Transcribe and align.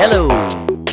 Hello, 0.00 0.28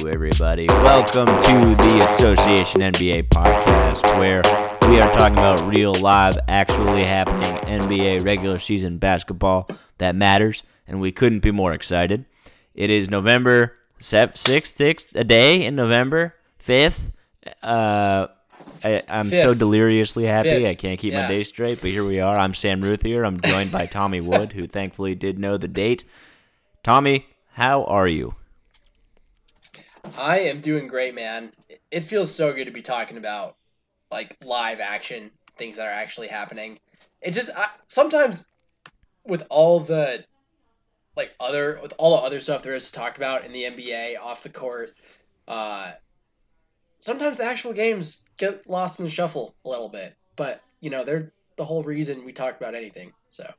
everybody. 0.08 0.68
Welcome 0.68 1.28
to 1.28 1.76
the 1.76 2.02
Association 2.04 2.82
NBA 2.82 3.30
podcast, 3.30 4.02
where 4.18 4.42
we 4.90 5.00
are 5.00 5.14
talking 5.14 5.38
about 5.38 5.62
real, 5.64 5.94
live, 5.94 6.36
actually 6.48 7.04
happening 7.06 7.54
NBA 7.80 8.26
regular 8.26 8.58
season 8.58 8.98
basketball 8.98 9.70
that 10.00 10.16
matters, 10.16 10.64
and 10.88 11.00
we 11.00 11.12
couldn't 11.12 11.42
be 11.42 11.52
more 11.52 11.72
excited. 11.72 12.26
It 12.74 12.90
is 12.90 13.08
November 13.08 13.78
6th, 14.00 14.34
6th, 14.34 15.16
a 15.16 15.24
day 15.24 15.64
in 15.64 15.76
November, 15.76 16.34
5th. 16.66 17.12
Uh, 17.62 18.26
I, 18.84 19.04
I'm 19.08 19.30
so 19.30 19.54
deliriously 19.54 20.26
happy. 20.26 20.50
Fifth. 20.50 20.66
I 20.66 20.74
can't 20.74 21.00
keep 21.00 21.14
my 21.14 21.28
day 21.28 21.44
straight, 21.44 21.80
but 21.80 21.92
here 21.92 22.08
we 22.08 22.22
are. 22.22 22.36
I'm 22.36 22.56
Sam 22.56 22.82
Routhier. 22.82 23.24
I'm 23.24 23.40
joined 23.40 23.72
by 23.72 23.86
Tommy 23.86 24.22
Wood, 24.22 24.54
who 24.54 24.66
thankfully 24.66 25.14
did 25.14 25.38
know 25.38 25.58
the 25.58 25.68
date. 25.68 26.06
Tommy, 26.82 27.28
how 27.52 27.84
are 27.84 28.08
you? 28.08 28.34
I 30.18 30.40
am 30.40 30.62
doing 30.62 30.88
great, 30.88 31.16
man. 31.16 31.52
It 31.92 32.02
feels 32.02 32.34
so 32.34 32.54
good 32.54 32.66
to 32.66 32.72
be 32.72 32.82
talking 32.82 33.18
about 33.18 33.58
like 34.12 34.38
live 34.44 34.80
action 34.80 35.32
things 35.58 35.78
that 35.78 35.88
are 35.88 35.92
actually 35.92 36.28
happening. 36.28 36.80
It 37.22 37.32
just 37.32 37.50
I, 37.56 37.68
sometimes 37.88 38.50
with 39.26 39.46
all 39.50 39.80
the 39.80 40.24
like 41.16 41.34
other 41.40 41.80
with 41.82 41.94
all 41.98 42.18
the 42.18 42.24
other 42.24 42.40
stuff 42.40 42.62
there 42.62 42.76
is 42.76 42.90
to 42.92 42.98
talk 42.98 43.18
about 43.18 43.46
in 43.46 43.52
the 43.52 43.64
NBA 43.64 44.20
off 44.20 44.44
the 44.44 44.50
court, 44.50 44.94
uh, 45.48 45.92
sometimes 47.00 47.38
the 47.38 47.46
actual 47.46 47.74
games 47.74 48.26
get 48.38 48.70
lost 48.70 49.00
in 49.00 49.06
the 49.06 49.12
shuffle 49.12 49.56
a 49.66 49.70
little 49.70 49.90
bit. 49.90 50.16
But 50.36 50.62
you 50.82 50.90
know 50.90 51.04
they're 51.04 51.32
the 51.58 51.66
whole 51.66 51.84
reason 51.84 52.26
we 52.26 52.34
talk 52.34 52.58
about 52.58 52.76
anything. 52.76 53.12
So 53.30 53.50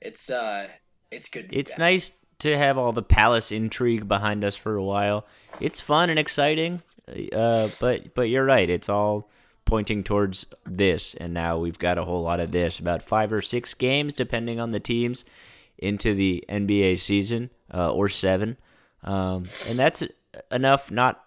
it's 0.00 0.30
uh 0.30 0.68
it's 1.10 1.28
good. 1.28 1.48
It's 1.50 1.72
back. 1.72 1.78
nice 1.78 2.10
to 2.42 2.58
have 2.58 2.76
all 2.76 2.92
the 2.92 3.02
palace 3.02 3.52
intrigue 3.52 4.08
behind 4.08 4.44
us 4.44 4.56
for 4.56 4.74
a 4.74 4.82
while. 4.82 5.24
It's 5.60 5.80
fun 5.80 6.10
and 6.10 6.18
exciting, 6.18 6.82
uh, 7.32 7.68
but 7.80 8.14
but 8.14 8.28
you're 8.28 8.44
right. 8.44 8.68
It's 8.68 8.88
all 8.88 9.30
pointing 9.64 10.02
towards 10.02 10.46
this, 10.66 11.14
and 11.14 11.32
now 11.32 11.58
we've 11.58 11.78
got 11.78 11.98
a 11.98 12.04
whole 12.04 12.22
lot 12.22 12.40
of 12.40 12.50
this. 12.50 12.80
About 12.80 13.02
five 13.02 13.32
or 13.32 13.42
six 13.42 13.74
games, 13.74 14.12
depending 14.12 14.58
on 14.58 14.72
the 14.72 14.80
teams, 14.80 15.24
into 15.78 16.14
the 16.14 16.44
NBA 16.48 16.98
season, 16.98 17.50
uh, 17.72 17.92
or 17.92 18.08
seven, 18.08 18.56
um, 19.04 19.44
and 19.68 19.78
that's 19.78 20.02
enough. 20.50 20.90
Not 20.90 21.24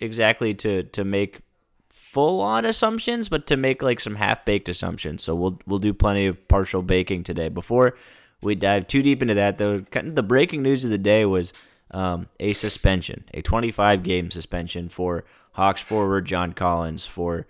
exactly 0.00 0.54
to 0.54 0.82
to 0.82 1.04
make 1.04 1.40
full 1.88 2.40
on 2.40 2.64
assumptions, 2.64 3.28
but 3.28 3.46
to 3.46 3.56
make 3.56 3.80
like 3.80 4.00
some 4.00 4.16
half 4.16 4.44
baked 4.44 4.68
assumptions. 4.68 5.22
So 5.22 5.36
we'll 5.36 5.60
we'll 5.66 5.78
do 5.78 5.94
plenty 5.94 6.26
of 6.26 6.48
partial 6.48 6.82
baking 6.82 7.22
today. 7.22 7.48
Before 7.48 7.96
we 8.42 8.54
dive 8.54 8.86
too 8.86 9.02
deep 9.02 9.22
into 9.22 9.34
that, 9.34 9.58
though, 9.58 9.80
kind 9.80 10.08
of 10.08 10.14
the 10.14 10.22
breaking 10.22 10.62
news 10.62 10.84
of 10.84 10.90
the 10.90 10.98
day 10.98 11.24
was 11.24 11.52
um, 11.90 12.28
a 12.38 12.52
suspension, 12.52 13.24
a 13.34 13.42
25 13.42 14.02
game 14.02 14.30
suspension 14.30 14.88
for 14.88 15.24
Hawks 15.52 15.82
forward 15.82 16.24
John 16.26 16.52
Collins 16.52 17.04
for 17.04 17.46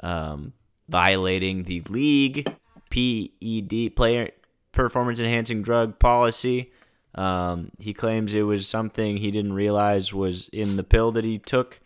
um, 0.00 0.52
violating 0.88 1.64
the 1.64 1.80
league 1.82 2.46
PED 2.90 3.94
player 3.94 4.30
performance 4.72 5.20
enhancing 5.20 5.62
drug 5.62 5.98
policy. 5.98 6.72
Um, 7.14 7.70
he 7.78 7.94
claims 7.94 8.34
it 8.34 8.42
was 8.42 8.68
something 8.68 9.16
he 9.16 9.30
didn't 9.30 9.54
realize 9.54 10.12
was 10.12 10.48
in 10.48 10.76
the 10.76 10.84
pill 10.84 11.12
that 11.12 11.24
he 11.24 11.38
took. 11.38 11.80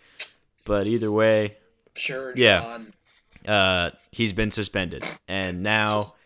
But 0.67 0.87
either 0.87 1.11
way, 1.11 1.57
sure. 1.95 2.33
yeah. 2.37 2.79
Uh, 3.47 3.91
he's 4.13 4.33
been 4.33 4.51
suspended, 4.51 5.05
and 5.27 5.63
now 5.63 6.01
Just- 6.01 6.19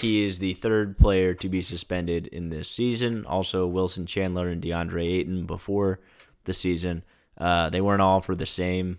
he 0.00 0.24
is 0.24 0.38
the 0.38 0.54
third 0.54 0.96
player 0.96 1.34
to 1.34 1.48
be 1.48 1.62
suspended 1.62 2.26
in 2.28 2.50
this 2.50 2.68
season. 2.68 3.26
Also, 3.26 3.66
Wilson 3.66 4.06
Chandler 4.06 4.48
and 4.48 4.62
DeAndre 4.62 5.04
Ayton 5.04 5.46
before 5.46 6.00
the 6.44 6.52
season. 6.52 7.02
Uh, 7.36 7.68
they 7.68 7.80
weren't 7.80 8.02
all 8.02 8.20
for 8.20 8.34
the 8.34 8.46
same 8.46 8.98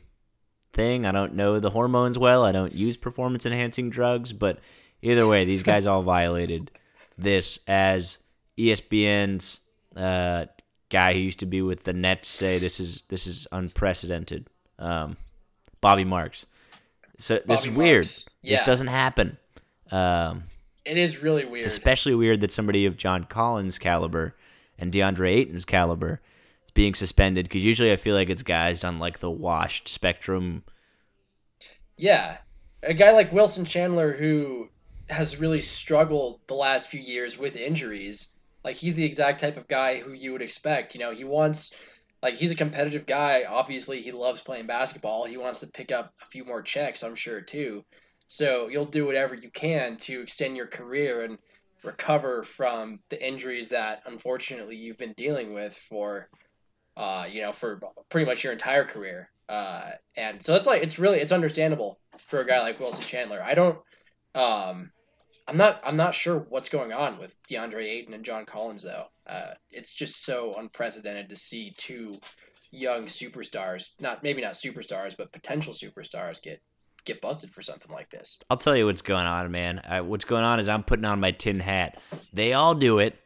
thing. 0.73 1.05
I 1.05 1.11
don't 1.11 1.33
know 1.33 1.59
the 1.59 1.69
hormones 1.69 2.19
well. 2.19 2.43
I 2.43 2.51
don't 2.51 2.73
use 2.73 2.97
performance 2.97 3.45
enhancing 3.45 3.89
drugs, 3.89 4.33
but 4.33 4.59
either 5.01 5.27
way, 5.27 5.45
these 5.45 5.63
guys 5.63 5.85
all 5.85 6.01
violated 6.01 6.71
this 7.17 7.59
as 7.67 8.17
ESPN's 8.57 9.59
uh, 9.95 10.45
guy 10.89 11.13
who 11.13 11.19
used 11.19 11.39
to 11.39 11.45
be 11.45 11.61
with 11.61 11.83
the 11.83 11.93
Nets 11.93 12.27
say 12.27 12.59
this 12.59 12.79
is 12.79 13.03
this 13.07 13.27
is 13.27 13.47
unprecedented. 13.51 14.47
Um, 14.79 15.17
Bobby 15.81 16.03
Marks. 16.03 16.45
So 17.17 17.35
this 17.35 17.45
Bobby 17.45 17.69
is 17.69 17.77
weird. 17.77 18.05
Marks. 18.05 18.29
This 18.43 18.63
doesn't 18.63 18.87
happen. 18.87 19.37
Um, 19.91 20.43
It 20.85 20.97
is 20.97 21.21
really 21.21 21.45
weird. 21.45 21.63
it's 21.63 21.73
especially 21.73 22.15
weird 22.15 22.41
that 22.41 22.51
somebody 22.51 22.85
of 22.85 22.97
John 22.97 23.23
Collins' 23.25 23.77
caliber 23.77 24.35
and 24.77 24.91
DeAndre 24.91 25.29
Ayton's 25.31 25.65
caliber 25.65 26.19
is 26.65 26.71
being 26.71 26.93
suspended 26.93 27.45
because 27.45 27.63
usually 27.63 27.91
I 27.91 27.95
feel 27.97 28.15
like 28.15 28.29
it's 28.29 28.43
guys 28.43 28.83
on 28.83 28.99
like 28.99 29.19
the 29.19 29.31
washed 29.31 29.87
spectrum. 29.87 30.63
yeah, 31.97 32.37
a 32.81 32.93
guy 32.93 33.11
like 33.11 33.31
Wilson 33.31 33.65
Chandler 33.65 34.13
who 34.13 34.69
has 35.09 35.39
really 35.39 35.61
struggled 35.61 36.39
the 36.47 36.53
last 36.53 36.89
few 36.89 36.99
years 36.99 37.37
with 37.37 37.55
injuries. 37.55 38.33
Like 38.63 38.75
he's 38.75 38.95
the 38.95 39.05
exact 39.05 39.39
type 39.39 39.57
of 39.57 39.67
guy 39.67 39.99
who 39.99 40.13
you 40.13 40.31
would 40.31 40.41
expect. 40.41 40.95
You 40.95 40.99
know, 40.99 41.11
he 41.11 41.23
wants 41.23 41.75
like 42.21 42.35
he's 42.35 42.51
a 42.51 42.55
competitive 42.55 43.05
guy. 43.05 43.43
Obviously, 43.47 44.01
he 44.01 44.11
loves 44.11 44.41
playing 44.41 44.65
basketball. 44.65 45.25
He 45.25 45.37
wants 45.37 45.59
to 45.59 45.67
pick 45.67 45.91
up 45.91 46.13
a 46.21 46.25
few 46.25 46.45
more 46.45 46.61
checks, 46.61 47.03
I'm 47.03 47.15
sure 47.15 47.41
too. 47.41 47.83
So 48.27 48.67
you'll 48.67 48.85
do 48.85 49.05
whatever 49.05 49.35
you 49.35 49.51
can 49.51 49.97
to 49.97 50.21
extend 50.21 50.57
your 50.57 50.67
career 50.67 51.23
and 51.23 51.37
recover 51.83 52.43
from 52.43 52.99
the 53.09 53.25
injuries 53.25 53.69
that 53.69 54.03
unfortunately 54.05 54.75
you've 54.75 54.97
been 54.97 55.13
dealing 55.13 55.53
with 55.53 55.75
for 55.75 56.29
uh, 56.95 57.25
you 57.29 57.41
know, 57.41 57.51
for 57.51 57.81
pretty 58.09 58.25
much 58.25 58.43
your 58.43 58.53
entire 58.53 58.85
career. 58.85 59.27
Uh, 59.49 59.91
and 60.15 60.43
so 60.43 60.55
it's 60.55 60.67
like 60.67 60.83
it's 60.83 60.99
really 60.99 61.19
it's 61.19 61.31
understandable 61.31 61.99
for 62.27 62.41
a 62.41 62.45
guy 62.45 62.59
like 62.59 62.79
Wilson 62.79 63.05
Chandler. 63.05 63.41
I 63.43 63.53
don't 63.53 63.79
um 64.35 64.91
I'm 65.47 65.57
not 65.57 65.81
I'm 65.83 65.95
not 65.95 66.15
sure 66.15 66.45
what's 66.49 66.69
going 66.69 66.93
on 66.93 67.17
with 67.17 67.35
DeAndre 67.49 67.83
Ayton 67.83 68.13
and 68.13 68.23
John 68.23 68.45
Collins 68.45 68.83
though. 68.83 69.05
Uh, 69.27 69.53
it's 69.71 69.93
just 69.93 70.23
so 70.23 70.55
unprecedented 70.57 71.29
to 71.29 71.35
see 71.35 71.73
two 71.77 72.17
young 72.71 73.05
superstars, 73.05 73.99
not 73.99 74.23
maybe 74.23 74.41
not 74.41 74.53
superstars, 74.53 75.15
but 75.17 75.31
potential 75.31 75.73
superstars 75.73 76.41
get 76.41 76.61
get 77.05 77.21
busted 77.21 77.49
for 77.49 77.61
something 77.61 77.91
like 77.91 78.09
this. 78.09 78.39
I'll 78.49 78.57
tell 78.57 78.75
you 78.75 78.85
what's 78.85 79.01
going 79.01 79.25
on, 79.25 79.51
man. 79.51 79.81
I, 79.87 80.01
what's 80.01 80.25
going 80.25 80.43
on 80.43 80.59
is 80.59 80.69
I'm 80.69 80.83
putting 80.83 81.05
on 81.05 81.19
my 81.19 81.31
tin 81.31 81.59
hat. 81.59 82.01
They 82.33 82.53
all 82.53 82.75
do 82.75 82.99
it. 82.99 83.17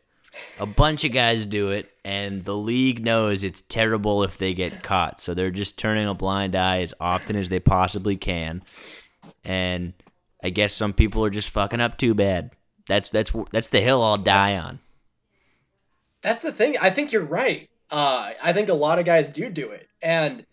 A 0.60 0.66
bunch 0.66 1.04
of 1.04 1.12
guys 1.14 1.46
do 1.46 1.72
it, 1.72 1.90
and 2.06 2.46
the 2.46 2.56
league 2.56 3.04
knows 3.04 3.44
it's 3.44 3.62
terrible 3.62 4.24
if 4.24 4.38
they 4.38 4.54
get 4.54 4.84
caught. 4.84 5.20
So 5.20 5.34
they're 5.34 5.50
just 5.50 5.80
turning 5.80 6.08
a 6.08 6.14
blind 6.14 6.56
eye 6.56 6.82
as 6.82 6.94
often 7.00 7.36
as 7.36 7.50
they 7.50 7.60
possibly 7.60 8.18
can. 8.18 8.62
And 9.44 9.94
I 10.44 10.50
guess 10.50 10.74
some 10.74 10.94
people 10.94 11.26
are 11.26 11.32
just 11.32 11.50
fucking 11.50 11.82
up 11.82 11.98
too 11.98 12.14
bad. 12.14 12.52
That's 12.88 13.10
that's 13.10 13.32
that's 13.52 13.70
the 13.70 13.82
hill 13.82 14.04
I'll 14.04 14.18
die 14.18 14.58
on. 14.58 14.80
That's 16.22 16.44
the 16.44 16.52
thing. 16.52 16.76
I 16.82 16.90
think 16.90 17.12
you're 17.12 17.26
right. 17.26 17.70
Uh, 17.90 18.34
I 18.44 18.54
think 18.54 18.70
a 18.70 18.74
lot 18.74 19.00
of 19.00 19.06
guys 19.06 19.30
do 19.30 19.50
do 19.50 19.70
it, 19.70 19.88
and 20.02 20.46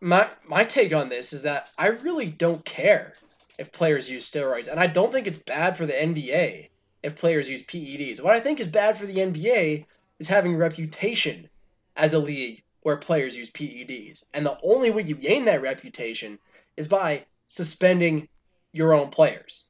my 0.00 0.28
my 0.46 0.64
take 0.64 0.94
on 0.94 1.08
this 1.08 1.32
is 1.32 1.42
that 1.42 1.70
I 1.78 1.88
really 1.88 2.26
don't 2.26 2.64
care 2.64 3.14
if 3.58 3.72
players 3.72 4.08
use 4.08 4.30
steroids, 4.30 4.68
and 4.68 4.78
I 4.78 4.86
don't 4.86 5.12
think 5.12 5.26
it's 5.26 5.38
bad 5.38 5.76
for 5.76 5.86
the 5.86 5.92
NBA 5.92 6.68
if 7.02 7.16
players 7.16 7.48
use 7.48 7.62
PEDs. 7.62 8.20
What 8.20 8.34
I 8.34 8.40
think 8.40 8.60
is 8.60 8.66
bad 8.66 8.96
for 8.96 9.06
the 9.06 9.18
NBA 9.18 9.84
is 10.18 10.28
having 10.28 10.56
reputation 10.56 11.48
as 11.96 12.14
a 12.14 12.18
league 12.18 12.62
where 12.82 12.96
players 12.96 13.36
use 13.36 13.50
PEDs, 13.50 14.22
and 14.34 14.46
the 14.46 14.58
only 14.62 14.90
way 14.90 15.02
you 15.02 15.16
gain 15.16 15.44
that 15.46 15.62
reputation 15.62 16.38
is 16.76 16.86
by 16.88 17.24
suspending 17.48 18.28
your 18.72 18.92
own 18.92 19.10
players. 19.10 19.64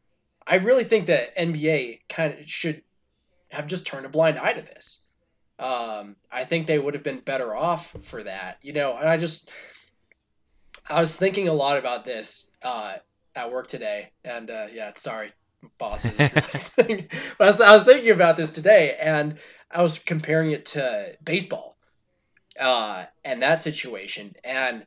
I 0.47 0.57
really 0.57 0.85
think 0.85 1.07
that 1.07 1.37
NBA 1.37 2.01
kind 2.09 2.39
of 2.39 2.49
should 2.49 2.83
have 3.51 3.67
just 3.67 3.87
turned 3.87 4.07
a 4.07 4.11
blind 4.11 4.39
eye 4.39 4.53
to 4.53 4.63
this. 4.63 5.03
Um, 5.59 6.17
I 6.31 6.45
think 6.45 6.67
they 6.67 6.79
would 6.79 6.95
have 6.95 7.03
been 7.03 7.21
better 7.21 7.55
off 7.55 7.97
for 8.03 8.23
that, 8.23 8.59
you 8.63 8.73
know. 8.73 8.95
And 8.97 9.09
I 9.09 9.17
just, 9.17 9.51
I 10.91 11.01
was 11.01 11.17
thinking 11.17 11.49
a 11.49 11.53
lot 11.53 11.79
about 11.79 12.05
this 12.05 12.53
uh, 12.63 12.97
at 13.35 13.53
work 13.53 13.69
today, 13.69 14.11
and 14.25 14.51
uh, 14.51 14.67
yeah, 14.73 14.93
sorry, 14.95 15.33
bosses, 15.79 16.19
if 16.19 16.33
you're 16.33 16.43
listening. 16.87 17.09
but 17.39 17.45
I 17.45 17.47
was, 17.47 17.61
I 17.61 17.73
was 17.75 17.85
thinking 17.85 18.11
about 18.11 18.37
this 18.37 18.51
today, 18.51 18.97
and 19.01 19.39
I 19.71 19.83
was 19.83 19.99
comparing 19.99 20.53
it 20.53 20.65
to 20.67 21.17
baseball, 21.25 21.77
uh, 22.59 23.05
and 23.25 23.43
that 23.43 23.61
situation, 23.61 24.35
and 24.45 24.85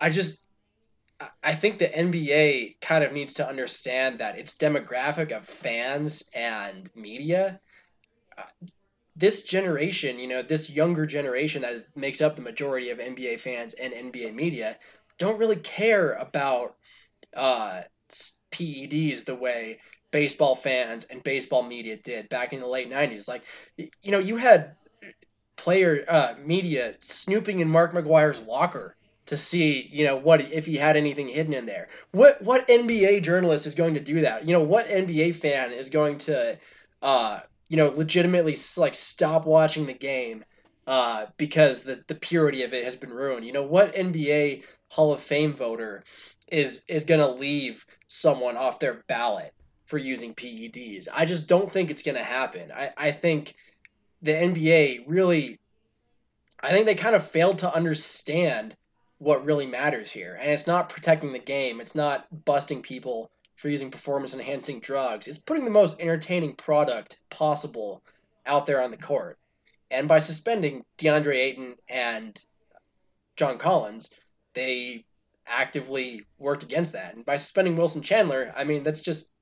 I 0.00 0.10
just. 0.10 0.40
I- 1.20 1.28
I 1.44 1.54
think 1.54 1.78
the 1.78 1.88
NBA 1.88 2.76
kind 2.80 3.04
of 3.04 3.12
needs 3.12 3.34
to 3.34 3.48
understand 3.48 4.18
that 4.18 4.38
its 4.38 4.54
demographic 4.54 5.30
of 5.32 5.44
fans 5.44 6.24
and 6.34 6.90
media 6.96 7.60
uh, 8.38 8.42
this 9.14 9.42
generation, 9.42 10.18
you 10.18 10.26
know, 10.26 10.42
this 10.42 10.70
younger 10.70 11.04
generation 11.06 11.62
that 11.62 11.72
is 11.72 11.86
makes 11.94 12.20
up 12.20 12.34
the 12.36 12.42
majority 12.42 12.90
of 12.90 12.98
NBA 12.98 13.38
fans 13.40 13.74
and 13.74 13.92
NBA 13.92 14.32
media, 14.32 14.78
don't 15.18 15.38
really 15.38 15.56
care 15.56 16.12
about 16.12 16.76
uh, 17.36 17.82
PEDs 18.52 19.24
the 19.24 19.34
way 19.34 19.78
baseball 20.10 20.54
fans 20.54 21.04
and 21.04 21.22
baseball 21.22 21.62
media 21.62 21.96
did 21.96 22.28
back 22.28 22.52
in 22.52 22.60
the 22.60 22.66
late 22.66 22.90
'90s. 22.90 23.28
Like, 23.28 23.42
you 23.76 24.10
know, 24.10 24.18
you 24.18 24.36
had 24.36 24.76
player 25.56 26.04
uh, 26.08 26.34
media 26.44 26.94
snooping 27.00 27.60
in 27.60 27.68
Mark 27.68 27.92
McGwire's 27.92 28.42
locker 28.42 28.96
to 29.26 29.36
see, 29.36 29.88
you 29.90 30.04
know, 30.04 30.16
what 30.16 30.40
if 30.40 30.66
he 30.66 30.76
had 30.76 30.96
anything 30.96 31.28
hidden 31.28 31.54
in 31.54 31.66
there. 31.66 31.88
What 32.10 32.42
what 32.42 32.66
NBA 32.68 33.22
journalist 33.22 33.66
is 33.66 33.74
going 33.74 33.94
to 33.94 34.00
do 34.00 34.20
that? 34.22 34.46
You 34.46 34.52
know, 34.52 34.62
what 34.62 34.88
NBA 34.88 35.36
fan 35.36 35.72
is 35.72 35.88
going 35.88 36.18
to, 36.18 36.58
uh, 37.00 37.40
you 37.68 37.76
know, 37.76 37.88
legitimately 37.90 38.56
like 38.76 38.94
stop 38.94 39.46
watching 39.46 39.86
the 39.86 39.92
game 39.92 40.44
uh, 40.86 41.26
because 41.36 41.82
the 41.82 42.02
the 42.08 42.14
purity 42.14 42.64
of 42.64 42.74
it 42.74 42.84
has 42.84 42.96
been 42.96 43.10
ruined. 43.10 43.46
You 43.46 43.52
know, 43.52 43.62
what 43.62 43.94
NBA 43.94 44.64
Hall 44.92 45.14
of 45.14 45.22
Fame 45.22 45.54
voter 45.54 46.04
is 46.48 46.84
is 46.86 47.04
going 47.04 47.20
to 47.20 47.26
leave 47.26 47.86
someone 48.08 48.58
off 48.58 48.78
their 48.78 49.02
ballot 49.08 49.54
for 49.86 49.96
using 49.96 50.34
PEDs? 50.34 51.08
I 51.10 51.24
just 51.24 51.46
don't 51.46 51.72
think 51.72 51.90
it's 51.90 52.02
going 52.02 52.18
to 52.18 52.22
happen. 52.22 52.70
I 52.70 52.90
I 52.98 53.10
think 53.10 53.54
the 54.20 54.32
NBA 54.32 55.04
really, 55.06 55.58
I 56.62 56.72
think 56.72 56.84
they 56.84 56.94
kind 56.94 57.16
of 57.16 57.26
failed 57.26 57.58
to 57.60 57.74
understand 57.74 58.76
what 59.16 59.46
really 59.46 59.66
matters 59.66 60.10
here. 60.10 60.36
And 60.38 60.50
it's 60.50 60.66
not 60.66 60.90
protecting 60.90 61.32
the 61.32 61.38
game, 61.38 61.80
it's 61.80 61.94
not 61.94 62.26
busting 62.44 62.82
people 62.82 63.30
for 63.54 63.70
using 63.70 63.90
performance 63.90 64.34
enhancing 64.34 64.80
drugs, 64.80 65.26
it's 65.26 65.38
putting 65.38 65.64
the 65.64 65.70
most 65.70 66.00
entertaining 66.00 66.54
product 66.54 67.18
possible 67.30 68.02
out 68.44 68.66
there 68.66 68.82
on 68.82 68.90
the 68.90 68.98
court. 68.98 69.38
And 69.90 70.06
by 70.06 70.18
suspending 70.18 70.84
DeAndre 70.98 71.36
Ayton 71.36 71.76
and 71.88 72.38
John 73.36 73.56
Collins, 73.56 74.10
they 74.54 75.04
actively 75.46 76.24
worked 76.38 76.62
against 76.62 76.92
that. 76.92 77.14
And 77.14 77.24
by 77.24 77.36
suspending 77.36 77.76
Wilson 77.76 78.02
Chandler, 78.02 78.52
I 78.56 78.64
mean, 78.64 78.82
that's 78.82 79.00
just, 79.00 79.34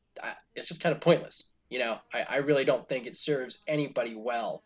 it's 0.55 0.69
just 0.69 0.83
kind 0.83 0.95
of 0.95 1.01
pointless. 1.01 1.53
You 1.69 1.79
know, 1.79 1.99
I, 2.13 2.25
I 2.29 2.37
really 2.39 2.65
don't 2.65 2.89
think 2.89 3.07
it 3.07 3.17
serves 3.17 3.63
anybody 3.69 4.15
well 4.15 4.65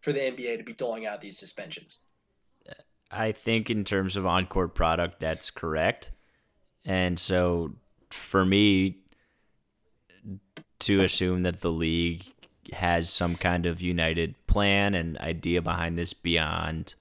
for 0.00 0.12
the 0.12 0.20
NBA 0.20 0.58
to 0.58 0.64
be 0.64 0.72
doling 0.72 1.06
out 1.06 1.20
these 1.20 1.38
suspensions. 1.38 2.04
I 3.10 3.32
think 3.32 3.68
in 3.68 3.84
terms 3.84 4.16
of 4.16 4.26
on-court 4.26 4.74
product, 4.74 5.20
that's 5.20 5.50
correct. 5.50 6.10
And 6.84 7.20
so 7.20 7.74
for 8.10 8.44
me 8.44 8.98
to 10.80 11.04
assume 11.04 11.42
that 11.42 11.60
the 11.60 11.70
league 11.70 12.24
has 12.72 13.10
some 13.10 13.36
kind 13.36 13.66
of 13.66 13.80
united 13.80 14.34
plan 14.46 14.94
and 14.94 15.18
idea 15.18 15.60
behind 15.60 15.98
this 15.98 16.12
beyond 16.12 16.94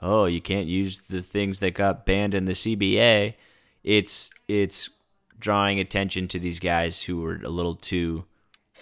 oh 0.00 0.26
you 0.26 0.40
can't 0.40 0.66
use 0.66 1.02
the 1.02 1.22
things 1.22 1.58
that 1.58 1.72
got 1.72 2.06
banned 2.06 2.34
in 2.34 2.44
the 2.44 2.52
CBA 2.52 3.34
it's 3.84 4.30
it's 4.48 4.90
drawing 5.38 5.78
attention 5.78 6.28
to 6.28 6.38
these 6.38 6.60
guys 6.60 7.02
who 7.02 7.20
were 7.20 7.40
a 7.44 7.48
little 7.48 7.74
too 7.74 8.24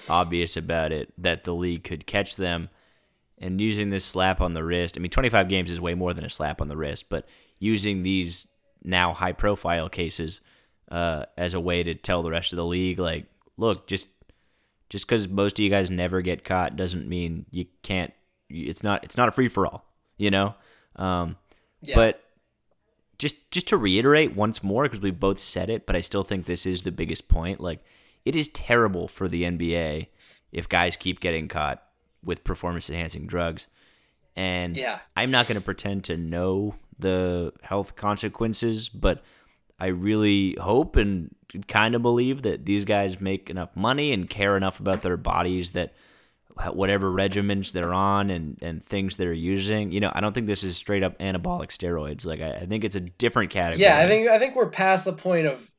obvious 0.08 0.56
about 0.56 0.92
it 0.92 1.12
that 1.18 1.44
the 1.44 1.54
league 1.54 1.84
could 1.84 2.06
catch 2.06 2.36
them 2.36 2.68
and 3.38 3.60
using 3.60 3.90
this 3.90 4.04
slap 4.04 4.40
on 4.40 4.54
the 4.54 4.64
wrist. 4.64 4.96
I 4.96 5.00
mean, 5.00 5.10
25 5.10 5.48
games 5.48 5.70
is 5.70 5.80
way 5.80 5.94
more 5.94 6.14
than 6.14 6.24
a 6.24 6.30
slap 6.30 6.60
on 6.60 6.68
the 6.68 6.76
wrist, 6.76 7.08
but 7.08 7.26
using 7.58 8.02
these 8.02 8.46
now 8.82 9.12
high 9.12 9.32
profile 9.32 9.88
cases 9.88 10.40
uh, 10.90 11.24
as 11.36 11.54
a 11.54 11.60
way 11.60 11.82
to 11.82 11.94
tell 11.94 12.22
the 12.22 12.30
rest 12.30 12.52
of 12.52 12.56
the 12.56 12.64
league, 12.64 12.98
like, 12.98 13.26
look, 13.56 13.86
just 13.86 14.08
just 14.90 15.06
because 15.06 15.26
most 15.26 15.58
of 15.58 15.62
you 15.64 15.70
guys 15.70 15.90
never 15.90 16.20
get 16.20 16.44
caught 16.44 16.76
doesn't 16.76 17.08
mean 17.08 17.46
you 17.50 17.66
can't. 17.82 18.12
It's 18.48 18.82
not. 18.82 19.02
It's 19.02 19.16
not 19.16 19.28
a 19.28 19.32
free 19.32 19.48
for 19.48 19.66
all, 19.66 19.84
you 20.18 20.30
know. 20.30 20.54
Um, 20.96 21.36
yeah. 21.80 21.94
But 21.94 22.24
just 23.18 23.50
just 23.50 23.68
to 23.68 23.76
reiterate 23.76 24.34
once 24.34 24.62
more, 24.62 24.84
because 24.84 25.00
we 25.00 25.10
both 25.10 25.38
said 25.38 25.70
it, 25.70 25.86
but 25.86 25.96
I 25.96 26.00
still 26.00 26.24
think 26.24 26.46
this 26.46 26.66
is 26.66 26.82
the 26.82 26.92
biggest 26.92 27.28
point. 27.28 27.60
Like, 27.60 27.84
it 28.24 28.34
is 28.34 28.48
terrible 28.48 29.08
for 29.08 29.28
the 29.28 29.44
NBA 29.44 30.08
if 30.52 30.68
guys 30.68 30.96
keep 30.96 31.20
getting 31.20 31.48
caught 31.48 31.82
with 32.22 32.44
performance 32.44 32.88
enhancing 32.88 33.26
drugs. 33.26 33.66
And 34.36 34.76
yeah. 34.76 34.98
I'm 35.16 35.30
not 35.30 35.46
going 35.46 35.58
to 35.58 35.64
pretend 35.64 36.04
to 36.04 36.16
know 36.16 36.74
the 36.98 37.52
health 37.62 37.96
consequences, 37.96 38.88
but 38.88 39.22
I 39.78 39.86
really 39.86 40.56
hope 40.60 40.96
and 40.96 41.34
kind 41.68 41.94
of 41.94 42.02
believe 42.02 42.42
that 42.42 42.64
these 42.64 42.84
guys 42.84 43.20
make 43.20 43.50
enough 43.50 43.76
money 43.76 44.12
and 44.12 44.28
care 44.28 44.56
enough 44.56 44.80
about 44.80 45.02
their 45.02 45.16
bodies 45.16 45.70
that 45.70 45.94
whatever 46.72 47.10
regimens 47.10 47.72
they're 47.72 47.92
on 47.92 48.30
and, 48.30 48.58
and 48.62 48.84
things 48.84 49.16
they're 49.16 49.32
using, 49.32 49.90
you 49.92 50.00
know, 50.00 50.12
I 50.14 50.20
don't 50.20 50.32
think 50.32 50.46
this 50.46 50.62
is 50.62 50.76
straight 50.76 51.02
up 51.02 51.18
anabolic 51.18 51.68
steroids. 51.68 52.24
Like 52.24 52.40
I, 52.40 52.58
I 52.58 52.66
think 52.66 52.84
it's 52.84 52.96
a 52.96 53.00
different 53.00 53.50
category. 53.50 53.82
Yeah, 53.82 53.98
I 53.98 54.06
think 54.06 54.28
I 54.28 54.38
think 54.38 54.54
we're 54.54 54.70
past 54.70 55.04
the 55.04 55.12
point 55.12 55.46
of 55.46 55.70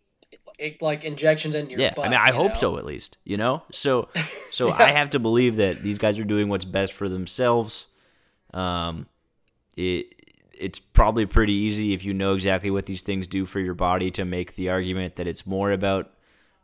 like 0.81 1.04
injections 1.04 1.56
in 1.56 1.69
your 1.69 1.80
yeah, 1.80 1.94
butt, 1.94 2.07
I 2.07 2.10
mean, 2.10 2.19
I 2.22 2.31
hope 2.31 2.54
know? 2.54 2.60
so 2.60 2.77
at 2.77 2.86
least. 2.86 3.18
You 3.24 3.38
know, 3.38 3.63
so 3.72 4.10
so 4.51 4.68
yeah. 4.68 4.83
I 4.83 4.92
have 4.92 5.12
to 5.12 5.19
believe 5.19 5.57
that 5.57 5.81
these 5.81 5.98
guys 5.98 6.19
are 6.19 6.24
doing 6.24 6.50
what's 6.50 6.66
best 6.66 6.94
for 6.94 7.10
themselves. 7.10 7.88
Um, 8.54 9.07
it 9.75 10.07
it's 10.57 10.80
probably 10.80 11.25
pretty 11.25 11.54
easy 11.54 11.94
if 11.94 12.06
you 12.06 12.13
know 12.13 12.33
exactly 12.33 12.71
what 12.71 12.86
these 12.86 13.01
things 13.01 13.28
do 13.28 13.45
for 13.45 13.60
your 13.60 13.74
body 13.74 14.10
to 14.12 14.24
make 14.24 14.56
the 14.56 14.69
argument 14.69 15.18
that 15.18 15.28
it's 15.28 15.45
more 15.45 15.71
about 15.71 16.12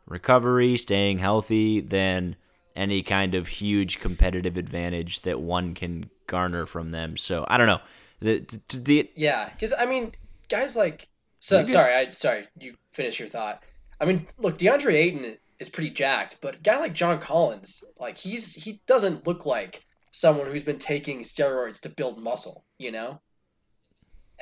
recovery, 0.06 0.76
staying 0.76 1.18
healthy 1.18 1.80
than 1.80 2.36
any 2.76 3.02
kind 3.02 3.34
of 3.34 3.48
huge 3.48 4.00
competitive 4.00 4.56
advantage 4.56 5.20
that 5.20 5.40
one 5.40 5.74
can 5.74 6.10
garner 6.26 6.66
from 6.66 6.90
them. 6.90 7.16
So 7.16 7.44
I 7.48 7.58
don't 7.58 7.66
know. 7.66 7.80
The, 8.20 8.60
the, 8.68 8.78
the 8.78 9.10
yeah, 9.16 9.48
because 9.50 9.74
I 9.76 9.86
mean, 9.86 10.12
guys 10.48 10.76
like 10.76 11.08
so 11.40 11.64
sorry, 11.64 11.92
I 11.94 12.10
sorry 12.10 12.46
you 12.58 12.76
finish 12.92 13.18
your 13.18 13.28
thought. 13.28 13.64
I 14.00 14.04
mean, 14.04 14.26
look, 14.38 14.58
DeAndre 14.58 14.94
Ayton 14.94 15.36
is 15.58 15.68
pretty 15.68 15.90
jacked, 15.90 16.38
but 16.40 16.56
a 16.56 16.58
guy 16.58 16.78
like 16.78 16.92
John 16.92 17.18
Collins, 17.18 17.84
like 17.98 18.16
he's 18.16 18.54
he 18.54 18.80
doesn't 18.86 19.26
look 19.26 19.44
like 19.46 19.84
someone 20.12 20.46
who's 20.46 20.62
been 20.62 20.78
taking 20.78 21.20
steroids 21.20 21.80
to 21.80 21.88
build 21.88 22.22
muscle, 22.22 22.64
you 22.78 22.92
know. 22.92 23.20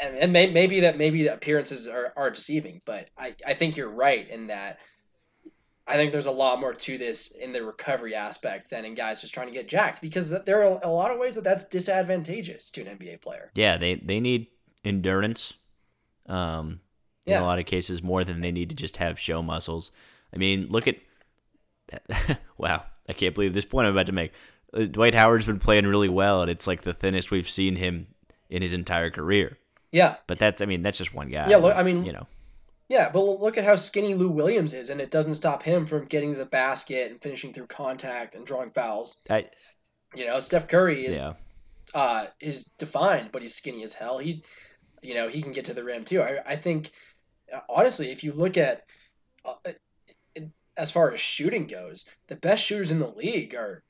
And, 0.03 0.17
and 0.17 0.33
may, 0.33 0.51
maybe 0.51 0.81
that 0.81 0.99
maybe 0.99 1.23
the 1.23 1.35
appearances 1.35 1.89
are, 1.89 2.13
are 2.17 2.31
deceiving, 2.31 2.81
but 2.85 3.09
I, 3.19 3.35
I 3.47 3.55
think 3.55 3.77
you're 3.77 3.91
right 3.91 4.29
in 4.29 4.49
that. 4.49 4.79
I 5.91 5.95
think 5.95 6.13
there's 6.13 6.27
a 6.27 6.31
lot 6.31 6.61
more 6.61 6.73
to 6.73 6.99
this 6.99 7.33
in 7.33 7.53
the 7.53 7.65
recovery 7.65 8.15
aspect 8.15 8.71
than 8.71 8.85
in 8.85 8.95
guys 8.95 9.21
just 9.21 9.35
trying 9.35 9.49
to 9.49 9.53
get 9.53 9.69
jacked 9.69 10.01
because 10.01 10.31
there 10.31 10.63
are 10.63 10.81
a 10.83 10.91
lot 10.91 11.11
of 11.11 11.19
ways 11.19 11.35
that 11.35 11.45
that's 11.45 11.65
disadvantageous 11.65 12.71
to 12.71 12.83
an 12.83 12.97
NBA 12.97 13.21
player. 13.21 13.51
Yeah, 13.55 13.77
they 13.77 13.97
they 13.97 14.21
need 14.21 14.47
endurance. 14.85 15.55
Um, 16.27 16.81
in 17.27 17.33
yeah. 17.33 17.43
a 17.43 17.45
lot 17.45 17.59
of 17.59 17.67
cases 17.67 18.03
more 18.03 18.25
than 18.25 18.41
they 18.41 18.53
need 18.53 18.71
to 18.71 18.77
just 18.77 18.97
have 18.99 19.19
show 19.19 19.43
muscles. 19.43 19.91
I 20.33 20.39
mean, 20.39 20.69
look 20.71 20.87
at 20.87 20.97
wow, 22.59 22.85
I 23.09 23.13
can't 23.13 23.35
believe 23.35 23.55
this 23.55 23.65
point 23.65 23.87
I'm 23.87 23.93
about 23.93 24.07
to 24.07 24.13
make. 24.13 24.33
Uh, 24.73 24.85
Dwight 24.85 25.15
Howard's 25.15 25.45
been 25.45 25.59
playing 25.59 25.87
really 25.87 26.09
well, 26.09 26.43
and 26.43 26.51
it's 26.51 26.67
like 26.67 26.83
the 26.83 26.95
thinnest 26.95 27.31
we've 27.31 27.51
seen 27.51 27.77
him 27.77 28.07
in 28.49 28.63
his 28.63 28.73
entire 28.73 29.11
career. 29.11 29.59
Yeah, 29.93 30.17
but 30.27 30.39
that's 30.39 30.63
I 30.63 30.67
mean 30.67 30.83
that's 30.83 30.99
just 30.99 31.15
one 31.15 31.31
guy. 31.31 31.49
Yeah, 31.49 31.57
look, 31.57 31.77
I 31.77 31.83
mean 31.83 32.05
you 32.05 32.13
know. 32.13 32.27
Yeah, 32.91 33.09
but 33.11 33.23
look 33.23 33.57
at 33.57 33.65
how 33.65 33.77
skinny 33.77 34.15
Lou 34.15 34.31
Williams 34.31 34.75
is, 34.75 34.91
and 34.91 35.01
it 35.01 35.11
doesn't 35.11 35.37
stop 35.37 35.63
him 35.63 35.87
from 35.87 36.07
getting 36.07 36.33
to 36.33 36.39
the 36.39 36.45
basket 36.45 37.11
and 37.11 37.23
finishing 37.23 37.53
through 37.53 37.69
contact 37.69 38.35
and 38.35 38.45
drawing 38.45 38.73
fouls. 38.73 39.23
I, 39.31 39.47
you 40.17 40.27
know, 40.27 40.41
Steph 40.41 40.67
Curry 40.67 41.07
is 41.07 41.17
yeah. 41.17 41.35
uh, 41.95 42.27
is 42.41 42.65
defined, 42.79 43.31
but 43.31 43.43
he's 43.43 43.55
skinny 43.55 43.85
as 43.85 43.95
hell. 43.95 44.19
He, 44.19 44.43
you 45.03 45.15
know, 45.15 45.29
he 45.29 45.41
can 45.41 45.53
get 45.53 45.67
to 45.67 45.75
the 45.75 45.85
rim 45.85 46.05
too. 46.05 46.21
I, 46.21 46.41
I 46.45 46.57
think 46.57 46.91
honestly, 47.69 48.11
if 48.11 48.25
you 48.25 48.33
look 48.33 48.59
at 48.59 48.85
uh, 49.45 49.55
as 50.77 50.91
far 50.91 51.13
as 51.13 51.21
shooting 51.21 51.67
goes, 51.67 52.09
the 52.29 52.37
best 52.37 52.65
shooters 52.65 52.91
in 52.91 52.99
the 52.99 53.11
league 53.11 53.55
are, 53.55 53.83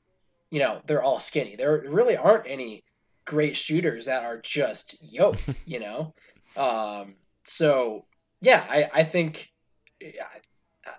you 0.51 0.59
know, 0.59 0.83
they're 0.87 1.03
all 1.03 1.21
skinny. 1.21 1.57
There 1.57 1.85
really 1.89 2.17
aren't 2.17 2.47
any 2.47 2.85
great 3.25 3.57
shooters 3.57 4.07
that 4.07 4.25
are 4.25 4.41
just 4.41 4.97
yoked, 5.01 5.55
you 5.65 5.81
know? 5.81 6.15
Um, 6.57 7.15
so, 7.45 8.07
yeah, 8.41 8.65
I, 8.69 8.91
I 8.93 9.03
think 9.05 9.51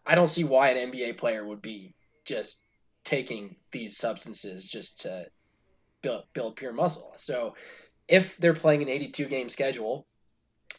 I 0.06 0.16
don't 0.16 0.28
see 0.28 0.44
why 0.44 0.70
an 0.70 0.92
NBA 0.92 1.18
player 1.18 1.46
would 1.46 1.62
be 1.62 1.96
just 2.26 2.66
taking 3.04 3.56
these 3.72 3.98
substances 3.98 4.66
just 4.66 5.02
to 5.02 5.26
build, 6.02 6.24
build 6.34 6.56
pure 6.56 6.74
muscle. 6.74 7.14
So, 7.16 7.56
if 8.08 8.38
they're 8.38 8.54
playing 8.54 8.82
an 8.82 8.90
82 8.90 9.26
game 9.26 9.50
schedule, 9.50 10.06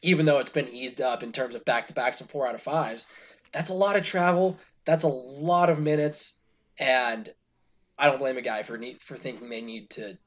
even 0.03 0.27
though 0.27 0.39
it's 0.39 0.51
been 0.51 0.69
eased 0.69 1.01
up 1.01 1.23
in 1.23 1.33
terms 1.33 1.55
of 1.55 1.65
back 1.65 1.87
to 1.87 1.95
backs 1.95 2.21
and 2.21 2.31
four 2.31 2.47
out 2.47 2.55
of 2.55 2.63
fives, 2.63 3.07
that's 3.53 3.71
a 3.71 3.75
lot 3.75 3.97
of 3.97 4.05
travel. 4.05 4.59
That's 4.85 5.05
a 5.05 5.09
lot 5.09 5.71
of 5.71 5.79
minutes, 5.79 6.41
and 6.79 7.33
I 7.99 8.07
don't 8.07 8.19
blame 8.19 8.37
a 8.37 8.43
guy 8.43 8.63
for 8.65 8.77
need, 8.77 9.01
for 9.01 9.17
thinking 9.17 9.49
they 9.49 9.61
need 9.61 9.91
to 9.91 10.19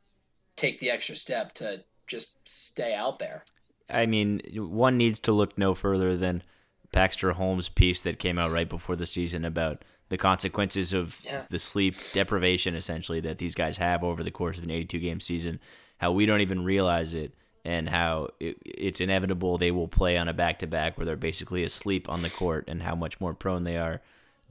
take 0.55 0.79
the 0.79 0.91
extra 0.91 1.15
step 1.15 1.53
to 1.55 1.83
just 2.07 2.35
stay 2.47 2.93
out 2.93 3.19
there. 3.19 3.43
I 3.89 4.05
mean, 4.05 4.41
one 4.55 4.97
needs 4.97 5.19
to 5.21 5.31
look 5.31 5.57
no 5.57 5.75
further 5.75 6.17
than 6.17 6.43
Baxter 6.91 7.33
Holmes' 7.33 7.69
piece 7.69 8.01
that 8.01 8.19
came 8.19 8.39
out 8.39 8.51
right 8.51 8.69
before 8.69 8.95
the 8.95 9.05
season 9.05 9.45
about 9.45 9.83
the 10.09 10.17
consequences 10.17 10.93
of 10.93 11.19
yeah. 11.23 11.43
the 11.49 11.59
sleep 11.59 11.95
deprivation, 12.13 12.75
essentially, 12.75 13.19
that 13.21 13.37
these 13.37 13.55
guys 13.55 13.77
have 13.77 14.03
over 14.03 14.23
the 14.23 14.31
course 14.31 14.57
of 14.57 14.63
an 14.63 14.71
82 14.71 14.99
game 14.99 15.19
season. 15.19 15.59
How 15.97 16.11
we 16.11 16.25
don't 16.25 16.41
even 16.41 16.63
realize 16.63 17.13
it 17.13 17.33
and 17.63 17.89
how 17.89 18.29
it, 18.39 18.57
it's 18.63 19.01
inevitable 19.01 19.57
they 19.57 19.71
will 19.71 19.87
play 19.87 20.17
on 20.17 20.27
a 20.27 20.33
back 20.33 20.59
to 20.59 20.67
back 20.67 20.97
where 20.97 21.05
they're 21.05 21.15
basically 21.15 21.63
asleep 21.63 22.07
on 22.07 22.21
the 22.21 22.29
court 22.29 22.65
and 22.67 22.83
how 22.83 22.95
much 22.95 23.19
more 23.19 23.33
prone 23.33 23.63
they 23.63 23.77
are 23.77 24.01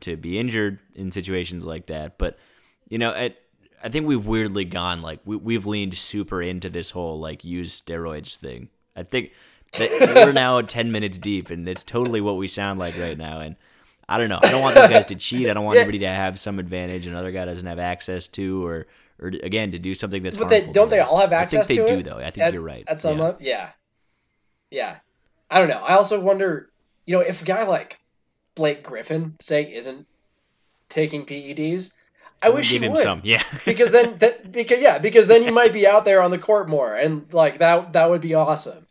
to 0.00 0.16
be 0.16 0.38
injured 0.38 0.80
in 0.94 1.10
situations 1.10 1.64
like 1.64 1.86
that. 1.86 2.18
But 2.18 2.38
you 2.88 2.98
know, 2.98 3.12
at 3.14 3.36
I 3.82 3.88
think 3.88 4.06
we've 4.06 4.26
weirdly 4.26 4.64
gone 4.64 5.02
like 5.02 5.20
we 5.24 5.36
we've 5.36 5.66
leaned 5.66 5.94
super 5.94 6.42
into 6.42 6.68
this 6.68 6.90
whole 6.90 7.20
like 7.20 7.44
use 7.44 7.80
steroids 7.80 8.34
thing. 8.34 8.68
I 8.96 9.02
think 9.02 9.32
that 9.78 9.90
we're 10.14 10.32
now 10.32 10.60
ten 10.62 10.92
minutes 10.92 11.18
deep, 11.18 11.50
and 11.50 11.68
it's 11.68 11.82
totally 11.82 12.20
what 12.20 12.36
we 12.36 12.48
sound 12.48 12.78
like 12.78 12.98
right 12.98 13.18
now. 13.18 13.40
And 13.40 13.56
I 14.08 14.18
don't 14.18 14.28
know. 14.28 14.40
I 14.42 14.50
don't 14.50 14.62
want 14.62 14.74
those 14.74 14.88
guys 14.88 15.06
to 15.06 15.16
cheat. 15.16 15.48
I 15.48 15.54
don't 15.54 15.64
want 15.64 15.76
Yeah. 15.76 15.82
anybody 15.82 16.00
to 16.00 16.08
have 16.08 16.38
some 16.38 16.58
advantage 16.58 17.06
another 17.06 17.32
guy 17.32 17.44
doesn't 17.44 17.66
have 17.66 17.78
access 17.78 18.26
to, 18.28 18.64
or 18.66 18.86
or 19.20 19.28
again 19.28 19.72
to 19.72 19.78
do 19.78 19.94
something 19.94 20.22
that's. 20.22 20.36
But 20.36 20.48
they 20.48 20.66
don't 20.70 20.90
they 20.90 21.00
all 21.00 21.18
have 21.18 21.32
access. 21.32 21.66
I 21.66 21.74
think 21.74 21.88
they 21.88 21.94
do 21.94 22.00
it? 22.00 22.04
though. 22.04 22.18
I 22.18 22.30
think 22.30 22.46
at, 22.46 22.52
you're 22.52 22.62
right. 22.62 22.84
At 22.86 23.00
some 23.00 23.18
yeah. 23.18 23.24
up, 23.24 23.38
yeah, 23.40 23.70
yeah. 24.70 24.96
I 25.50 25.58
don't 25.58 25.68
know. 25.68 25.82
I 25.82 25.94
also 25.94 26.20
wonder, 26.20 26.70
you 27.06 27.16
know, 27.16 27.22
if 27.22 27.42
a 27.42 27.44
guy 27.44 27.64
like 27.64 27.98
Blake 28.54 28.82
Griffin, 28.82 29.36
say, 29.40 29.72
isn't 29.72 30.06
taking 30.88 31.24
PEDs, 31.26 31.92
I 32.42 32.50
wish 32.50 32.70
he 32.70 32.78
would. 32.78 32.98
some. 32.98 33.20
Yeah. 33.24 33.42
because 33.64 33.92
then 33.92 34.16
that 34.18 34.52
because 34.52 34.80
yeah 34.80 34.98
because 34.98 35.28
then 35.28 35.42
he 35.42 35.50
might 35.60 35.72
be 35.72 35.86
out 35.86 36.04
there 36.04 36.22
on 36.22 36.30
the 36.30 36.38
court 36.38 36.68
more 36.68 36.94
and 36.94 37.32
like 37.32 37.58
that 37.58 37.92
that 37.94 38.10
would 38.10 38.20
be 38.20 38.34
awesome 38.34 38.83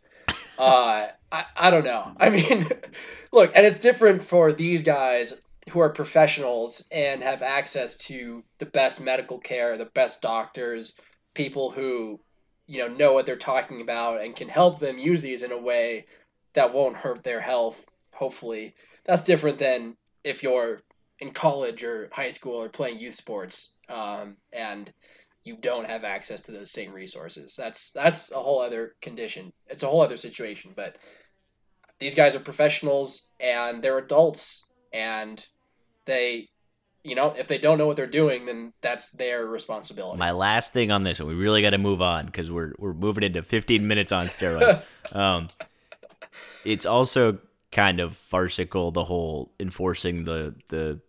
uh 0.58 1.06
i, 1.32 1.44
I 1.56 1.70
don't 1.70 1.84
know. 1.84 2.12
I 2.18 2.30
mean 2.30 2.66
look 3.32 3.52
and 3.54 3.66
it's 3.66 3.80
different 3.80 4.22
for 4.22 4.52
these 4.52 4.82
guys 4.82 5.34
who 5.70 5.80
are 5.80 5.90
professionals 5.90 6.86
and 6.92 7.22
have 7.22 7.42
access 7.42 7.96
to 7.96 8.44
the 8.58 8.66
best 8.66 9.00
medical 9.00 9.38
care 9.38 9.76
the 9.76 9.86
best 9.86 10.22
doctors 10.22 10.98
people 11.34 11.70
who 11.70 12.20
you 12.66 12.78
know 12.78 12.88
know 12.88 13.12
what 13.12 13.26
they're 13.26 13.36
talking 13.36 13.80
about 13.80 14.20
and 14.20 14.36
can 14.36 14.48
help 14.48 14.78
them 14.78 14.98
use 14.98 15.22
these 15.22 15.42
in 15.42 15.52
a 15.52 15.58
way 15.58 16.06
that 16.52 16.72
won't 16.72 16.96
hurt 16.96 17.24
their 17.24 17.40
health 17.40 17.84
hopefully. 18.14 18.74
That's 19.04 19.24
different 19.24 19.58
than 19.58 19.96
if 20.22 20.42
you're 20.42 20.80
in 21.18 21.32
college 21.32 21.84
or 21.84 22.08
high 22.12 22.30
school 22.30 22.62
or 22.62 22.68
playing 22.68 22.98
youth 22.98 23.14
sports. 23.14 23.76
Um, 23.88 24.36
and 24.52 24.92
you 25.44 25.56
don't 25.56 25.86
have 25.86 26.04
access 26.04 26.40
to 26.42 26.52
those 26.52 26.70
same 26.70 26.92
resources. 26.92 27.54
That's 27.56 27.92
that's 27.92 28.32
a 28.32 28.36
whole 28.36 28.60
other 28.60 28.94
condition. 29.00 29.52
It's 29.68 29.82
a 29.82 29.86
whole 29.86 30.00
other 30.00 30.16
situation 30.16 30.72
but 30.74 30.96
these 31.98 32.14
guys 32.14 32.34
are 32.34 32.40
professionals 32.40 33.30
and 33.40 33.82
they're 33.82 33.98
adults 33.98 34.70
and 34.92 35.44
they 36.06 36.48
you 37.02 37.14
know 37.14 37.34
if 37.38 37.46
they 37.46 37.58
don't 37.58 37.78
know 37.78 37.86
what 37.86 37.96
they're 37.96 38.06
doing 38.06 38.46
then 38.46 38.72
that's 38.80 39.10
their 39.12 39.46
responsibility. 39.46 40.18
My 40.18 40.32
last 40.32 40.72
thing 40.72 40.90
on 40.90 41.02
this, 41.02 41.20
and 41.20 41.28
we 41.28 41.34
really 41.34 41.62
got 41.62 41.70
to 41.70 41.78
move 41.78 42.02
on 42.02 42.26
because 42.26 42.50
we're 42.50 42.72
we're 42.78 42.94
moving 42.94 43.24
into 43.24 43.42
15 43.42 43.86
minutes 43.86 44.12
on 44.12 44.26
steroids. 44.26 44.82
um, 45.14 45.48
it's 46.64 46.86
also 46.86 47.38
kind 47.70 48.00
of 48.00 48.16
farcical 48.16 48.92
the 48.92 49.04
whole 49.04 49.52
enforcing 49.58 50.24
the 50.24 50.54
the 50.68 51.00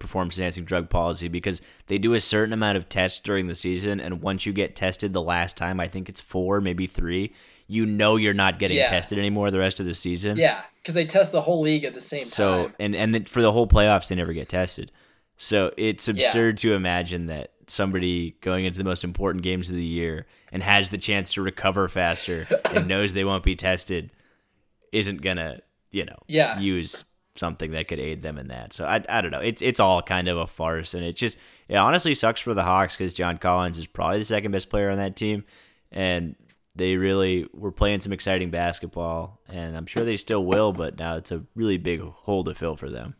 performance 0.00 0.36
enhancing 0.38 0.64
drug 0.64 0.90
policy 0.90 1.28
because 1.28 1.62
they 1.86 1.98
do 1.98 2.14
a 2.14 2.20
certain 2.20 2.52
amount 2.52 2.76
of 2.76 2.88
tests 2.88 3.20
during 3.20 3.46
the 3.46 3.54
season, 3.54 4.00
and 4.00 4.20
once 4.20 4.44
you 4.44 4.52
get 4.52 4.74
tested 4.74 5.12
the 5.12 5.22
last 5.22 5.56
time, 5.56 5.78
I 5.78 5.86
think 5.86 6.08
it's 6.08 6.20
four, 6.20 6.60
maybe 6.60 6.88
three, 6.88 7.32
you 7.68 7.86
know 7.86 8.16
you're 8.16 8.34
not 8.34 8.58
getting 8.58 8.78
Yeah. 8.78 8.90
tested 8.90 9.16
anymore 9.18 9.52
the 9.52 9.60
rest 9.60 9.78
of 9.78 9.86
the 9.86 9.94
season. 9.94 10.36
yeah 10.36 10.62
because 10.82 10.94
they 10.94 11.04
test 11.04 11.30
the 11.30 11.42
whole 11.42 11.60
league 11.60 11.84
at 11.84 11.92
the 11.94 12.00
same 12.00 12.24
So 12.24 12.64
time 12.64 12.74
and 12.80 12.96
and 12.96 13.14
then 13.14 13.24
for 13.26 13.42
the 13.42 13.52
whole 13.52 13.68
playoffs, 13.68 14.08
they 14.08 14.16
never 14.16 14.32
get 14.32 14.48
tested. 14.48 14.90
So 15.36 15.72
it's 15.76 16.08
absurd 16.08 16.56
to 16.58 16.72
imagine 16.74 17.26
that 17.26 17.52
somebody 17.68 18.36
going 18.40 18.64
into 18.64 18.78
the 18.78 18.84
most 18.84 19.04
important 19.04 19.44
games 19.44 19.70
of 19.70 19.76
the 19.76 19.84
year 19.84 20.26
and 20.50 20.62
has 20.62 20.90
the 20.90 20.98
chance 20.98 21.32
to 21.34 21.42
recover 21.42 21.86
faster 21.88 22.46
and 22.74 22.88
knows 22.88 23.12
they 23.14 23.24
won't 23.24 23.44
be 23.44 23.54
tested 23.54 24.10
isn't 24.92 25.22
gonna, 25.22 25.60
you 25.92 26.04
know, 26.04 26.18
Yeah. 26.26 26.58
use 26.58 27.04
something 27.40 27.72
that 27.72 27.88
could 27.88 27.98
aid 27.98 28.22
them 28.22 28.38
in 28.38 28.48
that. 28.48 28.72
So 28.72 28.84
I, 28.84 29.02
I 29.08 29.20
don't 29.20 29.32
know. 29.32 29.40
It's 29.40 29.62
it's 29.62 29.80
all 29.80 30.02
kind 30.02 30.28
of 30.28 30.38
a 30.38 30.46
farce, 30.46 30.94
and 30.94 31.02
it 31.02 31.16
just 31.16 31.36
it 31.68 31.76
honestly 31.76 32.14
sucks 32.14 32.40
for 32.40 32.54
the 32.54 32.62
Hawks 32.62 32.96
because 32.96 33.14
John 33.14 33.38
Collins 33.38 33.78
is 33.78 33.88
probably 33.88 34.20
the 34.20 34.24
second 34.24 34.52
best 34.52 34.70
player 34.70 34.90
on 34.90 34.98
that 34.98 35.16
team, 35.16 35.44
and 35.90 36.36
they 36.76 36.96
really 36.96 37.48
were 37.52 37.72
playing 37.72 38.00
some 38.00 38.12
exciting 38.12 38.50
basketball, 38.50 39.40
and 39.48 39.76
I'm 39.76 39.86
sure 39.86 40.04
they 40.04 40.16
still 40.16 40.44
will. 40.44 40.72
But 40.72 40.98
now 40.98 41.16
it's 41.16 41.32
a 41.32 41.42
really 41.56 41.78
big 41.78 42.00
hole 42.00 42.44
to 42.44 42.54
fill 42.54 42.76
for 42.76 42.90
them. 42.90 43.16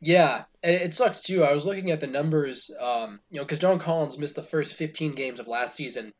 Yeah, 0.00 0.44
and 0.62 0.74
it 0.74 0.94
sucks 0.94 1.22
too. 1.22 1.44
I 1.44 1.52
was 1.52 1.66
looking 1.66 1.90
at 1.90 2.00
the 2.00 2.06
numbers, 2.06 2.70
um, 2.80 3.20
you 3.30 3.36
know, 3.36 3.44
because 3.44 3.58
John 3.58 3.78
Collins 3.78 4.18
missed 4.18 4.34
the 4.34 4.42
first 4.42 4.74
15 4.74 5.14
games 5.14 5.38
of 5.38 5.46
last 5.46 5.76
season 5.76 6.14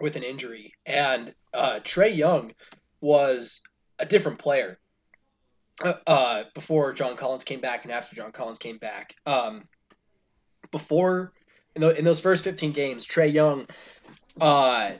with 0.00 0.16
an 0.16 0.22
injury, 0.22 0.72
and 0.86 1.34
uh, 1.52 1.80
Trae 1.82 2.16
Young 2.16 2.52
was 3.02 3.62
a 3.98 4.06
different 4.06 4.38
player 4.38 4.78
uh, 5.84 6.44
before 6.54 6.92
John 6.92 7.16
Collins 7.16 7.44
came 7.44 7.60
back 7.60 7.84
and 7.84 7.92
after 7.92 8.16
John 8.16 8.32
Collins 8.32 8.58
came 8.58 8.78
back. 8.78 9.14
Um, 9.26 9.64
before 10.70 11.32
in, 11.74 11.82
the, 11.82 11.96
in 11.98 12.04
those 12.04 12.20
first 12.20 12.44
15 12.44 12.72
games, 12.72 13.06
Trae 13.06 13.32
Young, 13.32 13.66
uh, 14.40 14.92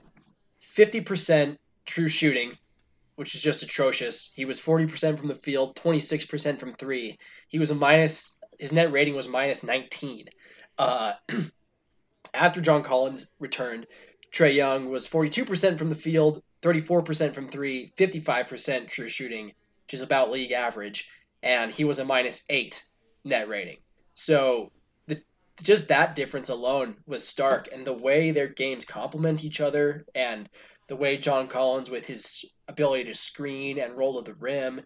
50% 0.62 1.56
true 1.86 2.08
shooting, 2.08 2.52
which 3.16 3.34
is 3.34 3.42
just 3.42 3.62
atrocious. 3.62 4.32
He 4.34 4.44
was 4.44 4.60
40% 4.60 5.18
from 5.18 5.28
the 5.28 5.34
field, 5.34 5.76
26% 5.76 6.58
from 6.58 6.72
three. 6.72 7.18
He 7.48 7.58
was 7.58 7.70
a 7.70 7.74
minus, 7.74 8.36
his 8.60 8.72
net 8.72 8.92
rating 8.92 9.14
was 9.14 9.28
minus 9.28 9.64
19. 9.64 10.26
Uh, 10.78 11.14
after 12.34 12.60
John 12.60 12.82
Collins 12.82 13.34
returned, 13.40 13.86
Trae 14.32 14.54
Young 14.54 14.90
was 14.90 15.08
42% 15.08 15.78
from 15.78 15.88
the 15.88 15.94
field, 15.94 16.42
34% 16.60 17.34
from 17.34 17.48
three, 17.48 17.92
55% 17.96 18.88
true 18.88 19.08
shooting, 19.08 19.52
which 19.86 19.94
is 19.94 20.02
about 20.02 20.32
league 20.32 20.50
average, 20.50 21.08
and 21.44 21.70
he 21.70 21.84
was 21.84 22.00
a 22.00 22.04
minus 22.04 22.42
eight 22.50 22.82
net 23.24 23.48
rating. 23.48 23.76
So 24.14 24.72
the, 25.06 25.22
just 25.62 25.88
that 25.88 26.16
difference 26.16 26.48
alone 26.48 26.96
was 27.06 27.26
stark, 27.26 27.68
and 27.72 27.86
the 27.86 27.92
way 27.92 28.32
their 28.32 28.48
games 28.48 28.84
complement 28.84 29.44
each 29.44 29.60
other, 29.60 30.04
and 30.14 30.48
the 30.88 30.96
way 30.96 31.16
John 31.16 31.46
Collins, 31.46 31.88
with 31.88 32.04
his 32.04 32.44
ability 32.66 33.04
to 33.04 33.14
screen 33.14 33.78
and 33.78 33.96
roll 33.96 34.20
to 34.20 34.28
the 34.28 34.36
rim, 34.38 34.82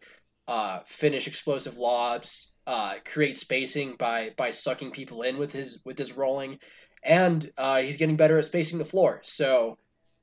uh, 0.48 0.80
finish 0.80 1.26
explosive 1.26 1.78
lobs, 1.78 2.58
uh, 2.66 2.96
create 3.06 3.38
spacing 3.38 3.96
by 3.96 4.34
by 4.36 4.50
sucking 4.50 4.90
people 4.90 5.22
in 5.22 5.38
with 5.38 5.52
his 5.52 5.82
with 5.86 5.96
his 5.96 6.12
rolling, 6.12 6.58
and 7.02 7.50
uh, 7.56 7.80
he's 7.80 7.96
getting 7.96 8.16
better 8.16 8.36
at 8.36 8.44
spacing 8.44 8.78
the 8.78 8.84
floor. 8.84 9.20
So, 9.22 9.78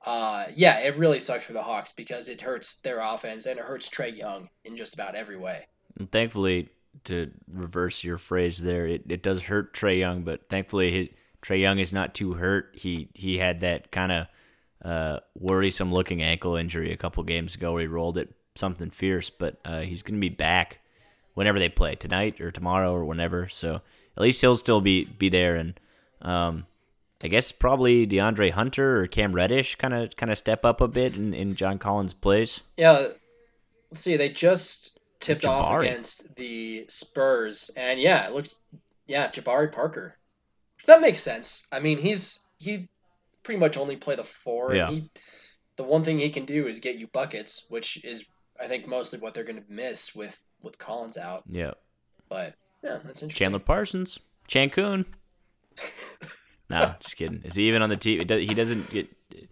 uh, 0.06 0.46
yeah, 0.56 0.80
it 0.80 0.98
really 0.98 1.20
sucks 1.20 1.46
for 1.46 1.54
the 1.54 1.62
Hawks 1.62 1.92
because 1.92 2.28
it 2.28 2.40
hurts 2.40 2.76
their 2.82 3.00
offense 3.00 3.46
and 3.46 3.60
it 3.60 3.66
hurts 3.66 3.90
Trae 3.90 4.16
Young 4.16 4.50
in 4.64 4.78
just 4.78 4.94
about 4.94 5.16
every 5.16 5.38
way. 5.38 5.66
And 6.00 6.12
thankfully, 6.12 6.70
to 7.06 7.32
reverse 7.52 8.04
your 8.04 8.18
phrase 8.18 8.58
there, 8.58 8.86
it, 8.88 9.04
it 9.10 9.24
does 9.24 9.44
hurt 9.44 9.74
Trae 9.74 10.00
Young, 10.00 10.24
but 10.24 10.48
thankfully, 10.50 11.14
Trae 11.42 11.60
Young 11.60 11.80
is 11.80 11.94
not 11.94 12.14
too 12.14 12.34
hurt. 12.34 12.72
He 12.74 13.10
he 13.14 13.38
had 13.38 13.62
that 13.62 13.92
kind 13.92 14.12
of 14.12 14.28
uh, 14.84 15.20
worrisome 15.36 15.92
looking 15.92 16.22
ankle 16.22 16.56
injury 16.56 16.92
a 16.92 16.98
couple 16.98 17.24
games 17.24 17.56
ago 17.56 17.74
where 17.74 17.82
he 17.82 17.88
rolled 17.88 18.18
it 18.18 18.34
something 18.56 18.90
fierce, 18.90 19.30
but 19.30 19.58
uh, 19.66 19.82
he's 19.82 20.02
going 20.02 20.16
to 20.16 20.22
be 20.22 20.30
back 20.30 20.80
whenever 21.34 21.60
they 21.60 21.70
play 21.70 21.96
tonight 21.96 22.42
or 22.42 22.52
tomorrow 22.52 22.94
or 22.94 23.06
whenever. 23.06 23.48
So 23.48 23.82
at 24.16 24.24
least 24.24 24.42
he'll 24.42 24.58
still 24.58 24.82
be 24.82 25.06
be 25.06 25.30
there, 25.30 25.56
and 25.56 25.80
um, 26.22 26.66
I 27.24 27.28
guess 27.30 27.52
probably 27.52 28.06
DeAndre 28.06 28.52
Hunter 28.52 29.02
or 29.02 29.08
Cam 29.08 29.34
Reddish 29.34 29.76
kind 29.76 29.94
of 29.94 30.16
kind 30.16 30.32
of 30.32 30.38
step 30.38 30.64
up 30.64 30.82
a 30.82 30.88
bit 30.88 31.16
in, 31.16 31.34
in 31.34 31.56
John 31.56 31.80
Collins' 31.80 32.14
place. 32.14 32.62
Yeah, 32.78 33.10
let's 33.92 34.02
see. 34.02 34.18
They 34.18 34.30
just 34.30 35.00
tipped 35.20 35.46
off 35.46 35.82
against 35.82 36.36
the 36.36 36.86
Spurs, 36.88 37.72
and 37.76 38.00
yeah, 38.00 38.28
it 38.28 38.34
looked 38.34 38.56
yeah 39.08 39.28
Jabari 39.30 39.72
Parker. 39.72 40.16
That 40.86 41.02
makes 41.02 41.20
sense. 41.20 41.66
I 41.72 41.80
mean, 41.80 41.98
he's 41.98 42.40
he 42.60 42.88
pretty 43.44 43.60
much 43.60 43.78
only 43.78 43.96
play 43.96 44.16
the 44.16 44.24
four. 44.24 44.76
Yeah. 44.76 44.90
He, 44.92 45.10
the 45.76 45.84
one 45.84 46.04
thing 46.04 46.20
he 46.20 46.30
can 46.30 46.46
do 46.46 46.68
is 46.68 46.80
get 46.80 46.96
you 46.96 47.08
buckets, 47.08 47.66
which 47.70 48.04
is 48.04 48.26
I 48.60 48.68
think 48.68 48.88
mostly 48.88 49.20
what 49.20 49.34
they're 49.34 49.44
going 49.44 49.62
to 49.62 49.72
miss 49.72 50.16
with 50.16 50.38
with 50.62 50.78
Collins 50.78 51.18
out. 51.18 51.44
Yeah, 51.48 51.72
But 52.30 52.56
yeah, 52.84 53.00
that's 53.04 53.22
interesting. 53.22 53.30
Chandler 53.30 53.60
Parsons, 53.60 54.20
Cancun. 54.50 55.06
no, 56.70 56.94
just 57.00 57.16
kidding. 57.16 57.42
Is 57.44 57.56
he 57.56 57.68
even 57.68 57.82
on 57.82 57.90
the 57.90 57.98
team? 57.98 58.26
Does, 58.26 58.40
he 58.40 58.54
doesn't 58.54 58.90
get. 58.90 59.10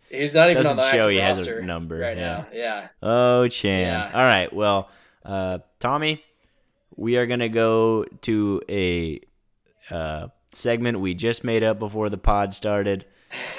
He's 0.10 0.36
not 0.36 0.50
even 0.50 0.66
on 0.66 0.78
doesn't 0.78 0.98
the 0.98 1.04
show 1.04 1.10
he 1.10 1.18
has 1.18 1.46
a 1.48 1.62
number, 1.62 1.98
right 1.98 2.18
yeah. 2.18 2.24
now. 2.24 2.48
Yeah. 2.54 2.88
Oh, 3.02 3.48
Chan. 3.48 3.82
Yeah. 3.82 4.12
All 4.14 4.22
right. 4.22 4.52
Well, 4.52 4.90
uh, 5.24 5.60
Tommy, 5.80 6.24
we 6.96 7.18
are 7.18 7.26
gonna 7.26 7.50
go 7.50 8.06
to 8.22 8.62
a 8.70 9.22
uh, 9.90 10.28
segment 10.52 11.00
we 11.00 11.14
just 11.14 11.44
made 11.44 11.64
up 11.64 11.80
before 11.80 12.10
the 12.10 12.18
pod 12.18 12.54
started 12.54 13.06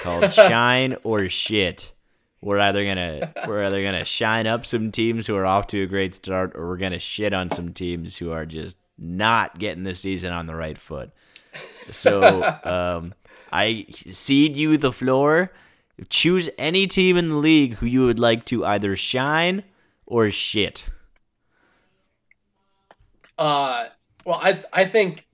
called 0.01 0.31
"Shine 0.33 0.95
or 1.03 1.27
Shit." 1.27 1.91
We're 2.41 2.59
either 2.59 2.85
gonna 2.85 3.33
we're 3.47 3.63
either 3.63 3.83
gonna 3.83 4.05
shine 4.05 4.45
up 4.45 4.65
some 4.65 4.91
teams 4.91 5.25
who 5.25 5.35
are 5.35 5.45
off 5.45 5.67
to 5.67 5.81
a 5.81 5.87
great 5.87 6.13
start, 6.13 6.55
or 6.55 6.67
we're 6.67 6.77
gonna 6.77 6.99
shit 6.99 7.33
on 7.33 7.49
some 7.49 7.73
teams 7.73 8.15
who 8.15 8.31
are 8.31 8.45
just 8.45 8.77
not 8.97 9.57
getting 9.57 9.83
the 9.83 9.95
season 9.95 10.31
on 10.31 10.45
the 10.45 10.55
right 10.55 10.77
foot. 10.77 11.11
So 11.91 12.43
um, 12.63 13.13
I 13.51 13.85
cede 14.11 14.55
you 14.55 14.77
the 14.77 14.91
floor. 14.91 15.51
Choose 16.09 16.49
any 16.57 16.85
team 16.87 17.17
in 17.17 17.29
the 17.29 17.35
league 17.35 17.75
who 17.75 17.85
you 17.87 18.05
would 18.05 18.19
like 18.19 18.45
to 18.45 18.65
either 18.65 18.95
shine 18.95 19.63
or 20.05 20.29
shit. 20.31 20.85
Uh, 23.37 23.87
well, 24.25 24.39
I 24.41 24.59
I 24.73 24.85
think 24.85 25.25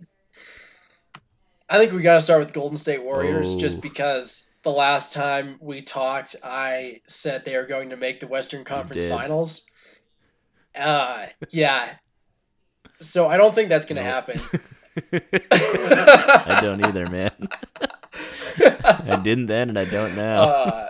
I 1.70 1.77
think 1.77 1.91
we 1.93 2.01
got 2.01 2.15
to 2.15 2.22
start 2.22 2.39
with 2.39 2.53
Golden 2.53 2.77
State 2.77 3.03
Warriors 3.03 3.55
Oh. 3.55 3.60
just 3.60 3.82
because 3.82 4.53
the 4.63 4.72
last 4.72 5.12
time 5.13 5.58
we 5.60 5.82
talked, 5.82 6.36
I 6.43 7.01
said 7.08 7.43
they 7.46 7.55
are 7.55 7.65
going 7.65 7.89
to 7.89 7.98
make 7.98 8.20
the 8.20 8.27
Western 8.27 8.63
Conference. 8.63 9.08
Finals. 9.08 9.65
Uh, 10.75 11.27
yeah. 11.50 11.96
So 13.00 13.27
I 13.27 13.38
don't 13.38 13.53
think 13.53 13.70
that's 13.70 13.86
going 13.86 14.01
to 14.01 14.03
Nope. 14.03 14.13
happen. 14.13 14.39
I 15.51 16.60
don't 16.62 16.86
either, 16.86 17.05
man. 17.08 17.32
I 18.86 19.19
didn't 19.24 19.48
then, 19.48 19.69
and 19.69 19.79
I 19.79 19.86
don't 19.86 20.15
now. 20.15 20.43
uh, 20.43 20.89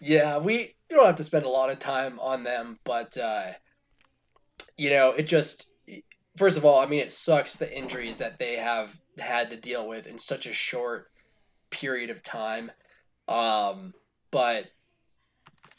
yeah, 0.00 0.38
we 0.38 0.74
you 0.90 0.96
don't 0.96 1.06
have 1.06 1.16
to 1.16 1.24
spend 1.24 1.44
a 1.44 1.48
lot 1.48 1.70
of 1.70 1.78
time 1.78 2.18
on 2.20 2.42
them, 2.42 2.78
but 2.84 3.16
uh, 3.16 3.44
you 4.76 4.90
know, 4.90 5.10
it 5.10 5.24
just 5.24 5.70
first 6.36 6.56
of 6.56 6.64
all, 6.64 6.80
I 6.80 6.86
mean, 6.86 7.00
it 7.00 7.12
sucks 7.12 7.56
the 7.56 7.76
injuries 7.76 8.16
that 8.18 8.38
they 8.38 8.56
have 8.56 8.96
had 9.18 9.50
to 9.50 9.56
deal 9.56 9.86
with 9.88 10.06
in 10.06 10.18
such 10.18 10.46
a 10.46 10.52
short 10.52 11.10
period 11.70 12.10
of 12.10 12.22
time. 12.22 12.70
Um, 13.28 13.94
but 14.30 14.66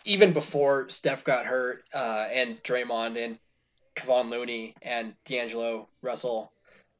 even 0.05 0.33
before 0.33 0.89
Steph 0.89 1.23
got 1.23 1.45
hurt, 1.45 1.83
uh, 1.93 2.27
and 2.31 2.61
Draymond 2.63 3.23
and 3.23 3.37
Kevon 3.95 4.29
Looney 4.29 4.75
and 4.81 5.13
D'Angelo 5.25 5.87
Russell, 6.01 6.51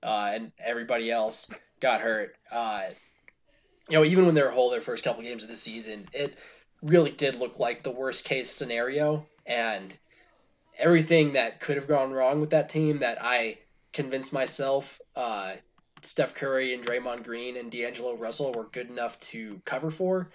uh, 0.02 0.32
and 0.34 0.52
everybody 0.60 1.12
else 1.12 1.50
got 1.80 2.02
hurt, 2.02 2.36
uh, 2.52 2.84
you 3.90 3.98
know, 3.98 4.06
even 4.06 4.26
when 4.26 4.36
they 4.36 4.42
were 4.42 4.50
whole 4.50 4.70
their 4.70 4.82
first 4.82 5.04
couple 5.04 5.24
games 5.24 5.44
of 5.44 5.50
the 5.50 5.56
season, 5.56 6.08
it 6.14 6.38
really 6.82 7.12
did 7.12 7.36
look 7.36 7.60
like 7.60 7.84
the 7.84 7.92
worst 7.92 8.26
case 8.26 8.50
scenario. 8.50 9.26
And 9.46 9.96
everything 10.80 11.34
that 11.34 11.60
could 11.60 11.76
have 11.76 11.88
gone 11.88 12.12
wrong 12.12 12.40
with 12.40 12.52
that 12.52 12.70
team 12.70 13.00
that 13.00 13.18
I 13.22 13.58
convinced 13.92 14.34
myself 14.34 15.00
uh, 15.16 15.54
Steph 16.02 16.34
Curry 16.34 16.74
and 16.74 16.84
Draymond 16.84 17.24
Green 17.24 17.58
and 17.58 17.72
D'Angelo 17.72 18.16
Russell 18.16 18.52
were 18.52 18.66
good 18.66 18.90
enough 18.90 19.20
to 19.20 19.62
cover 19.66 19.90
for. 19.90 20.30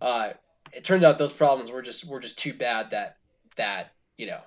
Uh, 0.00 0.30
it 0.72 0.84
turns 0.84 1.04
out 1.04 1.18
those 1.18 1.32
problems 1.32 1.70
were 1.70 1.82
just 1.82 2.08
were 2.08 2.20
just 2.20 2.38
too 2.38 2.52
bad 2.52 2.90
that 2.90 3.16
that 3.56 3.92
you 4.16 4.26
know 4.26 4.40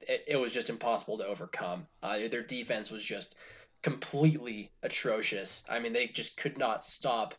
it, 0.00 0.24
it 0.26 0.36
was 0.36 0.54
just 0.54 0.70
impossible 0.70 1.18
to 1.18 1.26
overcome. 1.26 1.86
Uh, 2.02 2.28
their 2.30 2.42
defense 2.42 2.90
was 2.90 3.04
just 3.04 3.36
completely 3.82 4.70
atrocious. 4.82 5.64
I 5.68 5.78
mean, 5.78 5.92
they 5.92 6.06
just 6.06 6.36
could 6.36 6.58
not 6.58 6.84
stop 6.84 7.34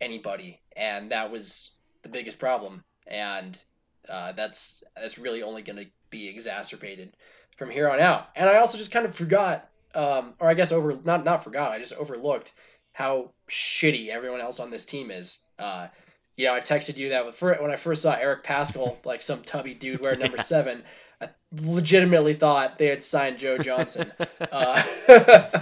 anybody, 0.00 0.60
and 0.76 1.10
that 1.10 1.30
was 1.30 1.72
the 2.02 2.08
biggest 2.08 2.38
problem. 2.38 2.84
And 3.06 3.60
uh, 4.08 4.32
that's 4.32 4.82
that's 4.96 5.18
really 5.18 5.42
only 5.42 5.62
going 5.62 5.78
to 5.78 5.90
be 6.10 6.28
exacerbated 6.28 7.16
from 7.56 7.70
here 7.70 7.88
on 7.88 8.00
out. 8.00 8.28
And 8.36 8.48
I 8.48 8.56
also 8.58 8.78
just 8.78 8.92
kind 8.92 9.04
of 9.04 9.14
forgot, 9.14 9.68
um, 9.94 10.34
or 10.38 10.48
I 10.48 10.54
guess 10.54 10.72
over 10.72 10.98
not 11.04 11.24
not 11.24 11.44
forgot, 11.44 11.72
I 11.72 11.78
just 11.78 11.94
overlooked 11.94 12.52
how 12.92 13.32
shitty 13.48 14.08
everyone 14.08 14.40
else 14.40 14.60
on 14.60 14.70
this 14.70 14.84
team 14.84 15.10
is. 15.10 15.38
Uh, 15.58 15.88
you 16.36 16.46
know, 16.46 16.54
I 16.54 16.60
texted 16.60 16.96
you 16.96 17.10
that 17.10 17.26
when 17.60 17.70
I 17.70 17.76
first 17.76 18.02
saw 18.02 18.14
Eric 18.14 18.42
Paschall, 18.42 19.04
like 19.04 19.22
some 19.22 19.42
tubby 19.42 19.74
dude 19.74 20.02
wearing 20.02 20.20
number 20.20 20.38
seven. 20.42 20.82
I 21.20 21.28
legitimately 21.52 22.34
thought 22.34 22.78
they 22.78 22.86
had 22.86 23.02
signed 23.02 23.38
Joe 23.38 23.58
Johnson. 23.58 24.12
Uh, 24.52 24.82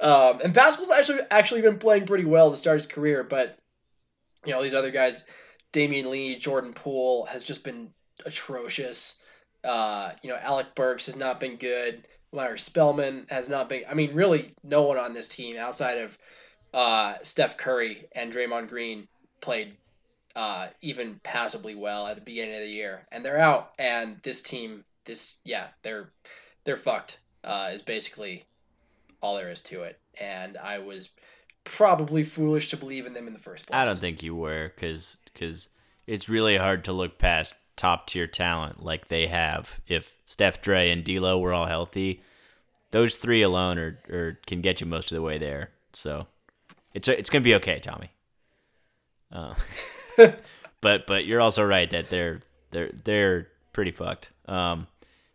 um, 0.00 0.40
and 0.42 0.54
Paschall's 0.54 0.90
actually 0.90 1.18
actually 1.30 1.60
been 1.60 1.78
playing 1.78 2.06
pretty 2.06 2.24
well 2.24 2.50
to 2.50 2.56
start 2.56 2.78
his 2.78 2.86
career, 2.86 3.22
but 3.22 3.58
you 4.46 4.52
know 4.52 4.62
these 4.62 4.74
other 4.74 4.90
guys, 4.90 5.26
Damion 5.72 6.06
Lee, 6.06 6.36
Jordan 6.36 6.72
Poole 6.72 7.26
has 7.26 7.44
just 7.44 7.64
been 7.64 7.90
atrocious. 8.24 9.22
Uh, 9.64 10.12
you 10.22 10.30
know 10.30 10.38
Alec 10.40 10.74
Burks 10.74 11.06
has 11.06 11.16
not 11.16 11.40
been 11.40 11.56
good. 11.56 12.06
Myers 12.32 12.62
Spellman 12.62 13.26
has 13.28 13.48
not 13.48 13.68
been. 13.68 13.82
I 13.88 13.94
mean, 13.94 14.14
really, 14.14 14.54
no 14.62 14.82
one 14.82 14.98
on 14.98 15.12
this 15.12 15.28
team 15.28 15.56
outside 15.56 15.98
of 15.98 16.16
uh, 16.74 17.14
Steph 17.22 17.56
Curry 17.56 18.06
and 18.12 18.32
Draymond 18.32 18.68
Green 18.68 19.08
played 19.40 19.76
uh, 20.38 20.68
even 20.82 21.18
passably 21.24 21.74
well 21.74 22.06
at 22.06 22.14
the 22.14 22.22
beginning 22.22 22.54
of 22.54 22.60
the 22.60 22.68
year, 22.68 23.04
and 23.10 23.24
they're 23.24 23.40
out. 23.40 23.72
And 23.80 24.18
this 24.22 24.40
team, 24.40 24.84
this 25.04 25.40
yeah, 25.44 25.66
they're 25.82 26.12
they're 26.62 26.76
fucked. 26.76 27.18
Uh, 27.42 27.70
is 27.72 27.82
basically 27.82 28.44
all 29.20 29.34
there 29.34 29.50
is 29.50 29.60
to 29.62 29.82
it. 29.82 29.98
And 30.20 30.56
I 30.56 30.78
was 30.78 31.10
probably 31.64 32.22
foolish 32.22 32.68
to 32.70 32.76
believe 32.76 33.04
in 33.04 33.14
them 33.14 33.26
in 33.26 33.32
the 33.32 33.40
first 33.40 33.66
place. 33.66 33.76
I 33.76 33.84
don't 33.84 33.98
think 33.98 34.22
you 34.22 34.36
were, 34.36 34.72
because 34.76 35.18
because 35.32 35.68
it's 36.06 36.28
really 36.28 36.56
hard 36.56 36.84
to 36.84 36.92
look 36.92 37.18
past 37.18 37.54
top 37.74 38.06
tier 38.06 38.28
talent 38.28 38.80
like 38.80 39.08
they 39.08 39.26
have. 39.26 39.80
If 39.88 40.14
Steph, 40.24 40.62
Dre, 40.62 40.90
and 40.90 41.02
D'Lo 41.02 41.40
were 41.40 41.52
all 41.52 41.66
healthy, 41.66 42.22
those 42.92 43.16
three 43.16 43.42
alone 43.42 43.76
are, 43.76 43.98
are 44.08 44.38
can 44.46 44.60
get 44.60 44.80
you 44.80 44.86
most 44.86 45.10
of 45.10 45.16
the 45.16 45.22
way 45.22 45.36
there. 45.36 45.70
So 45.94 46.28
it's 46.94 47.08
it's 47.08 47.28
gonna 47.28 47.42
be 47.42 47.56
okay, 47.56 47.80
Tommy. 47.80 48.12
Uh, 49.32 49.54
but 50.80 51.06
but 51.06 51.26
you're 51.26 51.40
also 51.40 51.64
right 51.64 51.90
that 51.90 52.10
they're 52.10 52.40
they're 52.70 52.90
they're 53.04 53.48
pretty 53.72 53.90
fucked. 53.92 54.32
Um, 54.46 54.86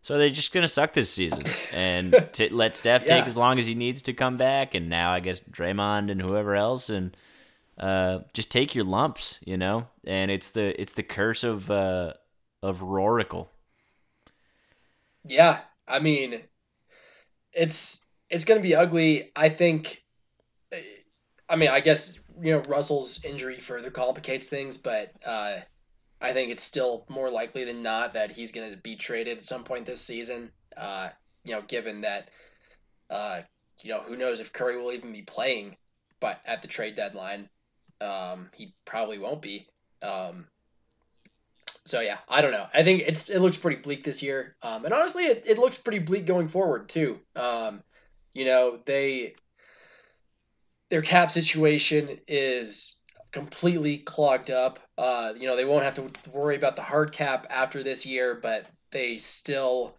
so 0.01 0.17
they're 0.17 0.29
just 0.29 0.53
gonna 0.53 0.67
suck 0.67 0.93
this 0.93 1.09
season 1.09 1.39
and 1.71 2.13
to 2.33 2.53
let 2.53 2.75
Steph 2.75 3.05
take 3.05 3.25
as 3.25 3.37
long 3.37 3.59
as 3.59 3.67
he 3.67 3.75
needs 3.75 4.01
to 4.03 4.13
come 4.13 4.37
back, 4.37 4.75
and 4.75 4.89
now 4.89 5.11
I 5.11 5.19
guess 5.19 5.39
Draymond 5.39 6.11
and 6.11 6.21
whoever 6.21 6.55
else, 6.55 6.89
and 6.89 7.15
uh, 7.77 8.19
just 8.33 8.51
take 8.51 8.75
your 8.75 8.85
lumps, 8.85 9.39
you 9.45 9.57
know. 9.57 9.87
And 10.05 10.29
it's 10.29 10.49
the 10.49 10.79
it's 10.79 10.93
the 10.93 11.03
curse 11.03 11.43
of 11.43 11.71
uh, 11.71 12.13
of 12.61 12.81
Roracle. 12.81 13.47
Yeah, 15.25 15.61
I 15.87 15.99
mean, 15.99 16.41
it's 17.53 18.07
it's 18.29 18.45
going 18.45 18.59
to 18.59 18.67
be 18.67 18.75
ugly. 18.75 19.31
I 19.35 19.49
think. 19.49 20.03
I 21.49 21.55
mean, 21.55 21.69
I 21.69 21.81
guess 21.81 22.19
you 22.41 22.51
know 22.53 22.59
Russell's 22.67 23.23
injury 23.23 23.55
further 23.55 23.91
complicates 23.91 24.47
things, 24.47 24.77
but 24.77 25.11
uh, 25.25 25.57
I 26.21 26.31
think 26.31 26.51
it's 26.51 26.63
still 26.63 27.05
more 27.09 27.29
likely 27.29 27.65
than 27.65 27.83
not 27.83 28.13
that 28.13 28.31
he's 28.31 28.51
going 28.51 28.71
to 28.71 28.77
be 28.77 28.95
traded 28.95 29.37
at 29.37 29.45
some 29.45 29.63
point 29.63 29.85
this 29.85 30.01
season. 30.01 30.51
Uh, 30.75 31.09
you 31.43 31.53
know, 31.53 31.61
given 31.61 32.01
that, 32.01 32.29
uh, 33.09 33.41
you 33.83 33.89
know, 33.91 33.99
who 33.99 34.15
knows 34.15 34.39
if 34.39 34.53
Curry 34.53 34.77
will 34.77 34.93
even 34.93 35.11
be 35.11 35.21
playing, 35.21 35.75
but 36.19 36.41
at 36.45 36.61
the 36.61 36.67
trade 36.67 36.95
deadline, 36.95 37.49
um, 38.01 38.49
he 38.53 38.73
probably 38.85 39.17
won't 39.19 39.41
be. 39.41 39.67
Um, 40.01 40.47
so 41.85 41.99
yeah, 41.99 42.17
I 42.29 42.41
don't 42.41 42.51
know. 42.51 42.67
I 42.73 42.83
think 42.83 43.03
it's 43.05 43.29
it 43.29 43.39
looks 43.39 43.57
pretty 43.57 43.81
bleak 43.81 44.03
this 44.03 44.23
year, 44.23 44.55
um, 44.61 44.85
and 44.85 44.93
honestly, 44.93 45.25
it, 45.25 45.43
it 45.45 45.57
looks 45.57 45.77
pretty 45.77 45.99
bleak 45.99 46.25
going 46.25 46.47
forward 46.47 46.87
too. 46.87 47.19
Um, 47.35 47.83
you 48.33 48.45
know, 48.45 48.79
they 48.85 49.35
their 50.93 51.01
cap 51.01 51.31
situation 51.31 52.19
is 52.27 53.01
completely 53.31 53.97
clogged 53.97 54.51
up. 54.51 54.77
Uh, 54.95 55.33
you 55.35 55.47
know, 55.47 55.55
they 55.55 55.65
won't 55.65 55.81
have 55.81 55.95
to 55.95 56.07
worry 56.29 56.55
about 56.55 56.75
the 56.75 56.83
hard 56.83 57.11
cap 57.11 57.47
after 57.49 57.81
this 57.81 58.05
year, 58.05 58.35
but 58.35 58.67
they 58.91 59.17
still 59.17 59.95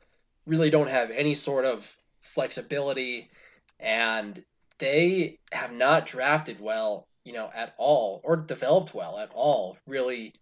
really 0.46 0.70
don't 0.70 0.88
have 0.88 1.11
any 1.11 1.35
sort 1.35 1.64
of 1.64 1.96
flexibility, 2.20 3.28
and 3.80 4.44
they 4.78 5.37
have 5.50 5.72
not 5.72 6.07
drafted 6.07 6.61
well, 6.61 7.09
you 7.24 7.33
know, 7.33 7.50
at 7.57 7.74
all, 7.76 8.20
or 8.22 8.37
developed 8.37 8.94
well 8.94 9.18
at 9.18 9.33
all, 9.35 9.76
really, 9.88 10.33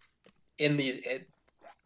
in 0.59 0.75
these 0.75 0.97
it, 0.97 1.27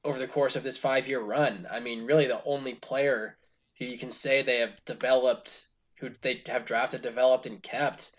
over 0.03 0.19
the 0.19 0.27
course 0.27 0.57
of 0.57 0.63
this 0.63 0.77
five 0.77 1.07
year 1.07 1.21
run. 1.21 1.65
I 1.71 1.79
mean, 1.79 2.05
really, 2.05 2.27
the 2.27 2.43
only 2.43 2.73
player 2.73 3.37
who 3.79 3.85
you 3.85 3.97
can 3.97 4.11
say 4.11 4.41
they 4.41 4.59
have 4.59 4.83
developed, 4.83 5.67
who 6.01 6.09
they 6.21 6.41
have 6.47 6.65
drafted, 6.65 7.01
developed, 7.01 7.45
and 7.45 7.63
kept, 7.63 8.11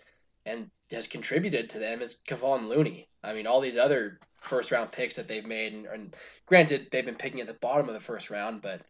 and 0.45 0.69
has 0.91 1.07
contributed 1.07 1.69
to 1.69 1.79
them 1.79 2.01
is 2.01 2.19
Kevon 2.27 2.67
Looney. 2.67 3.07
I 3.23 3.33
mean, 3.33 3.47
all 3.47 3.61
these 3.61 3.77
other 3.77 4.19
first 4.41 4.71
round 4.71 4.91
picks 4.91 5.15
that 5.15 5.27
they've 5.27 5.45
made, 5.45 5.73
and, 5.73 5.85
and 5.85 6.15
granted, 6.45 6.87
they've 6.91 7.05
been 7.05 7.15
picking 7.15 7.41
at 7.41 7.47
the 7.47 7.53
bottom 7.55 7.87
of 7.87 7.93
the 7.93 7.99
first 7.99 8.29
round, 8.29 8.61
but 8.61 8.81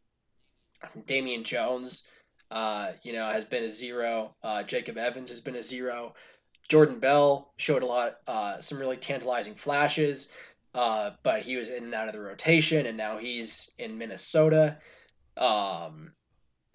Damian 1.06 1.44
Jones, 1.44 2.08
uh, 2.52 2.92
you 3.04 3.14
know, 3.14 3.26
has 3.26 3.46
been 3.46 3.64
a 3.64 3.70
zero. 3.70 4.36
Uh, 4.44 4.64
Jacob 4.64 4.98
Evans 4.98 5.30
has 5.30 5.42
been 5.42 5.56
a 5.56 5.64
zero. 5.64 6.14
Jordan 6.70 7.00
Bell 7.00 7.52
showed 7.58 7.82
a 7.82 7.86
lot, 7.86 8.18
uh, 8.28 8.60
some 8.60 8.80
really 8.80 8.98
tantalizing 8.98 9.56
flashes, 9.56 10.32
uh, 10.76 11.12
but 11.24 11.42
he 11.42 11.56
was 11.56 11.70
in 11.70 11.86
and 11.86 11.94
out 11.96 12.08
of 12.08 12.14
the 12.14 12.22
rotation, 12.22 12.86
and 12.86 12.96
now 12.96 13.18
he's 13.18 13.72
in 13.80 13.98
Minnesota. 13.98 14.78
Um, 15.36 16.14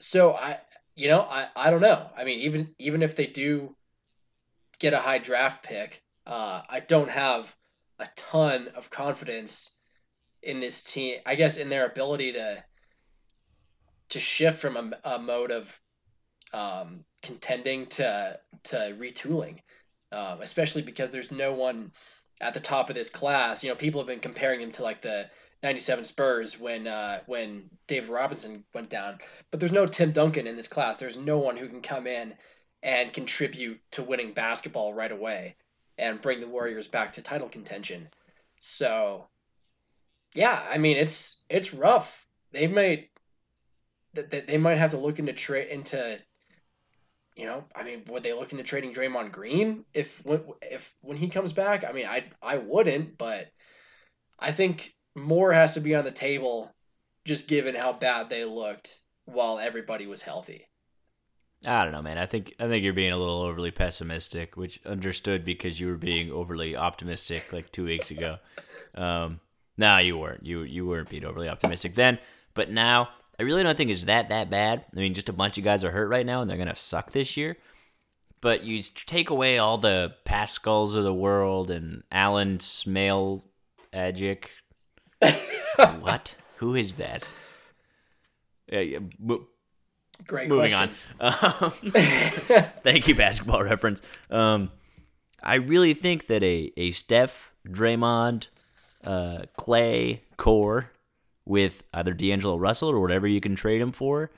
so 0.00 0.32
I, 0.32 0.58
you 0.96 1.08
know, 1.08 1.20
I, 1.20 1.48
I 1.54 1.70
don't 1.70 1.80
know. 1.80 2.08
I 2.16 2.24
mean, 2.24 2.40
even 2.40 2.74
even 2.78 3.02
if 3.02 3.14
they 3.14 3.26
do 3.26 3.76
get 4.84 4.92
a 4.92 4.98
high 4.98 5.16
draft 5.16 5.64
pick, 5.64 6.02
uh, 6.26 6.60
I 6.68 6.80
don't 6.80 7.08
have 7.08 7.56
a 7.98 8.06
ton 8.16 8.68
of 8.76 8.90
confidence 8.90 9.78
in 10.42 10.60
this 10.60 10.82
team. 10.82 11.20
I 11.24 11.36
guess 11.36 11.56
in 11.56 11.70
their 11.70 11.86
ability 11.86 12.34
to 12.34 12.62
to 14.10 14.20
shift 14.20 14.58
from 14.58 14.76
a, 14.76 15.14
a 15.14 15.18
mode 15.18 15.50
of 15.50 15.80
um, 16.52 17.02
contending 17.22 17.86
to 17.86 18.38
to 18.64 18.76
retooling, 18.98 19.60
um, 20.12 20.42
especially 20.42 20.82
because 20.82 21.10
there's 21.10 21.32
no 21.32 21.54
one 21.54 21.90
at 22.42 22.52
the 22.52 22.60
top 22.60 22.90
of 22.90 22.94
this 22.94 23.08
class. 23.08 23.64
You 23.64 23.70
know, 23.70 23.76
people 23.76 24.02
have 24.02 24.08
been 24.08 24.20
comparing 24.20 24.60
him 24.60 24.72
to 24.72 24.82
like 24.82 25.00
the 25.00 25.30
'97 25.62 26.04
Spurs 26.04 26.60
when 26.60 26.86
uh, 26.86 27.20
when 27.24 27.70
David 27.86 28.10
Robinson 28.10 28.64
went 28.74 28.90
down, 28.90 29.16
but 29.50 29.60
there's 29.60 29.72
no 29.72 29.86
Tim 29.86 30.12
Duncan 30.12 30.46
in 30.46 30.56
this 30.56 30.68
class. 30.68 30.98
There's 30.98 31.16
no 31.16 31.38
one 31.38 31.56
who 31.56 31.68
can 31.68 31.80
come 31.80 32.06
in 32.06 32.34
and 32.84 33.12
contribute 33.12 33.80
to 33.92 34.02
winning 34.02 34.32
basketball 34.32 34.92
right 34.92 35.10
away 35.10 35.56
and 35.98 36.20
bring 36.20 36.38
the 36.38 36.46
Warriors 36.46 36.86
back 36.86 37.14
to 37.14 37.22
title 37.22 37.48
contention. 37.48 38.08
So, 38.60 39.26
yeah, 40.34 40.62
I 40.70 40.78
mean 40.78 40.96
it's 40.98 41.44
it's 41.48 41.74
rough. 41.74 42.28
They 42.52 42.66
might 42.66 43.10
that 44.12 44.46
they 44.46 44.58
might 44.58 44.76
have 44.76 44.90
to 44.90 44.98
look 44.98 45.18
into 45.18 45.32
trade 45.32 45.68
into 45.68 46.20
you 47.36 47.46
know, 47.46 47.64
I 47.74 47.82
mean, 47.82 48.04
would 48.08 48.22
they 48.22 48.32
look 48.32 48.52
into 48.52 48.62
trading 48.62 48.92
Draymond 48.92 49.32
Green 49.32 49.84
if 49.92 50.24
when 50.24 50.44
if 50.62 50.94
when 51.00 51.16
he 51.16 51.28
comes 51.28 51.52
back? 51.52 51.84
I 51.84 51.92
mean, 51.92 52.06
I 52.06 52.26
I 52.42 52.58
wouldn't, 52.58 53.18
but 53.18 53.50
I 54.38 54.52
think 54.52 54.94
more 55.16 55.52
has 55.52 55.74
to 55.74 55.80
be 55.80 55.94
on 55.94 56.04
the 56.04 56.12
table, 56.12 56.72
just 57.24 57.48
given 57.48 57.74
how 57.74 57.92
bad 57.92 58.28
they 58.28 58.44
looked 58.44 59.02
while 59.24 59.58
everybody 59.58 60.06
was 60.06 60.22
healthy. 60.22 60.68
I 61.66 61.84
don't 61.84 61.92
know, 61.92 62.02
man. 62.02 62.18
I 62.18 62.26
think 62.26 62.54
I 62.58 62.66
think 62.66 62.84
you're 62.84 62.92
being 62.92 63.12
a 63.12 63.16
little 63.16 63.42
overly 63.42 63.70
pessimistic, 63.70 64.56
which 64.56 64.80
understood 64.84 65.44
because 65.44 65.80
you 65.80 65.88
were 65.88 65.96
being 65.96 66.30
overly 66.30 66.76
optimistic 66.76 67.52
like 67.52 67.70
two 67.72 67.84
weeks 67.84 68.10
ago. 68.10 68.38
Um, 68.96 69.40
no, 69.76 69.98
you 69.98 70.16
weren't. 70.16 70.46
You 70.46 70.62
you 70.62 70.86
weren't 70.86 71.10
being 71.10 71.24
overly 71.24 71.48
optimistic 71.48 71.94
then, 71.94 72.20
but 72.54 72.70
now 72.70 73.08
I 73.40 73.42
really 73.42 73.64
don't 73.64 73.76
think 73.76 73.90
it's 73.90 74.04
that 74.04 74.28
that 74.28 74.50
bad. 74.50 74.86
I 74.96 75.00
mean, 75.00 75.14
just 75.14 75.28
a 75.28 75.32
bunch 75.32 75.58
of 75.58 75.64
guys 75.64 75.82
are 75.82 75.90
hurt 75.90 76.06
right 76.08 76.24
now, 76.24 76.40
and 76.40 76.48
they're 76.48 76.56
gonna 76.56 76.76
suck 76.76 77.10
this 77.10 77.36
year. 77.36 77.56
But 78.40 78.62
you 78.62 78.80
take 78.82 79.30
away 79.30 79.58
all 79.58 79.78
the 79.78 80.14
Paschalls 80.24 80.94
of 80.94 81.02
the 81.02 81.12
world 81.12 81.72
and 81.72 82.04
Alan 82.12 82.60
Smale 82.60 83.42
Agic. 83.92 84.50
what? 86.00 86.36
Who 86.58 86.76
is 86.76 86.92
that? 86.94 87.24
Yeah, 88.70 89.00
mo- 89.18 89.48
Great 90.26 90.48
moving 90.48 90.70
question. 90.70 90.90
on. 91.20 91.34
Um, 91.62 91.72
thank 92.82 93.08
you, 93.08 93.14
basketball 93.14 93.62
reference. 93.62 94.02
Um, 94.30 94.70
I 95.42 95.56
really 95.56 95.94
think 95.94 96.26
that 96.28 96.42
a, 96.42 96.72
a 96.76 96.92
Steph, 96.92 97.52
Draymond, 97.68 98.48
uh, 99.04 99.42
Clay 99.56 100.22
core 100.36 100.90
with 101.44 101.82
either 101.92 102.14
D'Angelo 102.14 102.56
Russell 102.56 102.88
or 102.88 103.00
whatever 103.00 103.26
you 103.26 103.40
can 103.40 103.54
trade 103.54 103.80
him 103.80 103.92
for, 103.92 104.30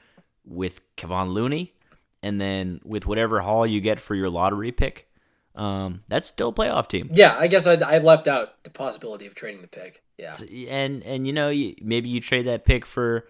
with 0.45 0.81
Kevon 0.97 1.33
Looney, 1.33 1.75
and 2.23 2.41
then 2.41 2.81
with 2.85 3.07
whatever 3.07 3.41
haul 3.41 3.67
you 3.67 3.81
get 3.81 4.01
for 4.01 4.15
your 4.15 4.29
lottery 4.29 4.73
pick, 4.73 5.09
um, 5.55 6.03
that's 6.09 6.29
still 6.29 6.49
a 6.49 6.53
playoff 6.53 6.89
team. 6.89 7.09
Yeah, 7.13 7.37
I 7.39 7.47
guess 7.47 7.67
I, 7.67 7.75
I 7.75 7.99
left 7.99 8.29
out 8.29 8.63
the 8.65 8.71
possibility 8.71 9.27
of 9.27 9.35
trading 9.35 9.63
the 9.63 9.69
pick. 9.69 10.03
Yeah. 10.19 10.35
And 10.69 11.03
and 11.03 11.27
you 11.27 11.33
know 11.33 11.49
you, 11.49 11.75
maybe 11.81 12.09
you 12.09 12.21
trade 12.21 12.47
that 12.47 12.65
pick 12.65 12.85
for 12.85 13.27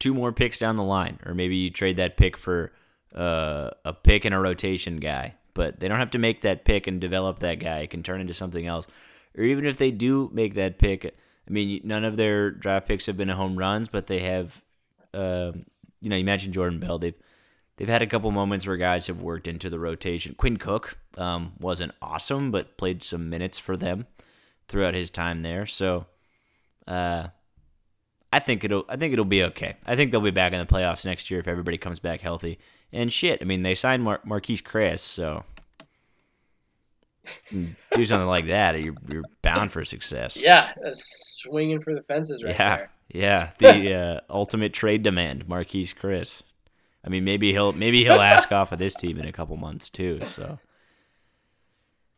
two 0.00 0.14
more 0.14 0.32
picks 0.32 0.58
down 0.58 0.74
the 0.74 0.82
line, 0.82 1.20
or 1.24 1.34
maybe 1.34 1.54
you 1.54 1.70
trade 1.70 1.96
that 1.96 2.16
pick 2.16 2.36
for 2.36 2.72
uh, 3.14 3.70
a 3.84 3.92
pick 3.92 4.24
and 4.24 4.34
a 4.34 4.40
rotation 4.40 4.96
guy. 4.96 5.34
But 5.54 5.78
they 5.78 5.86
don't 5.86 5.98
have 5.98 6.10
to 6.12 6.18
make 6.18 6.42
that 6.42 6.64
pick 6.64 6.86
and 6.86 7.00
develop 7.00 7.40
that 7.40 7.56
guy. 7.56 7.80
It 7.80 7.90
can 7.90 8.02
turn 8.02 8.20
into 8.20 8.34
something 8.34 8.66
else. 8.66 8.86
Or 9.36 9.44
even 9.44 9.66
if 9.66 9.76
they 9.76 9.90
do 9.90 10.30
make 10.32 10.54
that 10.54 10.78
pick, 10.78 11.04
I 11.04 11.50
mean, 11.50 11.80
none 11.84 12.04
of 12.04 12.16
their 12.16 12.50
draft 12.50 12.88
picks 12.88 13.06
have 13.06 13.16
been 13.16 13.28
home 13.28 13.56
runs, 13.56 13.88
but 13.88 14.06
they 14.08 14.20
have. 14.20 14.60
Um, 15.12 15.66
you 16.00 16.08
know, 16.08 16.16
you 16.16 16.24
mentioned 16.24 16.54
Jordan 16.54 16.78
Bell. 16.78 16.98
They've 16.98 17.14
they've 17.76 17.88
had 17.88 18.02
a 18.02 18.06
couple 18.06 18.30
moments 18.30 18.66
where 18.66 18.76
guys 18.76 19.06
have 19.08 19.20
worked 19.20 19.48
into 19.48 19.68
the 19.68 19.78
rotation. 19.78 20.34
Quinn 20.34 20.56
Cook 20.56 20.96
um, 21.18 21.52
wasn't 21.58 21.92
awesome, 22.00 22.50
but 22.50 22.76
played 22.76 23.02
some 23.02 23.28
minutes 23.28 23.58
for 23.58 23.76
them 23.76 24.06
throughout 24.68 24.94
his 24.94 25.10
time 25.10 25.40
there. 25.40 25.66
So, 25.66 26.06
uh, 26.86 27.28
I 28.32 28.38
think 28.38 28.64
it'll 28.64 28.84
I 28.88 28.96
think 28.96 29.12
it'll 29.12 29.24
be 29.24 29.42
okay. 29.44 29.76
I 29.84 29.96
think 29.96 30.10
they'll 30.10 30.20
be 30.20 30.30
back 30.30 30.52
in 30.52 30.60
the 30.60 30.66
playoffs 30.66 31.04
next 31.04 31.30
year 31.30 31.40
if 31.40 31.48
everybody 31.48 31.78
comes 31.78 31.98
back 31.98 32.20
healthy. 32.20 32.58
And 32.92 33.12
shit, 33.12 33.40
I 33.40 33.44
mean, 33.44 33.62
they 33.62 33.74
signed 33.74 34.02
Mar- 34.02 34.20
Marquese 34.26 34.62
Chriss, 34.62 35.00
so 35.00 35.44
do 37.94 38.06
something 38.06 38.26
like 38.26 38.46
that, 38.46 38.80
you're 38.80 38.94
you're 39.08 39.24
bound 39.42 39.72
for 39.72 39.84
success. 39.84 40.36
Yeah, 40.36 40.72
swinging 40.92 41.80
for 41.80 41.94
the 41.94 42.02
fences 42.02 42.42
right 42.42 42.56
yeah, 42.58 42.76
there. 42.76 42.90
Yeah, 43.12 43.50
the 43.58 43.94
uh, 44.30 44.32
ultimate 44.32 44.72
trade 44.72 45.02
demand, 45.02 45.46
Marquese 45.46 45.94
Chriss. 45.94 46.42
I 47.04 47.08
mean, 47.08 47.24
maybe 47.24 47.52
he'll 47.52 47.72
maybe 47.72 48.04
he'll 48.04 48.20
ask 48.20 48.52
off 48.52 48.72
of 48.72 48.78
this 48.78 48.94
team 48.94 49.18
in 49.18 49.26
a 49.26 49.32
couple 49.32 49.56
months 49.56 49.88
too. 49.88 50.20
So. 50.24 50.58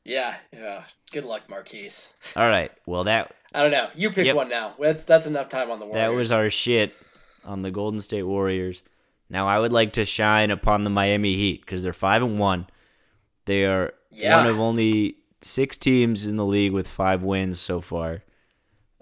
Yeah, 0.04 0.34
yeah. 0.52 0.82
Good 1.12 1.24
luck, 1.24 1.42
Marquese. 1.48 2.12
All 2.36 2.46
right. 2.46 2.72
Well, 2.86 3.04
that 3.04 3.34
I 3.54 3.62
don't 3.62 3.70
know. 3.70 3.88
You 3.94 4.10
pick 4.10 4.26
Yep. 4.26 4.36
one 4.36 4.48
now. 4.48 4.74
That's 4.78 5.04
that's 5.04 5.26
enough 5.26 5.48
time 5.48 5.70
on 5.70 5.78
the 5.78 5.86
Warriors. 5.86 6.02
that 6.10 6.16
was 6.16 6.32
our 6.32 6.50
shit 6.50 6.92
on 7.44 7.62
the 7.62 7.70
Golden 7.70 8.00
State 8.00 8.22
Warriors. 8.24 8.82
Now 9.30 9.46
I 9.48 9.58
would 9.58 9.72
like 9.72 9.94
to 9.94 10.04
shine 10.04 10.50
upon 10.50 10.84
the 10.84 10.90
Miami 10.90 11.36
Heat 11.36 11.60
because 11.60 11.82
they're 11.82 11.92
five 11.92 12.22
and 12.22 12.38
one. 12.38 12.66
They 13.44 13.64
are 13.64 13.94
Yeah. 14.10 14.36
one 14.38 14.46
of 14.46 14.58
only 14.60 15.16
six 15.42 15.76
teams 15.76 16.26
in 16.26 16.36
the 16.36 16.44
league 16.46 16.72
with 16.72 16.86
five 16.88 17.22
wins 17.22 17.60
so 17.60 17.80
far. 17.80 18.22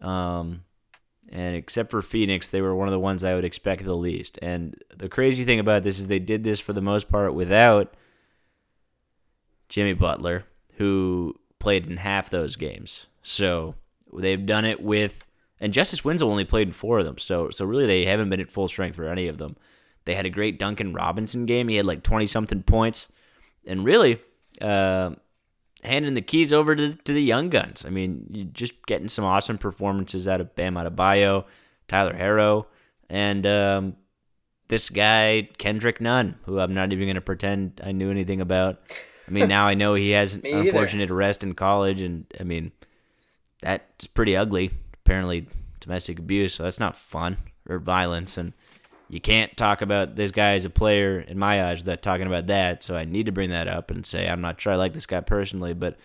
Um, 0.01 0.65
and 1.31 1.55
except 1.57 1.91
for 1.91 2.01
Phoenix, 2.03 2.51
they 2.51 2.61
were 2.61 2.75
one 2.75 2.89
of 2.89 2.93
the 2.93 2.99
ones 2.99 3.23
I 3.25 3.35
would 3.35 3.45
expect 3.45 3.85
the 3.85 3.95
least. 3.95 4.39
And 4.43 4.75
the 4.97 5.09
crazy 5.09 5.45
thing 5.45 5.59
about 5.61 5.83
this 5.83 5.99
is 5.99 6.07
they 6.07 6.19
did 6.19 6.43
this 6.45 6.59
for 6.61 6.73
the 6.73 6.81
most 6.81 7.09
part 7.11 7.35
without 7.35 7.95
Jimmy 9.69 9.93
Butler, 9.93 10.45
who 10.81 11.39
played 11.61 11.87
in 11.87 11.99
half 11.99 12.31
those 12.31 12.57
games. 12.57 13.07
So 13.23 13.77
they've 14.13 14.45
done 14.45 14.65
it 14.65 14.83
with, 14.83 15.25
and 15.61 15.73
Justice 15.73 16.05
Winslow 16.05 16.29
only 16.29 16.45
played 16.45 16.69
in 16.69 16.73
four 16.73 16.99
of 16.99 17.07
them. 17.07 17.19
So 17.19 17.51
so 17.51 17.65
really 17.65 17.87
they 17.87 18.07
haven't 18.07 18.31
been 18.31 18.41
at 18.41 18.51
full 18.51 18.67
strength 18.67 18.97
for 18.97 19.09
any 19.09 19.29
of 19.29 19.39
them. 19.39 19.57
They 20.07 20.15
had 20.15 20.27
a 20.27 20.31
great 20.31 20.59
Duncan 20.59 20.93
Robinson 20.93 21.47
game. 21.47 21.69
He 21.69 21.77
had 21.77 21.87
like 21.87 22.03
twenty 22.03 22.27
something 22.27 22.63
points, 22.63 23.09
and 23.65 23.85
really. 23.85 24.21
Uh, 24.61 25.13
handing 25.83 26.13
the 26.13 26.21
keys 26.21 26.53
over 26.53 26.77
to, 26.77 26.95
to 26.95 27.13
the 27.15 27.23
young 27.23 27.49
guns. 27.49 27.87
I 27.87 27.89
mean, 27.89 28.27
you 28.31 28.45
just 28.45 28.85
getting 28.85 29.09
some 29.09 29.25
awesome 29.25 29.57
performances 29.57 30.29
out 30.29 30.41
of 30.41 30.55
Bam 30.55 30.75
Adebayo, 30.75 31.47
Tyler 31.89 32.13
Herro, 32.13 32.67
and 33.09 33.47
um, 33.47 33.97
this 34.69 34.91
guy 34.91 35.49
Kendrick 35.57 36.01
Nunn, 36.01 36.37
who 36.45 36.61
I'm 36.61 36.75
not 36.75 36.93
even 36.93 37.07
going 37.07 37.15
to 37.15 37.23
pretend 37.23 37.81
I 37.83 37.93
knew 37.93 38.11
anything 38.11 38.43
about. 38.43 38.81
I 39.31 39.33
mean, 39.33 39.49
now 39.49 39.67
I 39.67 39.75
know 39.75 39.95
he 39.95 40.11
has 40.11 40.35
an 40.35 40.41
Me 40.45 40.53
either. 40.53 40.69
unfortunate 40.71 41.11
arrest 41.11 41.43
in 41.45 41.55
college, 41.55 42.03
and 42.03 42.27
I 42.39 42.43
mean, 42.43 42.73
that's 43.63 44.07
pretty 44.09 44.37
ugly. 44.37 44.71
Apparently, 45.05 45.47
domestic 45.81 46.19
abuse, 46.19 46.55
so 46.55 46.65
that's 46.65 46.81
not 46.81 46.97
fun 46.97 47.37
or 47.69 47.79
violence, 47.79 48.37
and 48.37 48.53
you 49.09 49.21
can't 49.21 49.57
talk 49.57 49.83
about 49.83 50.17
this 50.17 50.31
guy 50.31 50.53
as 50.53 50.65
a 50.65 50.71
player 50.71 51.21
in 51.21 51.39
my 51.39 51.65
eyes 51.69 51.79
without 51.81 52.03
talking 52.03 52.27
about 52.27 52.47
that. 52.49 52.83
So 52.83 52.97
I 52.97 53.05
need 53.05 53.27
to 53.27 53.33
bring 53.33 53.51
that 53.51 53.67
up 53.69 53.91
and 53.91 54.05
say 54.07 54.29
I'm 54.29 54.41
not 54.41 54.61
sure 54.61 54.73
I 54.73 54.77
like 54.77 54.93
this 54.93 55.07
guy 55.07 55.21
personally, 55.21 55.75
but 55.75 55.97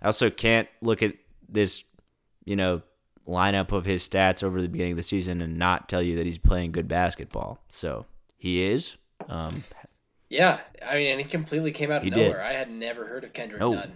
I 0.00 0.06
also 0.06 0.30
can't 0.30 0.68
look 0.80 1.02
at 1.02 1.14
this, 1.48 1.82
you 2.44 2.54
know, 2.54 2.82
lineup 3.26 3.72
of 3.72 3.84
his 3.84 4.08
stats 4.08 4.44
over 4.44 4.62
the 4.62 4.68
beginning 4.68 4.92
of 4.92 4.96
the 4.96 5.02
season 5.02 5.40
and 5.40 5.58
not 5.58 5.88
tell 5.88 6.00
you 6.02 6.16
that 6.16 6.26
he's 6.26 6.38
playing 6.38 6.70
good 6.70 6.86
basketball. 6.86 7.58
So 7.68 8.06
he 8.38 8.64
is. 8.64 8.96
Um, 9.28 9.64
Yeah, 10.28 10.58
I 10.86 10.94
mean, 10.96 11.06
and 11.12 11.20
he 11.20 11.26
completely 11.26 11.72
came 11.72 11.90
out 11.90 11.98
of 11.98 12.02
He 12.04 12.10
did. 12.10 12.26
nowhere. 12.28 12.42
I 12.42 12.52
had 12.52 12.70
never 12.70 13.06
heard 13.06 13.24
of 13.24 13.32
Kendrick 13.32 13.60
No. 13.60 13.72
Nunn 13.72 13.92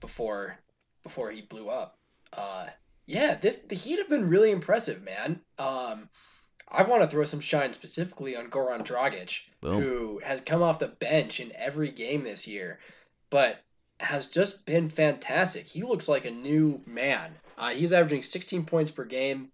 before 0.00 0.58
before 1.02 1.30
he 1.30 1.42
blew 1.42 1.68
up. 1.68 1.98
Uh, 2.32 2.66
yeah, 3.06 3.34
this 3.34 3.56
the 3.56 3.74
Heat 3.74 3.98
have 3.98 4.08
been 4.08 4.28
really 4.28 4.50
impressive, 4.50 5.02
man. 5.02 5.40
Um, 5.58 6.08
I 6.68 6.82
want 6.82 7.02
to 7.02 7.08
throw 7.08 7.24
some 7.24 7.40
shine 7.40 7.72
specifically 7.72 8.36
on 8.36 8.50
Goran 8.50 8.84
Dragic, 8.86 9.40
Boom. 9.60 9.82
who 9.82 10.18
has 10.24 10.40
come 10.40 10.62
off 10.62 10.78
the 10.78 10.88
bench 10.88 11.40
in 11.40 11.52
every 11.56 11.90
game 11.90 12.24
this 12.24 12.46
year, 12.48 12.78
but 13.30 13.60
has 14.00 14.26
just 14.26 14.66
been 14.66 14.88
fantastic. 14.88 15.68
He 15.68 15.82
looks 15.82 16.08
like 16.08 16.24
a 16.24 16.30
new 16.30 16.80
man. 16.86 17.32
Uh, 17.58 17.70
he's 17.70 17.92
averaging 17.92 18.22
16 18.22 18.64
points 18.64 18.90
per 18.90 19.04
game, 19.04 19.50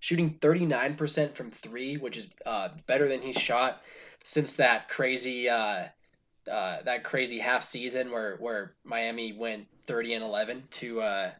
shooting 0.00 0.34
39% 0.38 1.34
from 1.34 1.50
three, 1.50 1.96
which 1.96 2.16
is 2.16 2.28
uh, 2.46 2.70
better 2.86 3.08
than 3.08 3.20
he's 3.20 3.36
shot 3.38 3.82
since 4.24 4.54
that 4.54 4.88
crazy 4.88 5.48
uh, 5.48 5.84
uh, 6.50 6.82
that 6.82 7.04
crazy 7.04 7.38
half 7.38 7.62
season 7.62 8.10
where 8.10 8.36
where 8.36 8.74
Miami 8.84 9.32
went 9.32 9.66
30 9.84 10.14
and 10.14 10.24
11 10.24 10.64
to 10.70 11.00
uh, 11.00 11.30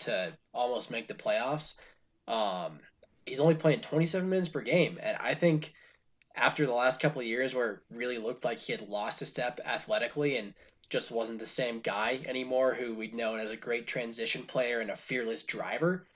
to 0.00 0.32
almost 0.52 0.90
make 0.90 1.06
the 1.06 1.14
playoffs. 1.14 1.78
Um, 2.26 2.80
he's 3.26 3.40
only 3.40 3.54
playing 3.54 3.80
27 3.80 4.28
minutes 4.28 4.48
per 4.48 4.60
game, 4.60 4.98
and 5.02 5.16
I 5.20 5.34
think 5.34 5.72
after 6.36 6.66
the 6.66 6.72
last 6.72 7.00
couple 7.00 7.20
of 7.20 7.26
years 7.26 7.54
where 7.54 7.72
it 7.72 7.80
really 7.90 8.18
looked 8.18 8.44
like 8.44 8.58
he 8.58 8.72
had 8.72 8.88
lost 8.88 9.22
a 9.22 9.26
step 9.26 9.60
athletically 9.64 10.36
and 10.36 10.54
just 10.88 11.10
wasn't 11.10 11.38
the 11.38 11.46
same 11.46 11.80
guy 11.80 12.20
anymore 12.26 12.72
who 12.72 12.94
we'd 12.94 13.14
known 13.14 13.38
as 13.38 13.50
a 13.50 13.56
great 13.56 13.86
transition 13.86 14.42
player 14.44 14.80
and 14.80 14.90
a 14.90 14.96
fearless 14.96 15.42
driver. 15.42 16.06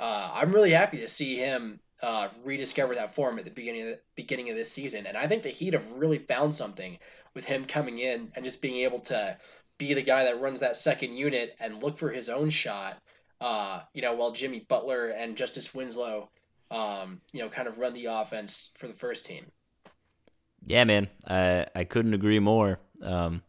Uh, 0.00 0.30
I'm 0.32 0.52
really 0.52 0.70
happy 0.70 0.98
to 0.98 1.08
see 1.08 1.36
him 1.36 1.80
uh, 2.02 2.28
rediscover 2.44 2.94
that 2.94 3.12
form 3.12 3.38
at 3.38 3.44
the 3.44 3.50
beginning 3.50 3.82
of 3.82 3.88
the 3.88 4.00
beginning 4.14 4.50
of 4.50 4.56
this 4.56 4.70
season, 4.70 5.06
and 5.06 5.16
I 5.16 5.26
think 5.26 5.42
the 5.42 5.48
Heat 5.48 5.74
have 5.74 5.90
really 5.92 6.18
found 6.18 6.54
something 6.54 6.98
with 7.34 7.44
him 7.44 7.64
coming 7.64 7.98
in 7.98 8.30
and 8.34 8.44
just 8.44 8.62
being 8.62 8.76
able 8.76 9.00
to 9.00 9.36
be 9.78 9.94
the 9.94 10.02
guy 10.02 10.24
that 10.24 10.40
runs 10.40 10.60
that 10.60 10.76
second 10.76 11.14
unit 11.14 11.56
and 11.60 11.82
look 11.82 11.98
for 11.98 12.10
his 12.10 12.28
own 12.28 12.50
shot. 12.50 13.00
Uh, 13.40 13.80
you 13.94 14.02
know, 14.02 14.14
while 14.14 14.32
Jimmy 14.32 14.60
Butler 14.68 15.08
and 15.10 15.36
Justice 15.36 15.72
Winslow, 15.72 16.28
um, 16.70 17.20
you 17.32 17.40
know, 17.40 17.48
kind 17.48 17.68
of 17.68 17.78
run 17.78 17.94
the 17.94 18.06
offense 18.06 18.72
for 18.76 18.88
the 18.88 18.92
first 18.92 19.24
team. 19.26 19.46
Yeah, 20.66 20.84
man, 20.84 21.08
I 21.26 21.66
I 21.74 21.84
couldn't 21.84 22.14
agree 22.14 22.40
more. 22.40 22.80
Um, 23.00 23.42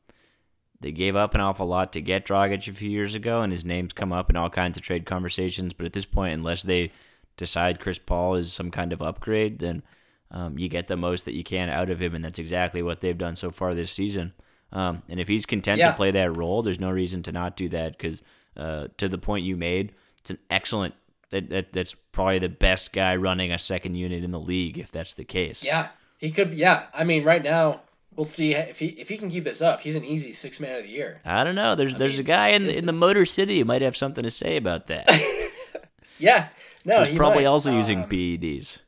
they 0.80 0.92
gave 0.92 1.16
up 1.16 1.36
an 1.36 1.42
awful 1.42 1.66
lot 1.66 1.94
to 1.94 2.02
get 2.02 2.26
Dragic 2.26 2.68
a 2.68 2.74
few 2.74 2.90
years 2.90 3.16
ago, 3.16 3.42
and 3.42 3.52
his 3.52 3.66
name's 3.66 3.94
come 3.94 4.14
up 4.14 4.30
in 4.30 4.38
all 4.38 4.50
kinds 4.50 4.78
of 4.78 4.84
trade 4.84 5.06
conversations. 5.06 5.74
But 5.74 5.86
at 5.86 5.94
this 5.94 6.06
point, 6.06 6.34
unless 6.34 6.64
they 6.64 6.92
decide 7.40 7.80
Chris 7.80 7.98
Paul 7.98 8.36
is 8.36 8.54
some 8.54 8.70
kind 8.70 8.94
of 8.94 9.02
upgrade, 9.02 9.58
then 9.60 9.82
um, 10.30 10.60
you 10.60 10.68
get 10.70 10.88
the 10.88 10.96
most 10.98 11.26
that 11.26 11.34
you 11.34 11.44
can 11.44 11.70
out 11.70 11.90
of 11.90 12.00
him, 12.00 12.14
and 12.14 12.24
that's 12.24 12.38
exactly 12.38 12.84
what 12.84 13.02
they've 13.02 13.18
done 13.18 13.36
so 13.36 13.50
far 13.50 13.74
this 13.74 13.92
season. 13.92 14.34
Um, 14.72 15.02
and 15.10 15.20
if 15.20 15.28
he's 15.28 15.48
content 15.48 15.80
Yeah. 15.80 15.88
to 15.92 15.94
play 15.98 16.12
that 16.12 16.38
role, 16.38 16.62
there's 16.62 16.80
no 16.80 16.92
reason 16.92 17.24
to 17.24 17.32
not 17.32 17.56
do 17.56 17.70
that. 17.70 17.98
Because 17.98 18.22
uh, 18.56 18.90
to 18.98 19.08
the 19.10 19.18
point 19.18 19.46
you 19.46 19.58
made, 19.58 19.94
it's 20.20 20.30
an 20.30 20.38
excellent. 20.52 20.94
That, 21.32 21.50
that 21.50 21.74
that's 21.74 21.94
probably 22.12 22.40
the 22.40 22.50
best 22.50 22.92
guy 22.92 23.16
running 23.16 23.52
a 23.52 23.60
second 23.60 23.94
unit 23.96 24.24
in 24.24 24.32
the 24.32 24.40
league 24.40 24.78
if 24.80 24.92
that's 24.92 25.14
the 25.14 25.24
case. 25.24 25.64
Yeah, 25.64 25.90
he 26.20 26.32
could. 26.32 26.54
Yeah, 26.54 26.88
I 26.94 27.04
mean, 27.04 27.24
right 27.24 27.44
now 27.44 27.82
we'll 28.16 28.26
see 28.26 28.56
if 28.56 28.80
he 28.80 28.88
if 28.88 29.10
he 29.10 29.18
can 29.18 29.30
keep 29.30 29.44
this 29.44 29.62
up. 29.62 29.80
He's 29.80 29.96
an 29.96 30.04
easy 30.04 30.34
six 30.34 30.60
man 30.60 30.76
of 30.76 30.84
the 30.84 30.90
year. 30.90 31.22
I 31.26 31.44
don't 31.44 31.56
know. 31.56 31.76
There's 31.76 31.96
there's 31.96 32.14
mean, 32.14 32.22
a 32.22 32.24
guy 32.24 32.48
in 32.50 32.64
the, 32.64 32.78
in 32.78 32.86
the 32.88 32.94
Motor 32.94 33.26
City 33.26 33.60
who 33.60 33.66
might 33.66 33.82
have 33.84 33.96
something 33.96 34.24
to 34.24 34.32
say 34.32 34.58
about 34.58 34.88
that. 34.88 35.08
Yeah, 36.22 36.50
no, 36.86 37.00
He's 37.02 37.10
he 37.10 37.18
probably 37.18 37.44
might. 37.44 37.50
also 37.50 37.72
using 37.76 38.04
Um, 38.04 38.10
PEDs. 38.10 38.80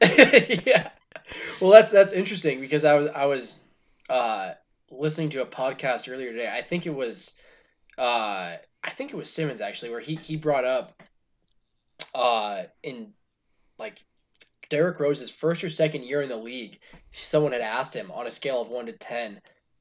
yeah. 0.66 0.90
Well, 1.60 1.70
that's 1.70 1.90
that's 1.92 2.12
interesting 2.12 2.60
because 2.60 2.84
I 2.84 2.94
was 2.94 3.06
I 3.08 3.26
was 3.26 3.64
uh, 4.08 4.52
listening 4.90 5.30
to 5.30 5.42
a 5.42 5.46
podcast 5.46 6.10
earlier 6.12 6.32
today. 6.32 6.50
I 6.52 6.60
think 6.62 6.86
it 6.86 6.94
was 6.94 7.40
uh, 7.98 8.56
I 8.82 8.90
think 8.90 9.12
it 9.12 9.16
was 9.16 9.30
Simmons 9.30 9.60
actually, 9.60 9.90
where 9.90 10.00
he 10.00 10.16
he 10.16 10.36
brought 10.36 10.64
up 10.64 11.02
uh, 12.14 12.64
in 12.82 13.12
like 13.78 14.02
Derrick 14.68 15.00
Rose's 15.00 15.30
first 15.30 15.62
or 15.64 15.68
second 15.68 16.04
year 16.04 16.22
in 16.22 16.28
the 16.28 16.36
league, 16.36 16.78
someone 17.10 17.52
had 17.52 17.60
asked 17.60 17.94
him 17.94 18.10
on 18.10 18.26
a 18.26 18.30
scale 18.30 18.60
of 18.62 18.68
one 18.68 18.86
to 18.86 18.92
ten 18.92 19.40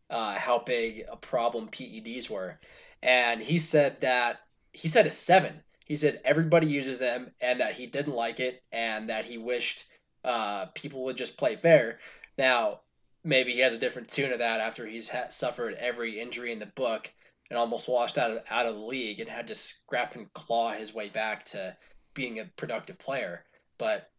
uh, 0.09 0.35
how 0.35 0.59
big 0.59 1.03
a 1.11 1.17
problem 1.17 1.67
PEDs 1.69 2.29
were, 2.29 2.59
and 3.01 3.41
he 3.41 3.57
said 3.57 3.99
that 4.01 4.39
he 4.73 4.87
said 4.87 5.05
a 5.07 5.11
seven. 5.11 5.61
He 5.85 5.95
said 5.95 6.21
everybody 6.23 6.67
uses 6.67 6.99
them 6.99 7.31
and 7.41 7.59
that 7.59 7.73
he 7.73 7.85
didn't 7.85 8.13
like 8.15 8.39
it 8.39 8.63
and 8.71 9.09
that 9.09 9.25
he 9.25 9.37
wished 9.37 9.85
uh, 10.23 10.67
people 10.67 11.03
would 11.03 11.17
just 11.17 11.37
play 11.37 11.55
fair. 11.55 11.99
Now, 12.37 12.81
maybe 13.23 13.53
he 13.53 13.59
has 13.59 13.73
a 13.73 13.79
different 13.79 14.09
tune 14.09 14.31
of 14.31 14.39
that 14.39 14.61
after 14.61 14.85
he's 14.85 15.09
ha- 15.09 15.27
suffered 15.29 15.75
every 15.75 16.19
injury 16.19 16.51
in 16.51 16.59
the 16.59 16.65
book 16.65 17.11
and 17.49 17.57
almost 17.57 17.89
washed 17.89 18.17
out 18.17 18.31
of 18.31 18.43
out 18.49 18.65
of 18.65 18.75
the 18.75 18.81
league 18.81 19.19
and 19.19 19.29
had 19.29 19.47
to 19.47 19.55
scrap 19.55 20.15
and 20.15 20.31
claw 20.33 20.71
his 20.71 20.93
way 20.93 21.09
back 21.09 21.45
to 21.45 21.75
being 22.13 22.39
a 22.39 22.45
productive 22.55 22.97
player. 22.97 23.43
But 23.77 24.09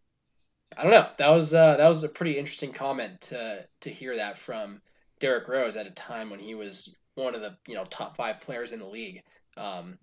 I 0.77 0.83
don't 0.83 0.92
know. 0.92 1.09
That 1.18 1.31
was 1.31 1.55
uh, 1.55 1.77
that 1.77 1.88
was 1.88 2.05
a 2.05 2.09
pretty 2.09 2.38
interesting 2.38 2.72
comment 2.72 3.20
to 3.22 3.66
to 3.81 3.90
hear 3.90 4.16
that 4.16 4.38
from 4.38 4.81
Derrick 5.18 5.48
Rose 5.48 5.77
at 5.77 5.87
a 5.87 5.90
time 5.92 6.31
when 6.31 6.40
he 6.40 6.55
was 6.55 6.94
one 7.14 7.35
of 7.35 7.40
the 7.40 7.57
you 7.66 7.74
know 7.74 7.85
top 7.87 8.16
five 8.16 8.40
players 8.40 8.72
in 8.72 8.79
the 8.79 8.87
league. 8.87 9.22
Um, 9.57 9.98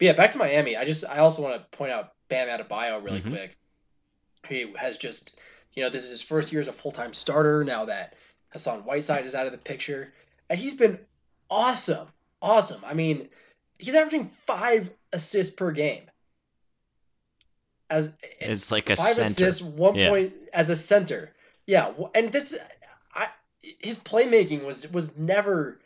but 0.00 0.06
yeah, 0.06 0.12
back 0.14 0.30
to 0.32 0.38
Miami. 0.38 0.76
I 0.78 0.84
just 0.86 1.04
I 1.04 1.18
also 1.18 1.42
want 1.42 1.54
to 1.56 1.76
point 1.76 1.92
out 1.92 2.14
Bam 2.28 2.48
Adebayo 2.48 3.04
really 3.04 3.20
Mhm. 3.20 3.30
quick. 3.32 3.56
He 4.48 4.72
has 4.78 4.96
just 4.96 5.38
you 5.74 5.82
know 5.84 5.90
this 5.90 6.04
is 6.04 6.10
his 6.10 6.22
first 6.22 6.50
year 6.50 6.60
as 6.60 6.68
a 6.68 6.72
full 6.72 6.90
time 6.90 7.12
starter 7.12 7.62
now 7.64 7.84
that 7.84 8.14
Hassan 8.48 8.80
Whiteside 8.84 9.26
is 9.26 9.34
out 9.34 9.44
of 9.46 9.52
the 9.52 9.58
picture, 9.58 10.12
and 10.48 10.58
he's 10.58 10.74
been 10.74 10.98
awesome, 11.50 12.08
awesome. 12.40 12.82
I 12.84 12.94
mean, 12.94 13.28
he's 13.78 13.94
averaging 13.94 14.24
five 14.24 14.90
assists 15.12 15.54
per 15.54 15.70
game. 15.70 16.10
As 17.90 18.14
It's 18.40 18.70
like 18.70 18.88
a 18.88 18.96
five 18.96 19.16
center. 19.16 19.20
assists, 19.22 19.60
one 19.62 19.96
Yeah. 19.96 20.08
point 20.08 20.32
as 20.54 20.70
a 20.70 20.76
center. 20.76 21.34
Yeah, 21.66 21.92
and 22.14 22.30
this, 22.30 22.58
I 23.14 23.28
his 23.60 23.98
playmaking 23.98 24.64
was 24.64 24.90
was 24.92 25.18
never, 25.18 25.78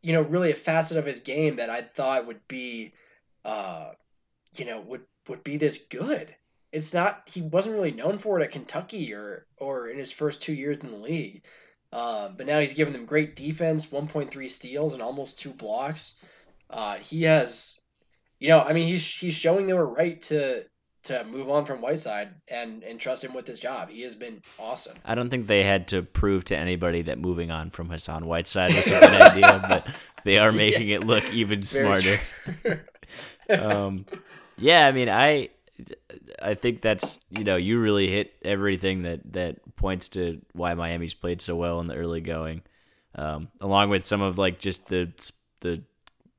you 0.00 0.12
know, 0.14 0.22
really 0.22 0.50
a 0.52 0.54
facet 0.56 0.96
of 0.96 1.04
his 1.04 1.20
game 1.20 1.56
that 1.56 1.68
I 1.68 1.82
thought 1.82 2.26
would 2.26 2.46
be, 2.48 2.92
uh, 3.44 3.90
you 4.54 4.64
know, 4.64 4.80
would 4.82 5.02
would 5.28 5.44
be 5.44 5.56
this 5.56 5.78
good. 5.90 6.34
It's 6.72 6.94
not. 6.94 7.22
He 7.26 7.42
wasn't 7.42 7.74
really 7.74 7.92
known 7.92 8.18
for 8.18 8.40
it 8.40 8.44
at 8.44 8.52
Kentucky 8.52 9.12
or 9.14 9.46
or 9.58 9.88
in 9.88 9.98
his 9.98 10.12
first 10.12 10.42
two 10.42 10.54
years 10.54 10.78
in 10.78 10.90
the 10.90 10.96
league. 10.96 11.42
Um, 11.92 12.36
but 12.36 12.46
now 12.46 12.58
he's 12.58 12.72
given 12.72 12.94
them 12.94 13.04
great 13.04 13.36
defense, 13.36 13.86
1.3 13.86 14.48
steals 14.48 14.94
and 14.94 15.02
almost 15.02 15.38
two 15.38 15.52
blocks. 15.52 16.24
Uh, 16.70 16.96
he 16.96 17.24
has, 17.24 17.82
you 18.38 18.48
know, 18.48 18.60
I 18.60 18.72
mean, 18.72 18.88
he's 18.88 19.12
he's 19.12 19.36
showing 19.36 19.66
they 19.66 19.74
were 19.74 19.92
right 19.92 20.20
to 20.22 20.64
to 21.04 21.24
move 21.24 21.50
on 21.50 21.66
from 21.66 21.82
Whiteside 21.82 22.30
and 22.48 22.82
and 22.82 22.98
trust 22.98 23.24
him 23.24 23.34
with 23.34 23.46
his 23.46 23.60
job. 23.60 23.90
He 23.90 24.02
has 24.02 24.14
been 24.14 24.40
awesome. 24.58 24.96
I 25.04 25.14
don't 25.14 25.28
think 25.28 25.46
they 25.46 25.64
had 25.64 25.88
to 25.88 26.02
prove 26.02 26.44
to 26.46 26.56
anybody 26.56 27.02
that 27.02 27.18
moving 27.18 27.50
on 27.50 27.70
from 27.70 27.90
Hassan 27.90 28.24
Whiteside 28.24 28.72
was 28.72 28.86
a 28.86 29.00
good 29.00 29.20
idea, 29.20 29.64
but 29.68 29.86
they 30.24 30.38
are 30.38 30.52
making 30.52 30.88
it 30.88 31.04
look 31.04 31.24
even 31.34 31.62
Very 31.62 32.00
smarter. 32.00 32.84
true. 33.56 33.70
um, 33.70 34.06
yeah, 34.58 34.86
I 34.86 34.92
mean, 34.92 35.08
I 35.08 35.48
I 36.40 36.54
think 36.54 36.80
that's 36.82 37.20
you 37.30 37.44
know 37.44 37.56
you 37.56 37.80
really 37.80 38.08
hit 38.08 38.32
everything 38.44 39.02
that 39.02 39.20
that 39.32 39.76
points 39.76 40.08
to 40.10 40.40
why 40.52 40.74
Miami's 40.74 41.14
played 41.14 41.40
so 41.40 41.56
well 41.56 41.80
in 41.80 41.86
the 41.86 41.94
early 41.96 42.20
going, 42.20 42.62
um, 43.14 43.48
along 43.60 43.90
with 43.90 44.04
some 44.04 44.20
of 44.22 44.38
like 44.38 44.58
just 44.58 44.86
the 44.86 45.12
the 45.60 45.82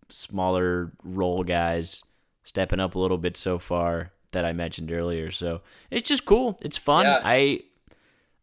smaller 0.09 0.91
role 1.03 1.43
guys 1.43 2.03
stepping 2.43 2.79
up 2.79 2.95
a 2.95 2.99
little 2.99 3.17
bit 3.17 3.35
so 3.37 3.57
far 3.57 4.11
that 4.31 4.45
I 4.45 4.53
mentioned 4.53 4.91
earlier. 4.91 5.31
So 5.31 5.61
it's 5.89 6.07
just 6.07 6.25
cool. 6.25 6.57
It's 6.61 6.77
fun. 6.77 7.05
Yeah. 7.05 7.21
I 7.23 7.61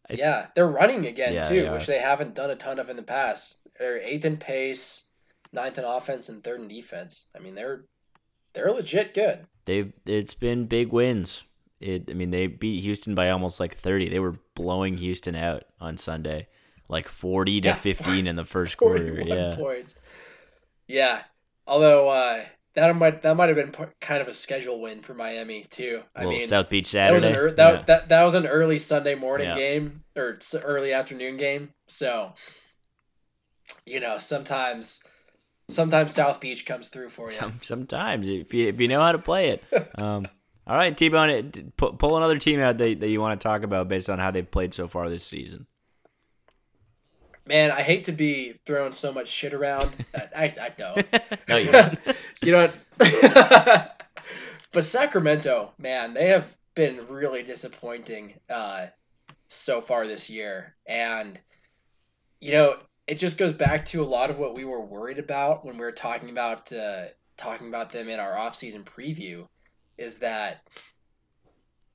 I- 0.09 0.15
yeah, 0.15 0.49
they're 0.57 0.67
running 0.69 1.07
again 1.07 1.35
Yeah, 1.35 1.43
too, 1.45 1.63
they 1.63 1.71
which 1.71 1.87
they 1.87 1.99
haven't 1.99 2.35
done 2.35 2.51
a 2.51 2.57
ton 2.57 2.79
of 2.81 2.91
in 2.91 2.97
the 2.97 3.03
past. 3.03 3.59
They're 3.79 3.99
eighth 3.99 4.25
in 4.25 4.37
pace, 4.39 5.09
ninth 5.53 5.79
in 5.79 5.85
offense, 5.85 6.29
and 6.29 6.43
third 6.43 6.61
in 6.61 6.67
defense. 6.69 7.31
I 7.37 7.39
mean, 7.39 7.55
they're 7.55 7.85
they're 8.53 8.73
legit 8.73 9.15
good. 9.15 9.47
they've 9.65 9.93
it's 10.07 10.35
been 10.35 10.67
big 10.67 10.93
wins. 10.93 11.45
It 11.81 12.09
I 12.11 12.15
mean 12.15 12.31
they 12.31 12.47
beat 12.47 12.81
Houston 12.83 13.15
by 13.15 13.31
almost 13.31 13.61
like 13.61 13.75
30. 13.77 14.09
They 14.09 14.19
were 14.21 14.37
blowing 14.55 14.99
Houston 14.99 15.35
out 15.35 15.65
on 15.81 15.97
Sunday. 15.97 16.49
Like 16.89 17.09
40 17.09 17.61
to 17.63 17.69
Yeah, 17.69 17.75
15 17.77 18.27
in 18.27 18.37
the 18.37 18.45
first 18.45 18.77
quarter. 18.77 19.21
Yeah. 19.25 19.55
points. 19.55 19.95
Yeah, 20.89 21.23
although 21.67 22.09
uh, 22.09 22.43
that 22.75 22.95
might 22.97 23.23
that 23.23 23.37
might 23.37 23.49
have 23.49 23.57
been 23.57 23.73
kind 24.01 24.21
of 24.21 24.27
a 24.29 24.33
schedule 24.33 24.81
win 24.81 25.01
for 25.01 25.15
Miami 25.15 25.67
too. 25.71 26.03
I 26.17 26.27
mean, 26.27 26.47
South 26.49 26.69
Beach 26.69 26.91
that 26.93 27.13
was 27.13 27.23
an 27.25 27.35
ear 27.35 27.53
that, 27.53 27.73
Yeah. 27.75 27.83
that 27.85 28.09
that 28.09 28.25
was 28.25 28.35
an 28.35 28.47
early 28.47 28.77
Sunday 28.79 29.15
morning 29.15 29.49
Yeah. 29.49 29.57
game 29.57 30.03
or 30.17 30.37
early 30.65 30.93
afternoon 30.93 31.37
game. 31.37 31.73
So, 31.87 32.35
you 33.87 34.01
know, 34.01 34.19
sometimes 34.19 35.05
sometimes 35.73 36.15
South 36.15 36.41
Beach 36.41 36.67
comes 36.67 36.89
through 36.89 37.09
for 37.09 37.27
you. 37.27 37.37
Some, 37.37 37.59
sometimes 37.63 38.29
if 38.29 38.53
you 38.55 38.69
if 38.69 38.81
you 38.81 38.89
know 38.89 39.01
how 39.01 39.13
to 39.13 39.19
play 39.19 39.51
it. 39.51 39.65
Um, 39.97 40.27
all 40.67 40.77
right, 40.77 40.97
T-Bone, 40.97 41.31
it- 41.31 41.77
pull 41.77 42.17
another 42.17 42.39
team 42.39 42.61
out 42.61 42.79
that, 42.79 43.01
that 43.01 43.09
you 43.09 43.21
want 43.21 43.41
to 43.41 43.43
talk 43.43 43.65
about 43.65 43.89
based 43.89 44.09
on 44.09 44.19
how 44.19 44.31
they've 44.31 44.49
played 44.49 44.73
so 44.73 44.87
far 44.87 45.09
this 45.09 45.25
season. 45.25 45.67
Man, 47.47 47.73
I 47.73 47.83
hate 47.83 48.05
to 48.05 48.13
be 48.13 48.55
throwing 48.65 48.93
so 48.93 49.13
much 49.13 49.27
shit 49.29 49.53
around. 49.53 49.91
I, 50.15 50.29
I, 50.37 50.55
I 50.63 50.69
don't. 50.77 51.07
no, 51.49 51.57
you 51.57 51.73
don't. 51.73 51.99
you 52.43 52.53
know 52.53 52.69
what? 52.69 54.05
but 54.73 54.85
Sacramento, 54.85 55.73
man, 55.79 56.15
they 56.15 56.29
have 56.29 56.57
been 56.75 57.05
really 57.09 57.43
disappointing 57.43 58.39
uh, 58.49 58.87
so 59.49 59.81
far 59.81 60.07
this 60.07 60.31
year. 60.31 60.77
And, 60.87 61.41
you 62.41 62.53
know, 62.53 62.77
it 63.11 63.19
just 63.19 63.39
goes 63.39 63.53
back 63.53 63.85
to 63.85 64.01
a 64.01 64.05
lot 64.05 64.31
of 64.31 64.39
what 64.39 64.55
we 64.55 64.65
were 64.65 64.81
worried 64.81 65.19
about 65.19 65.65
when 65.65 65.77
we 65.77 65.85
were 65.85 65.91
talking 65.91 66.31
about 66.31 66.73
uh, 66.73 67.07
talking 67.37 67.67
about 67.67 67.91
them 67.91 68.09
in 68.09 68.21
our 68.21 68.37
offseason 68.37 68.85
preview 68.85 69.49
is 69.99 70.19
that 70.19 70.63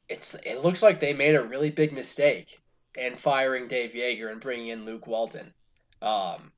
it's 0.10 0.36
it 0.46 0.62
looks 0.62 0.84
like 0.84 1.00
they 1.00 1.14
made 1.14 1.36
a 1.36 1.42
really 1.42 1.72
big 1.72 1.94
mistake 1.94 2.62
in 2.98 3.16
firing 3.16 3.70
Dave 3.70 3.94
Joerger 3.94 4.30
and 4.30 4.42
bringing 4.42 4.68
in 4.68 4.84
Luke 4.84 5.08
Walton. 5.08 5.54
Um, 6.02 6.52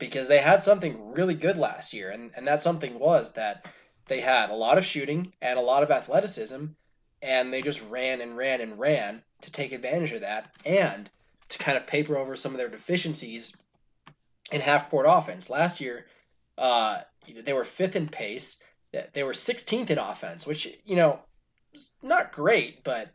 because 0.00 0.26
they 0.26 0.38
had 0.38 0.60
something 0.60 1.12
really 1.12 1.34
good 1.34 1.56
last 1.56 1.94
year, 1.94 2.10
and, 2.10 2.32
and 2.36 2.48
that 2.48 2.60
something 2.60 2.98
was 2.98 3.32
that 3.34 3.64
they 4.08 4.20
had 4.20 4.50
a 4.50 4.54
lot 4.56 4.78
of 4.78 4.84
shooting 4.84 5.32
and 5.40 5.56
a 5.56 5.62
lot 5.62 5.84
of 5.84 5.92
athleticism, 5.92 6.64
and 7.22 7.52
they 7.52 7.62
just 7.62 7.88
ran 7.88 8.22
and 8.22 8.36
ran 8.36 8.60
and 8.60 8.76
ran 8.76 9.22
to 9.42 9.52
take 9.52 9.70
advantage 9.70 10.12
of 10.12 10.22
that 10.22 10.50
and 10.66 11.08
to 11.48 11.58
kind 11.58 11.76
of 11.76 11.86
paper 11.86 12.16
over 12.16 12.34
some 12.34 12.52
of 12.52 12.58
their 12.58 12.68
deficiencies 12.68 13.56
in 14.52 14.60
half 14.60 14.90
court 14.90 15.06
offense. 15.08 15.50
Last 15.50 15.80
year, 15.80 16.06
uh, 16.56 17.00
you 17.26 17.34
know, 17.34 17.42
they 17.42 17.52
were 17.52 17.64
fifth 17.64 17.96
in 17.96 18.08
pace, 18.08 18.62
they 19.12 19.22
were 19.22 19.32
16th 19.32 19.90
in 19.90 19.98
offense, 19.98 20.46
which, 20.46 20.66
you 20.84 20.96
know, 20.96 21.20
is 21.74 21.96
not 22.02 22.32
great, 22.32 22.82
but 22.84 23.10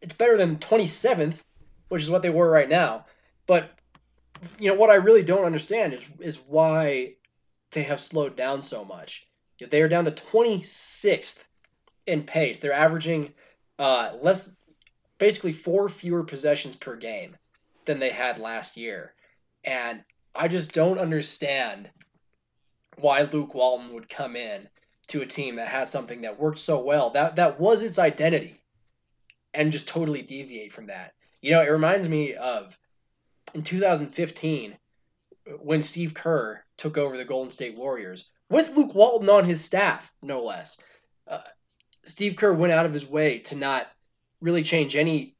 it's 0.00 0.14
better 0.14 0.36
than 0.36 0.56
27th, 0.56 1.40
which 1.88 2.02
is 2.02 2.10
what 2.10 2.22
they 2.22 2.30
were 2.30 2.50
right 2.50 2.68
now. 2.68 3.06
But 3.46 3.70
you 4.58 4.68
know 4.68 4.74
what 4.74 4.90
I 4.90 4.96
really 4.96 5.22
don't 5.22 5.44
understand 5.44 5.94
is 5.94 6.08
is 6.18 6.36
why 6.46 7.14
they 7.70 7.82
have 7.84 8.00
slowed 8.00 8.36
down 8.36 8.60
so 8.60 8.84
much. 8.84 9.26
They 9.60 9.80
are 9.82 9.88
down 9.88 10.04
to 10.04 10.10
26th 10.10 11.44
in 12.06 12.24
pace. 12.24 12.60
They're 12.60 12.72
averaging 12.72 13.32
uh, 13.78 14.16
less, 14.20 14.56
basically 15.18 15.52
four 15.52 15.88
fewer 15.88 16.24
possessions 16.24 16.74
per 16.74 16.96
game 16.96 17.36
than 17.84 18.00
they 18.00 18.10
had 18.10 18.38
last 18.38 18.76
year, 18.76 19.14
and 19.64 20.02
I 20.34 20.48
just 20.48 20.72
don't 20.72 20.98
understand 20.98 21.90
why 22.96 23.22
Luke 23.22 23.54
Walton 23.54 23.92
would 23.94 24.08
come 24.08 24.36
in 24.36 24.68
to 25.08 25.22
a 25.22 25.26
team 25.26 25.56
that 25.56 25.68
had 25.68 25.88
something 25.88 26.22
that 26.22 26.38
worked 26.38 26.58
so 26.58 26.82
well 26.82 27.10
that 27.10 27.36
that 27.36 27.60
was 27.60 27.82
its 27.82 27.98
identity 27.98 28.62
and 29.54 29.72
just 29.72 29.88
totally 29.88 30.22
deviate 30.22 30.72
from 30.72 30.86
that. 30.86 31.12
You 31.40 31.52
know, 31.52 31.62
it 31.62 31.68
reminds 31.68 32.08
me 32.08 32.34
of 32.34 32.78
in 33.54 33.62
2015 33.62 34.78
when 35.60 35.82
Steve 35.82 36.14
Kerr 36.14 36.64
took 36.76 36.96
over 36.96 37.16
the 37.16 37.24
Golden 37.24 37.50
State 37.50 37.76
Warriors 37.76 38.30
with 38.48 38.76
Luke 38.76 38.94
Walton 38.94 39.28
on 39.28 39.44
his 39.44 39.64
staff, 39.64 40.12
no 40.22 40.40
less. 40.40 40.82
Uh, 41.26 41.40
Steve 42.04 42.36
Kerr 42.36 42.52
went 42.52 42.72
out 42.72 42.86
of 42.86 42.92
his 42.92 43.06
way 43.06 43.38
to 43.40 43.56
not 43.56 43.90
really 44.40 44.62
change 44.62 44.96
any 44.96 45.36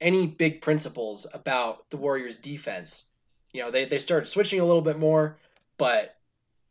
any 0.00 0.26
big 0.26 0.62
principles 0.62 1.26
about 1.34 1.88
the 1.90 1.96
Warriors 1.96 2.36
defense. 2.38 3.10
You 3.54 3.62
know, 3.62 3.70
they, 3.70 3.84
they 3.84 3.98
started 3.98 4.26
switching 4.26 4.60
a 4.60 4.64
little 4.64 4.82
bit 4.82 4.98
more, 4.98 5.38
but 5.78 6.16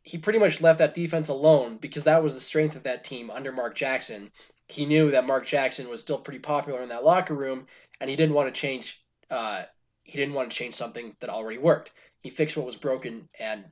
he 0.02 0.18
pretty 0.18 0.38
much 0.38 0.60
left 0.60 0.78
that 0.78 0.94
defense 0.94 1.28
alone 1.28 1.78
because 1.78 2.04
that 2.04 2.22
was 2.22 2.34
the 2.34 2.40
strength 2.40 2.76
of 2.76 2.82
that 2.82 3.04
team 3.04 3.30
under 3.30 3.50
Mark 3.50 3.74
Jackson. 3.74 4.30
He 4.68 4.84
knew 4.84 5.10
that 5.10 5.26
Mark 5.26 5.46
Jackson 5.46 5.88
was 5.88 6.02
still 6.02 6.18
pretty 6.18 6.38
popular 6.38 6.82
in 6.82 6.90
that 6.90 7.02
locker 7.02 7.34
room, 7.34 7.66
and 8.00 8.10
he 8.10 8.16
didn't 8.16 8.34
want 8.34 8.54
to 8.54 8.60
change. 8.60 9.02
Uh, 9.30 9.62
he 10.02 10.18
didn't 10.18 10.34
want 10.34 10.50
to 10.50 10.56
change 10.56 10.74
something 10.74 11.16
that 11.20 11.30
already 11.30 11.58
worked. 11.58 11.92
He 12.20 12.28
fixed 12.28 12.56
what 12.56 12.66
was 12.66 12.76
broken, 12.76 13.30
and 13.40 13.64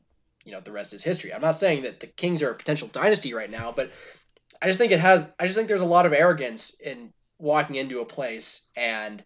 you 0.47 0.53
know 0.53 0.61
the 0.61 0.73
rest 0.73 0.95
is 0.95 1.03
history. 1.03 1.35
I'm 1.35 1.43
not 1.43 1.57
saying 1.57 1.83
that 1.83 2.01
the 2.01 2.07
Kings 2.07 2.43
are 2.43 2.51
a 2.51 2.55
potential 2.55 2.89
dynasty 2.89 3.35
right 3.35 3.51
now, 3.51 3.73
but 3.73 3.93
I 4.63 4.67
just 4.67 4.79
think 4.79 4.91
it 4.91 5.01
has. 5.01 5.31
I 5.39 5.45
just 5.45 5.57
think 5.57 5.69
there's 5.69 5.83
a 5.83 5.87
lot 5.87 6.07
of 6.07 6.15
arrogance 6.15 6.81
in 6.81 7.13
walking 7.39 7.77
into 7.77 8.01
a 8.01 8.07
place 8.07 8.71
and 8.75 9.23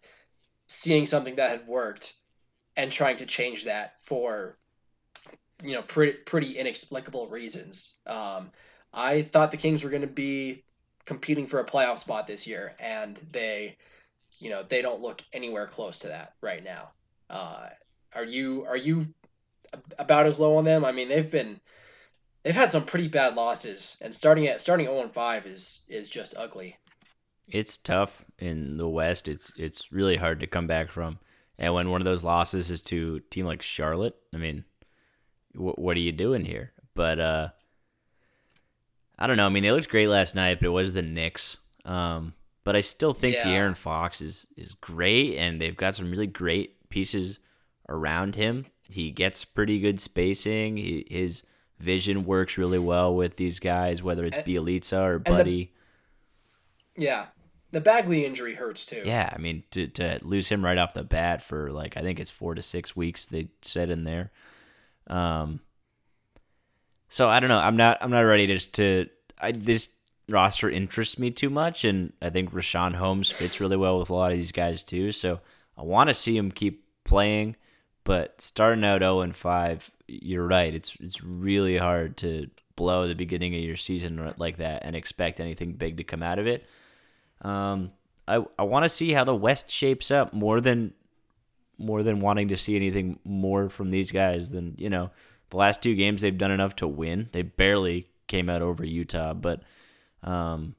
seeing 0.66 1.06
something 1.06 1.36
that 1.36 1.50
had 1.50 1.68
worked 1.68 2.14
and 2.76 2.92
trying 2.92 3.16
to 3.16 3.26
change 3.26 3.64
that 3.64 4.00
for 4.00 4.58
you 5.64 5.72
know 5.72 5.82
pretty 5.82 6.18
pretty 6.18 6.58
inexplicable 6.58 7.28
reasons. 7.28 7.98
Um, 8.06 8.50
I 8.92 9.22
thought 9.22 9.50
the 9.50 9.56
Kings 9.56 9.84
were 9.84 9.90
going 9.90 10.02
to 10.02 10.08
be 10.08 10.64
competing 11.04 11.46
for 11.46 11.60
a 11.60 11.64
playoff 11.64 11.98
spot 11.98 12.26
this 12.26 12.46
year, 12.46 12.74
and 12.80 13.16
they, 13.30 13.76
you 14.38 14.50
know, 14.50 14.62
they 14.62 14.82
don't 14.82 15.00
look 15.00 15.22
anywhere 15.32 15.66
close 15.66 15.98
to 15.98 16.08
that 16.08 16.34
right 16.42 16.62
now. 16.62 16.90
Uh, 17.30 17.68
are 18.14 18.24
you 18.24 18.64
are 18.66 18.76
you 18.76 19.06
about 19.98 20.26
as 20.26 20.40
low 20.40 20.56
on 20.56 20.64
them? 20.64 20.84
I 20.84 20.92
mean, 20.92 21.08
they've 21.08 21.30
been 21.30 21.60
they've 22.42 22.54
had 22.54 22.70
some 22.70 22.84
pretty 22.84 23.08
bad 23.08 23.34
losses, 23.34 23.96
and 24.02 24.14
starting 24.14 24.46
at 24.46 24.60
starting 24.60 24.86
0 24.86 25.08
5 25.08 25.46
is 25.46 25.86
is 25.88 26.08
just 26.08 26.34
ugly. 26.36 26.76
It's 27.48 27.76
tough 27.76 28.24
in 28.38 28.76
the 28.76 28.88
West. 28.88 29.28
It's 29.28 29.52
it's 29.56 29.92
really 29.92 30.16
hard 30.16 30.40
to 30.40 30.46
come 30.46 30.66
back 30.66 30.90
from, 30.90 31.18
and 31.58 31.74
when 31.74 31.90
one 31.90 32.00
of 32.00 32.04
those 32.04 32.24
losses 32.24 32.70
is 32.70 32.82
to 32.82 33.16
a 33.16 33.30
team 33.30 33.46
like 33.46 33.62
Charlotte, 33.62 34.16
I 34.34 34.38
mean, 34.38 34.64
wh- 35.54 35.78
what 35.78 35.96
are 35.96 36.00
you 36.00 36.12
doing 36.12 36.44
here? 36.44 36.72
But 36.94 37.18
uh, 37.18 37.48
I 39.18 39.26
don't 39.26 39.36
know. 39.36 39.46
I 39.46 39.50
mean, 39.50 39.62
they 39.62 39.72
looked 39.72 39.88
great 39.88 40.08
last 40.08 40.34
night, 40.34 40.60
but 40.60 40.66
it 40.66 40.70
was 40.70 40.92
the 40.92 41.02
Knicks. 41.02 41.56
Um, 41.84 42.34
but 42.64 42.76
I 42.76 42.80
still 42.80 43.14
think 43.14 43.36
yeah. 43.36 43.44
De'Aaron 43.44 43.76
Fox 43.76 44.20
is 44.20 44.48
is 44.56 44.74
great, 44.74 45.38
and 45.38 45.60
they've 45.60 45.76
got 45.76 45.94
some 45.94 46.10
really 46.10 46.26
great 46.26 46.88
pieces 46.88 47.38
around 47.88 48.34
him. 48.34 48.66
He 48.90 49.10
gets 49.10 49.44
pretty 49.44 49.78
good 49.78 50.00
spacing. 50.00 50.76
He, 50.76 51.06
his 51.08 51.42
vision 51.78 52.24
works 52.24 52.58
really 52.58 52.78
well 52.78 53.14
with 53.14 53.36
these 53.36 53.60
guys, 53.60 54.02
whether 54.02 54.24
it's 54.24 54.38
Bjelica 54.38 55.00
or 55.00 55.18
Buddy. 55.18 55.72
The, 56.96 57.04
yeah, 57.04 57.26
the 57.76 57.80
Bagley 57.82 58.24
injury 58.24 58.54
hurts 58.54 58.86
too. 58.86 59.02
Yeah, 59.04 59.28
I 59.30 59.36
mean 59.36 59.62
to 59.72 59.86
to 59.88 60.18
lose 60.22 60.48
him 60.48 60.64
right 60.64 60.78
off 60.78 60.94
the 60.94 61.04
bat 61.04 61.42
for 61.42 61.70
like 61.70 61.98
I 61.98 62.00
think 62.00 62.18
it's 62.18 62.30
four 62.30 62.54
to 62.54 62.62
six 62.62 62.96
weeks 62.96 63.26
they 63.26 63.48
said 63.60 63.90
in 63.90 64.04
there. 64.04 64.30
Um. 65.08 65.60
So 67.10 67.28
I 67.28 67.38
don't 67.38 67.50
know. 67.50 67.58
I'm 67.58 67.76
not. 67.76 67.98
I'm 68.00 68.10
not 68.10 68.20
ready 68.20 68.46
to. 68.46 68.58
to 68.58 69.06
I, 69.38 69.52
this 69.52 69.90
roster 70.26 70.70
interests 70.70 71.18
me 71.18 71.30
too 71.30 71.50
much, 71.50 71.84
and 71.84 72.14
I 72.22 72.30
think 72.30 72.50
Richaun 72.50 72.94
Holmes 72.94 73.30
fits 73.30 73.60
really 73.60 73.76
well 73.76 74.00
with 74.00 74.08
a 74.08 74.14
lot 74.14 74.32
of 74.32 74.38
these 74.38 74.52
guys 74.52 74.82
too. 74.82 75.12
So 75.12 75.40
I 75.76 75.82
want 75.82 76.08
to 76.08 76.14
see 76.14 76.34
him 76.34 76.50
keep 76.50 76.82
playing, 77.04 77.56
but 78.04 78.40
starting 78.40 78.86
out 78.86 79.02
0 79.02 79.20
and 79.20 79.36
5, 79.36 79.90
you're 80.08 80.46
right. 80.46 80.74
It's 80.74 80.96
it's 80.98 81.22
really 81.22 81.76
hard 81.76 82.16
to 82.18 82.48
blow 82.74 83.06
the 83.06 83.14
beginning 83.14 83.54
of 83.54 83.60
your 83.60 83.76
season 83.76 84.32
like 84.38 84.56
that 84.56 84.80
and 84.86 84.96
expect 84.96 85.40
anything 85.40 85.72
big 85.72 85.98
to 85.98 86.04
come 86.04 86.22
out 86.22 86.38
of 86.38 86.46
it. 86.46 86.64
Um, 87.42 87.92
I 88.26 88.44
I 88.58 88.62
want 88.62 88.84
to 88.84 88.88
see 88.88 89.12
how 89.12 89.24
the 89.24 89.34
West 89.34 89.70
shapes 89.70 90.10
up 90.10 90.32
more 90.32 90.60
than 90.60 90.94
more 91.78 92.02
than 92.02 92.20
wanting 92.20 92.48
to 92.48 92.56
see 92.56 92.76
anything 92.76 93.18
more 93.24 93.68
from 93.68 93.90
these 93.90 94.10
guys 94.10 94.50
than 94.50 94.74
you 94.78 94.90
know 94.90 95.10
the 95.50 95.56
last 95.56 95.82
two 95.82 95.94
games 95.94 96.22
they've 96.22 96.36
done 96.36 96.50
enough 96.50 96.76
to 96.76 96.88
win. 96.88 97.28
They 97.32 97.42
barely 97.42 98.08
came 98.26 98.50
out 98.50 98.62
over 98.62 98.84
Utah, 98.84 99.34
but 99.34 99.62
um, 100.22 100.74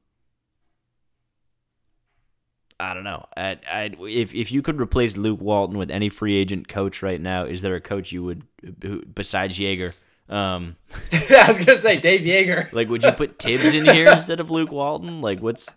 I 2.80 2.94
don't 2.94 3.04
know. 3.04 3.26
I, 3.36 3.58
I, 3.72 3.92
if 4.02 4.36
if 4.36 4.52
you 4.52 4.62
could 4.62 4.80
replace 4.80 5.18
Luke 5.18 5.42
Walton 5.42 5.78
with 5.78 5.90
any 5.90 6.10
free 6.10 6.36
agent 6.36 6.68
coach 6.68 7.02
right 7.02 7.20
now, 7.20 7.46
is 7.46 7.62
there 7.62 7.76
a 7.76 7.82
coach 7.82 8.12
you 8.12 8.24
would 8.24 8.44
who, 8.82 9.04
besides 9.04 9.58
Joerger? 9.58 9.94
Um, 10.30 10.76
I 11.12 11.46
was 11.48 11.58
gonna 11.58 11.78
say 11.78 12.00
Dave 12.00 12.22
Joerger. 12.22 12.72
like, 12.74 12.90
would 12.90 13.04
you 13.04 13.12
put 13.12 13.40
Thibs 13.40 13.74
in 13.74 13.86
here 13.86 14.12
instead 14.14 14.40
of 14.40 14.52
Luke 14.52 14.72
Walton? 14.72 15.22
Like, 15.22 15.40
what's 15.40 15.70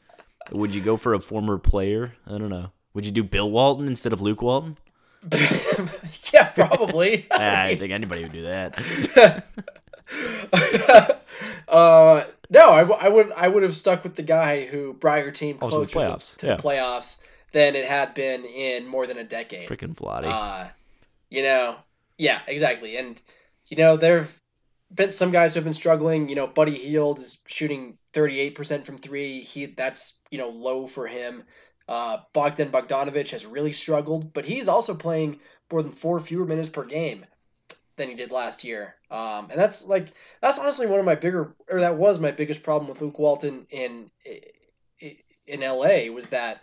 would 0.53 0.75
you 0.75 0.81
go 0.81 0.97
for 0.97 1.15
a 1.15 1.21
former 1.21 1.59
player? 1.59 2.15
I 2.27 2.39
don't 2.39 2.49
know. 2.49 2.73
Would 2.95 3.07
you 3.07 3.13
do 3.13 3.23
Bill 3.23 3.51
Walton 3.51 3.87
instead 3.87 4.13
of 4.13 4.21
Luke 4.21 4.43
Walton? 4.43 4.77
yeah, 6.33 6.49
probably. 6.55 7.27
I, 7.31 7.69
I 7.69 7.77
think 7.77 7.93
anybody 7.93 8.23
would 8.23 8.33
do 8.33 8.43
that. 8.43 9.45
uh, 11.69 12.25
no, 12.49 12.71
I, 12.71 12.81
w- 12.81 12.99
I 13.01 13.09
would 13.09 13.33
I 13.33 13.49
would 13.49 13.63
have 13.63 13.75
stuck 13.75 14.03
with 14.03 14.15
the 14.15 14.23
guy 14.23 14.65
who 14.65 14.95
brought 14.95 15.23
your 15.23 15.31
team 15.31 15.59
closer 15.59 15.81
the 15.81 15.87
playoffs. 15.87 16.37
to, 16.39 16.47
yeah. 16.47 16.57
the 16.57 16.63
playoffs 16.63 17.23
than 17.53 17.77
it 17.77 17.85
had 17.85 18.15
been 18.15 18.45
in 18.45 18.87
more 18.87 19.07
than 19.07 19.19
a 19.19 19.25
decade. 19.25 19.69
Freaking 19.69 19.95
Vlade. 19.95 20.25
Uh, 20.25 20.69
you 21.29 21.43
know, 21.43 21.77
yeah, 22.19 22.41
exactly. 22.47 22.97
And 22.97 23.21
you 23.67 23.77
know, 23.77 23.97
there've 23.97 24.41
been 24.93 25.11
some 25.11 25.31
guys 25.31 25.55
who 25.55 25.59
have 25.59 25.65
been 25.65 25.73
struggling. 25.73 26.29
You 26.29 26.35
know, 26.35 26.47
Buddy 26.47 26.75
Hield 26.75 27.19
is 27.19 27.39
shooting 27.47 27.99
38% 28.13 28.85
from 28.85 28.99
three. 28.99 29.41
He 29.41 29.67
that's 29.67 30.21
you 30.31 30.39
know 30.39 30.49
low 30.51 30.87
for 30.87 31.07
him. 31.07 31.45
Uh, 31.89 32.19
Bogdan 32.33 32.71
Bogdanovic 32.71 33.31
has 33.31 33.47
really 33.47 33.73
struggled, 33.73 34.33
but 34.33 34.45
he's 34.45 34.69
also 34.69 34.95
playing 34.95 35.41
more 35.71 35.83
than 35.83 35.93
four 35.93 36.21
fewer 36.21 36.45
minutes 36.45 36.69
per 36.69 36.85
game 36.85 37.27
than 37.97 38.09
he 38.09 38.15
did 38.15 38.33
last 38.33 38.65
year. 38.65 38.97
Um, 39.11 39.49
and 39.51 39.59
that's 39.59 39.87
like 39.87 40.13
that's 40.41 40.59
honestly 40.59 40.87
one 40.87 41.01
of 41.01 41.05
my 41.07 41.15
bigger 41.15 41.55
or 41.69 41.81
that 41.81 41.97
was 41.97 42.19
my 42.19 42.31
biggest 42.31 42.63
problem 42.63 42.89
with 42.89 43.01
Luke 43.01 43.19
Walton 43.19 43.67
in 43.71 44.11
in 45.47 45.61
LA 45.61 46.13
was 46.13 46.31
that 46.31 46.63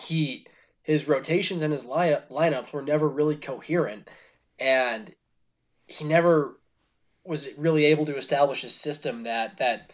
he 0.00 0.46
his 0.82 1.08
rotations 1.08 1.62
and 1.62 1.72
his 1.72 1.84
line, 1.84 2.18
lineups 2.30 2.72
were 2.72 2.82
never 2.82 3.08
really 3.08 3.36
coherent 3.36 4.08
and 4.58 5.12
he 5.86 6.04
never 6.04 6.58
was 7.24 7.48
really 7.56 7.86
able 7.86 8.06
to 8.06 8.16
establish 8.16 8.64
a 8.64 8.68
system 8.68 9.22
that 9.22 9.56
that 9.58 9.92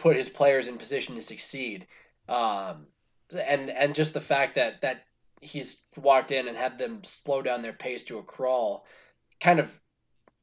put 0.00 0.16
his 0.16 0.28
players 0.28 0.66
in 0.66 0.78
position 0.78 1.14
to 1.14 1.22
succeed. 1.22 1.86
Um, 2.28 2.86
and 3.46 3.70
and 3.70 3.94
just 3.94 4.14
the 4.14 4.20
fact 4.20 4.54
that 4.56 4.80
that 4.80 5.04
he's 5.40 5.82
walked 5.96 6.32
in 6.32 6.48
and 6.48 6.56
had 6.56 6.78
them 6.78 7.04
slow 7.04 7.42
down 7.42 7.62
their 7.62 7.72
pace 7.72 8.02
to 8.04 8.18
a 8.18 8.22
crawl 8.22 8.86
kind 9.40 9.60
of 9.60 9.78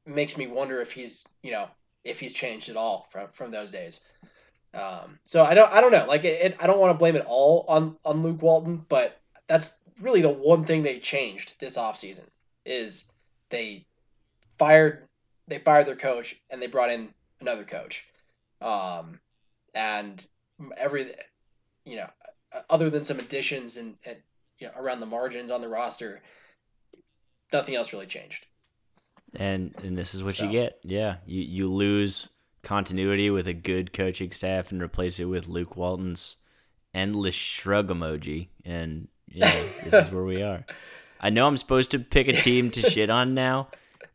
makes 0.06 0.38
me 0.38 0.48
wonder 0.48 0.80
if 0.80 0.92
he's 0.92 1.26
you 1.44 1.52
know 1.52 1.68
if 2.04 2.20
he's 2.20 2.34
changed 2.34 2.70
at 2.70 2.78
all 2.78 3.08
from 3.10 3.28
from 3.30 3.52
those 3.52 3.72
days. 3.72 4.00
Um, 4.74 5.20
so 5.26 5.44
I 5.44 5.54
don't 5.54 5.72
I 5.72 5.82
don't 5.82 5.92
know 5.92 6.06
like 6.08 6.24
it, 6.24 6.42
it, 6.42 6.58
I 6.60 6.68
don't 6.68 6.80
want 6.80 6.94
to 6.94 6.98
blame 6.98 7.16
it 7.16 7.26
all 7.28 7.66
on 7.68 7.98
on 8.06 8.22
Luke 8.22 8.42
Walton, 8.42 8.86
but 8.88 9.20
that's 9.48 9.80
really 10.02 10.22
the 10.22 10.30
one 10.30 10.64
thing 10.64 10.84
they 10.84 11.00
changed 11.00 11.54
this 11.60 11.78
offseason 11.78 12.26
is 12.66 13.12
they 13.50 13.86
fired 14.58 15.08
they 15.48 15.58
fired 15.58 15.88
their 15.88 15.96
coach 15.96 16.36
and 16.50 16.62
they 16.62 16.68
brought 16.68 16.92
in 16.92 17.10
another 17.42 17.64
coach. 17.64 18.06
Um, 18.62 19.20
and 19.74 20.26
every 20.78 21.08
you 21.86 21.98
know 21.98 22.10
other 22.70 22.90
than 22.90 23.04
some 23.04 23.20
additions 23.20 23.78
and, 23.78 23.98
and 24.06 24.18
you 24.60 24.68
know, 24.68 24.74
around 24.78 25.00
the 25.00 25.06
margins 25.06 25.52
on 25.52 25.62
the 25.62 25.70
roster, 25.70 26.22
nothing 27.54 27.76
else 27.76 27.94
really 27.94 28.06
changed. 28.06 28.46
And 29.36 29.76
and 29.84 29.98
this 29.98 30.16
is 30.16 30.24
what 30.24 30.36
so. 30.36 30.46
you 30.46 30.52
get. 30.52 30.80
Yeah, 30.84 31.18
you 31.26 31.42
you 31.42 31.72
lose 31.72 32.30
continuity 32.64 33.30
with 33.30 33.48
a 33.48 33.54
good 33.54 33.94
coaching 33.94 34.32
staff 34.32 34.72
and 34.72 34.82
replace 34.82 35.20
it 35.20 35.26
with 35.26 35.48
Luke 35.48 35.76
Walton's 35.76 36.38
endless 36.94 37.36
shrug 37.36 37.90
emoji, 37.90 38.48
and 38.66 39.08
yeah, 39.28 39.52
this 39.84 39.94
is 39.94 40.12
where 40.12 40.24
we 40.24 40.42
are. 40.42 40.66
I 41.20 41.30
know 41.30 41.48
I'm 41.48 41.58
supposed 41.58 41.92
to 41.92 42.00
pick 42.00 42.28
a 42.28 42.34
team 42.34 42.70
to 42.72 42.82
shit 42.82 43.10
on 43.10 43.34
now, 43.34 43.70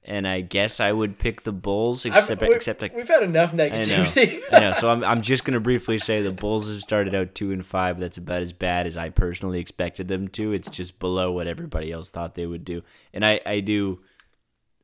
and 0.04 0.26
I 0.26 0.40
guess 0.40 0.80
I 0.80 0.90
would 0.92 1.18
pick 1.18 1.42
the 1.42 1.52
Bulls. 1.52 2.04
Except, 2.04 2.42
I've, 2.42 2.50
except 2.50 2.82
I, 2.82 2.90
we've 2.94 3.08
had 3.08 3.22
enough 3.22 3.52
negativity. 3.52 4.42
I 4.52 4.58
know, 4.58 4.58
I 4.58 4.60
know. 4.70 4.72
So 4.72 4.90
I'm, 4.90 5.04
I'm 5.04 5.22
just 5.22 5.44
gonna 5.44 5.60
briefly 5.60 5.98
say 5.98 6.22
the 6.22 6.32
Bulls 6.32 6.72
have 6.72 6.82
started 6.82 7.14
out 7.14 7.34
two 7.34 7.52
and 7.52 7.64
five. 7.64 8.00
That's 8.00 8.16
about 8.16 8.42
as 8.42 8.52
bad 8.52 8.86
as 8.86 8.96
I 8.96 9.10
personally 9.10 9.60
expected 9.60 10.08
them 10.08 10.28
to. 10.28 10.52
It's 10.52 10.70
just 10.70 10.98
below 10.98 11.32
what 11.32 11.46
everybody 11.46 11.92
else 11.92 12.10
thought 12.10 12.34
they 12.34 12.46
would 12.46 12.64
do, 12.64 12.82
and 13.12 13.24
I, 13.24 13.40
I 13.46 13.60
do 13.60 14.00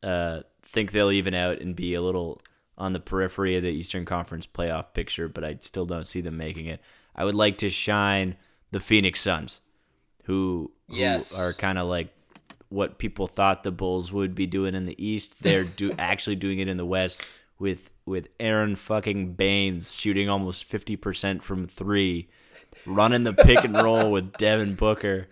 uh, 0.02 0.40
think 0.62 0.92
they'll 0.92 1.10
even 1.10 1.34
out 1.34 1.60
and 1.60 1.74
be 1.74 1.94
a 1.94 2.02
little 2.02 2.40
on 2.76 2.92
the 2.92 3.00
periphery 3.00 3.56
of 3.56 3.64
the 3.64 3.70
Eastern 3.70 4.04
Conference 4.04 4.46
playoff 4.46 4.94
picture, 4.94 5.28
but 5.28 5.44
I 5.44 5.58
still 5.60 5.84
don't 5.84 6.06
see 6.06 6.20
them 6.20 6.36
making 6.36 6.66
it. 6.66 6.80
I 7.14 7.24
would 7.24 7.34
like 7.34 7.58
to 7.58 7.70
shine 7.70 8.36
the 8.70 8.78
Phoenix 8.78 9.20
Suns, 9.20 9.60
who, 10.24 10.70
who 10.88 10.94
are 11.40 11.52
kind 11.54 11.78
of 11.78 11.88
like 11.88 12.14
what 12.68 12.98
people 12.98 13.26
thought 13.26 13.62
the 13.62 13.70
Bulls 13.70 14.12
would 14.12 14.34
be 14.34 14.46
doing 14.46 14.74
in 14.74 14.86
the 14.86 15.04
East. 15.04 15.42
They're 15.42 15.64
do 15.64 15.92
actually 15.98 16.36
doing 16.36 16.58
it 16.58 16.68
in 16.68 16.76
the 16.76 16.86
West 16.86 17.24
with 17.58 17.90
with 18.06 18.28
Aron 18.38 18.76
fucking 18.76 19.34
Baynes 19.34 19.94
shooting 19.94 20.28
almost 20.28 20.64
fifty 20.64 20.96
percent 20.96 21.42
from 21.42 21.66
three, 21.66 22.28
running 22.86 23.24
the 23.24 23.32
pick 23.32 23.64
and 23.64 23.76
roll 23.76 24.10
with 24.10 24.32
Devin 24.38 24.74
Booker. 24.74 25.28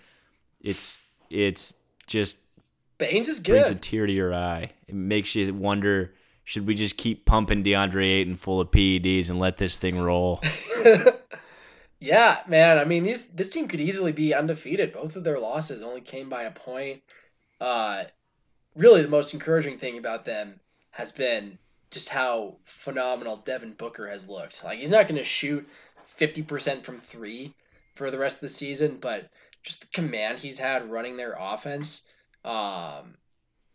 It's 0.61 0.99
it's 1.31 1.75
just 2.07 2.39
Baynes 2.99 3.29
is 3.29 3.41
good. 3.41 3.53
brings 3.53 3.71
a 3.71 3.75
tear 3.75 4.07
to 4.07 4.13
your 4.13 4.35
eye. 4.35 4.73
It 4.89 4.95
makes 4.95 5.35
you 5.35 5.53
wonder: 5.55 6.15
should 6.45 6.67
we 6.67 6.75
just 6.75 6.97
keep 6.97 7.27
pumping 7.27 7.63
DeAndre 7.63 8.05
Ayton 8.05 8.37
full 8.37 8.61
of 8.61 8.71
PEDs 8.71 9.31
and 9.31 9.39
let 9.39 9.57
this 9.57 9.77
thing 9.77 9.99
roll? 9.99 10.41
yeah, 12.01 12.39
man. 12.47 12.79
I 12.79 12.85
mean, 12.85 13.03
these 13.03 13.27
this 13.27 13.49
team 13.49 13.69
could 13.69 13.81
easily 13.81 14.13
be 14.13 14.35
undefeated. 14.35 14.93
Both 14.93 15.17
of 15.17 15.25
their 15.25 15.39
losses 15.39 15.83
only 15.83 16.01
came 16.01 16.29
by 16.29 16.45
a 16.45 16.51
point. 16.51 17.03
Uh, 17.61 18.05
really, 18.75 19.03
the 19.03 19.09
most 19.09 19.35
encouraging 19.35 19.79
thing 19.79 19.99
about 19.99 20.25
them 20.25 20.61
has 20.91 21.13
been 21.13 21.59
just 21.91 22.09
how 22.09 22.57
phenomenal 22.65 23.37
Devin 23.39 23.73
Booker 23.73 24.09
has 24.09 24.29
looked. 24.29 24.65
Like 24.65 24.79
he's 24.79 24.91
not 24.91 25.09
going 25.09 25.19
to 25.19 25.25
shoot 25.25 25.67
fifty 26.03 26.43
percent 26.43 26.85
from 26.85 26.99
three 26.99 27.55
for 27.95 28.11
the 28.11 28.19
rest 28.19 28.39
of 28.39 28.43
the 28.43 28.49
season, 28.49 28.99
but 29.01 29.31
just 29.63 29.81
the 29.81 29.87
command 30.01 30.39
he's 30.39 30.59
had 30.59 30.91
running 30.91 31.17
their 31.17 31.35
offense, 31.39 32.09
um, 32.45 33.17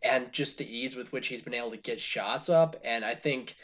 and 0.02 0.32
just 0.32 0.58
the 0.58 0.76
ease 0.76 0.96
with 0.96 1.12
which 1.12 1.28
he's 1.28 1.42
been 1.42 1.54
able 1.54 1.70
to 1.70 1.76
get 1.76 2.00
shots 2.00 2.48
up. 2.48 2.76
And 2.84 3.04
I 3.04 3.14
think, 3.14 3.56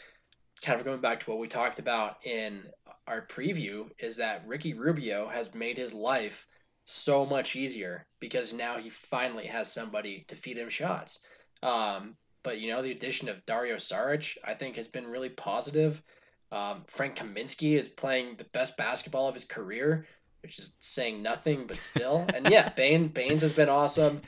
kind 0.61 0.79
of 0.79 0.85
going 0.85 1.01
back 1.01 1.21
to 1.21 1.29
what 1.29 1.39
we 1.39 1.47
talked 1.47 1.79
about 1.79 2.25
in 2.25 2.63
our 3.07 3.25
preview, 3.25 3.89
is 3.99 4.17
that 4.17 4.45
Ricky 4.45 4.73
Rubio 4.73 5.27
has 5.27 5.55
made 5.55 5.77
his 5.77 5.93
life 5.93 6.47
so 6.89 7.25
much 7.25 7.55
easier 7.55 8.05
because 8.19 8.53
now 8.53 8.77
he 8.77 8.89
finally 8.89 9.45
has 9.45 9.71
somebody 9.71 10.25
to 10.27 10.35
feed 10.35 10.57
him 10.57 10.69
shots. 10.69 11.19
Um, 11.61 12.15
but 12.41 12.59
you 12.59 12.69
know, 12.69 12.81
the 12.81 12.91
addition 12.91 13.29
of 13.29 13.45
Dario 13.45 13.75
Saric, 13.75 14.37
I 14.43 14.53
think, 14.53 14.75
has 14.75 14.87
been 14.87 15.07
really 15.07 15.29
positive. 15.29 16.01
Um, 16.51 16.83
Frank 16.87 17.15
Kaminsky 17.15 17.73
is 17.73 17.87
playing 17.87 18.35
the 18.35 18.45
best 18.45 18.75
basketball 18.75 19.27
of 19.27 19.35
his 19.35 19.45
career, 19.45 20.07
which 20.41 20.57
is 20.57 20.77
saying 20.79 21.21
nothing, 21.21 21.67
but 21.67 21.77
still. 21.77 22.25
and 22.33 22.49
yeah, 22.49 22.69
Bain 22.69 23.09
Baynes 23.09 23.43
has 23.43 23.53
been 23.53 23.69
awesome. 23.69 24.21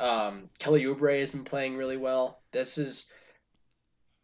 Um, 0.00 0.50
Kelly 0.58 0.84
Oubre 0.84 1.20
has 1.20 1.30
been 1.30 1.44
playing 1.44 1.76
really 1.76 1.96
well. 1.96 2.40
This 2.50 2.78
is, 2.78 3.12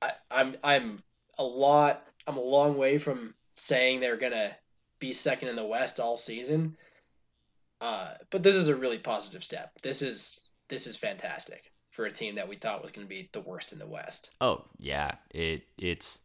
I, 0.03 0.12
I'm 0.30 0.57
I'm 0.64 0.99
a 1.38 1.45
lot. 1.45 2.09
I'm 2.26 2.38
a 2.38 2.42
long 2.42 2.76
way 2.76 2.99
from 2.99 3.34
saying 3.55 4.01
they're 4.01 4.16
gonna 4.16 4.57
be 4.99 5.12
second 5.12 5.49
in 5.49 5.57
the 5.57 5.64
West 5.64 6.01
all 6.01 6.16
season. 6.16 6.76
Uh, 7.85 8.14
but 8.30 8.43
this 8.43 8.57
is 8.57 8.68
a 8.68 8.74
really 8.76 8.99
positive 8.99 9.45
step. 9.45 9.70
This 9.82 10.01
is 10.01 10.49
this 10.68 10.87
is 10.87 10.97
fantastic 10.97 11.70
for 11.91 12.07
a 12.07 12.11
team 12.11 12.35
that 12.37 12.49
we 12.49 12.55
thought 12.57 12.80
was 12.82 12.91
going 12.91 13.07
to 13.07 13.09
be 13.14 13.28
the 13.32 13.41
worst 13.41 13.72
in 13.72 13.78
the 13.78 13.87
West. 13.87 14.30
Oh 14.41 14.64
yeah, 14.78 15.12
it 15.30 15.64
it's 15.78 16.18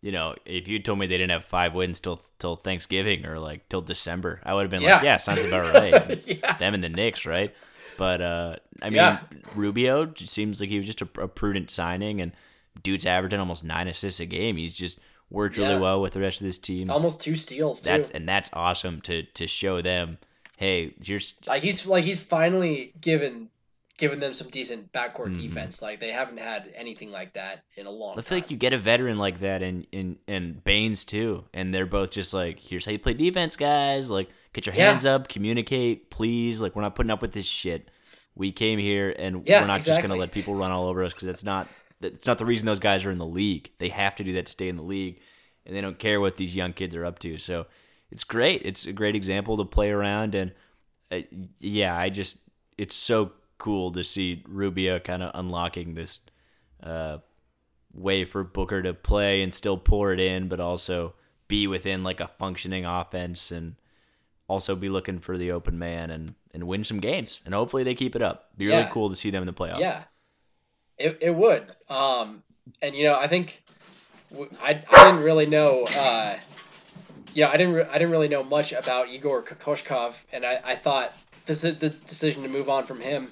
you 0.00 0.10
know 0.10 0.34
if 0.46 0.66
you 0.68 0.78
told 0.78 0.98
me 0.98 1.06
they 1.06 1.18
didn't 1.18 1.30
have 1.32 1.44
five 1.44 1.74
wins 1.74 2.00
till 2.00 2.22
till 2.38 2.56
Thanksgiving 2.56 3.26
or 3.26 3.38
like 3.38 3.68
till 3.68 3.82
December, 3.82 4.40
I 4.44 4.54
would 4.54 4.62
have 4.62 4.70
been 4.70 4.82
like, 4.82 5.02
Yeah. 5.02 5.12
yeah, 5.12 5.16
sounds 5.18 5.44
about 5.44 5.72
right. 5.74 6.26
Yeah. 6.42 6.56
them 6.58 6.72
and 6.74 6.82
the 6.82 6.88
Knicks, 6.88 7.26
right? 7.26 7.54
But 7.98 8.22
uh, 8.22 8.56
I 8.80 8.86
mean, 8.86 8.94
Yeah. 8.96 9.20
Rubio 9.54 10.12
seems 10.16 10.60
like 10.60 10.70
he 10.70 10.78
was 10.78 10.86
just 10.86 11.02
a, 11.02 11.08
a 11.20 11.28
prudent 11.28 11.70
signing, 11.70 12.20
and 12.22 12.32
dude's 12.82 13.04
averaging 13.06 13.38
almost 13.38 13.64
nine 13.64 13.86
assists 13.86 14.18
a 14.20 14.24
game. 14.26 14.56
He's 14.56 14.74
just 14.74 14.98
worked 15.30 15.58
really 15.58 15.74
Yeah. 15.74 15.80
well 15.80 16.00
with 16.00 16.14
the 16.14 16.20
rest 16.20 16.40
of 16.40 16.46
this 16.46 16.58
team. 16.58 16.90
Almost 16.90 17.20
two 17.20 17.36
steals 17.36 17.80
too. 17.82 17.90
That's 17.90 18.10
and 18.10 18.26
that's 18.26 18.48
awesome 18.54 19.02
to 19.02 19.22
to 19.24 19.46
show 19.46 19.82
them, 19.82 20.16
hey, 20.62 20.94
here's 21.04 21.34
like 21.46 21.62
he's 21.62 21.86
like 21.86 22.04
he's 22.04 22.22
finally 22.22 22.92
given 23.00 23.48
given 23.98 24.18
them 24.18 24.32
some 24.32 24.48
decent 24.48 24.90
backcourt 24.92 25.32
Mhm. 25.34 25.40
defense. 25.42 25.82
Like 25.82 26.00
they 26.00 26.10
haven't 26.10 26.38
had 26.40 26.72
anything 26.74 27.10
like 27.12 27.34
that 27.34 27.62
in 27.76 27.86
a 27.86 27.90
long 27.90 28.12
I 28.12 28.14
time. 28.16 28.22
feel 28.24 28.38
like 28.38 28.50
you 28.50 28.56
get 28.56 28.72
a 28.72 28.78
veteran 28.78 29.18
like 29.18 29.40
that 29.40 29.62
and 29.62 29.86
and 29.92 30.16
and 30.26 30.62
Baynes 30.64 31.04
too, 31.04 31.44
and 31.52 31.72
they're 31.74 31.86
both 31.86 32.10
just 32.10 32.32
like, 32.32 32.58
here's 32.58 32.84
how 32.86 32.92
you 32.92 32.98
play 32.98 33.14
defense, 33.14 33.56
guys. 33.56 34.10
Like, 34.10 34.28
get 34.52 34.66
your 34.66 34.74
Yeah. 34.74 34.90
hands 34.90 35.04
up, 35.04 35.28
communicate, 35.28 36.10
please. 36.10 36.60
Like, 36.60 36.74
we're 36.76 36.82
not 36.82 36.94
putting 36.94 37.10
up 37.10 37.22
with 37.22 37.32
this 37.32 37.46
shit. 37.46 37.90
We 38.34 38.50
came 38.50 38.78
here, 38.78 39.14
and 39.18 39.46
Yeah, 39.46 39.60
we're 39.60 39.66
not 39.66 39.82
just 39.84 40.00
gonna 40.00 40.16
let 40.16 40.32
people 40.32 40.54
run 40.54 40.70
all 40.72 40.86
over 40.86 41.02
us 41.04 41.12
because 41.12 41.26
that's 41.26 41.44
not 41.44 41.68
that's 42.00 42.26
not 42.26 42.38
the 42.38 42.46
reason 42.46 42.66
those 42.66 42.80
guys 42.80 43.04
are 43.04 43.10
in 43.12 43.18
the 43.18 43.26
league. 43.26 43.70
They 43.78 43.90
have 43.90 44.16
to 44.16 44.24
do 44.24 44.32
that 44.32 44.46
to 44.46 44.52
stay 44.52 44.68
in 44.68 44.76
the 44.76 44.82
league, 44.82 45.20
and 45.66 45.76
they 45.76 45.80
don't 45.80 45.98
care 45.98 46.20
what 46.20 46.36
these 46.36 46.56
young 46.56 46.72
kids 46.72 46.96
are 46.96 47.04
up 47.04 47.18
to. 47.20 47.38
So 47.38 47.66
it's 48.12 48.24
great. 48.24 48.62
It's 48.64 48.84
a 48.84 48.92
great 48.92 49.16
example 49.16 49.56
to 49.56 49.64
play 49.64 49.90
around, 49.90 50.34
and 50.34 50.52
uh, 51.10 51.20
yeah, 51.58 51.96
I 51.96 52.10
just 52.10 52.36
it's 52.76 52.94
so 52.94 53.32
cool 53.58 53.90
to 53.92 54.04
see 54.04 54.44
Rubio 54.46 55.00
kind 55.00 55.22
of 55.22 55.30
unlocking 55.34 55.94
this 55.94 56.20
uh, 56.82 57.18
way 57.94 58.24
for 58.24 58.44
Booker 58.44 58.82
to 58.82 58.92
play 58.92 59.42
and 59.42 59.54
still 59.54 59.78
pour 59.78 60.12
it 60.12 60.20
in, 60.20 60.48
but 60.48 60.60
also 60.60 61.14
be 61.48 61.66
within 61.66 62.04
like 62.04 62.20
a 62.20 62.28
functioning 62.38 62.84
offense 62.84 63.50
and 63.50 63.76
also 64.46 64.76
be 64.76 64.90
looking 64.90 65.18
for 65.18 65.38
the 65.38 65.52
open 65.52 65.78
man 65.78 66.10
and, 66.10 66.34
and 66.52 66.64
win 66.64 66.84
some 66.84 67.00
games. 67.00 67.40
And 67.44 67.54
hopefully 67.54 67.84
they 67.84 67.94
keep 67.94 68.14
it 68.14 68.22
up. 68.22 68.50
Be 68.58 68.66
really 68.66 68.88
cool 68.90 69.08
to 69.08 69.16
see 69.16 69.30
them 69.30 69.42
in 69.42 69.46
the 69.46 69.52
playoffs. 69.52 69.78
Yeah, 69.78 70.02
it, 70.98 71.18
it 71.20 71.34
would. 71.34 71.64
Um, 71.88 72.42
and 72.82 72.94
you 72.94 73.04
know, 73.04 73.14
I 73.14 73.26
think 73.26 73.62
I 74.62 74.74
didn't 74.74 75.22
really 75.22 75.46
know. 75.46 75.86
Uh, 75.96 76.36
yeah, 77.34 77.48
I 77.48 77.56
didn't. 77.56 77.74
Re- 77.74 77.84
I 77.84 77.94
didn't 77.94 78.10
really 78.10 78.28
know 78.28 78.44
much 78.44 78.72
about 78.72 79.08
Igor 79.08 79.42
Kokoshkov, 79.42 80.22
and 80.32 80.44
I, 80.44 80.60
I 80.64 80.74
thought 80.74 81.12
this 81.46 81.62
the 81.62 81.72
decision 81.72 82.42
to 82.42 82.48
move 82.48 82.68
on 82.68 82.84
from 82.84 83.00
him 83.00 83.28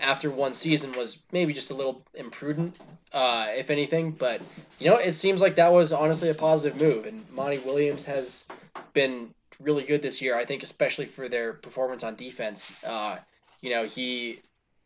after 0.00 0.30
one 0.30 0.52
season 0.52 0.92
was 0.92 1.22
maybe 1.32 1.52
just 1.52 1.70
a 1.70 1.74
little 1.74 2.02
imprudent, 2.14 2.78
uh, 3.12 3.46
if 3.50 3.70
anything. 3.70 4.10
But 4.10 4.40
you 4.78 4.90
know, 4.90 4.96
it 4.96 5.12
seems 5.12 5.40
like 5.40 5.54
that 5.56 5.72
was 5.72 5.92
honestly 5.92 6.30
a 6.30 6.34
positive 6.34 6.80
move, 6.80 7.06
and 7.06 7.24
Monty 7.32 7.58
Williams 7.58 8.04
has 8.04 8.46
been 8.92 9.32
really 9.60 9.84
good 9.84 10.02
this 10.02 10.20
year. 10.20 10.36
I 10.36 10.44
think, 10.44 10.62
especially 10.62 11.06
for 11.06 11.28
their 11.28 11.52
performance 11.54 12.04
on 12.04 12.14
defense. 12.16 12.76
Uh, 12.84 13.18
you 13.60 13.70
know, 13.70 13.84
he 13.84 14.40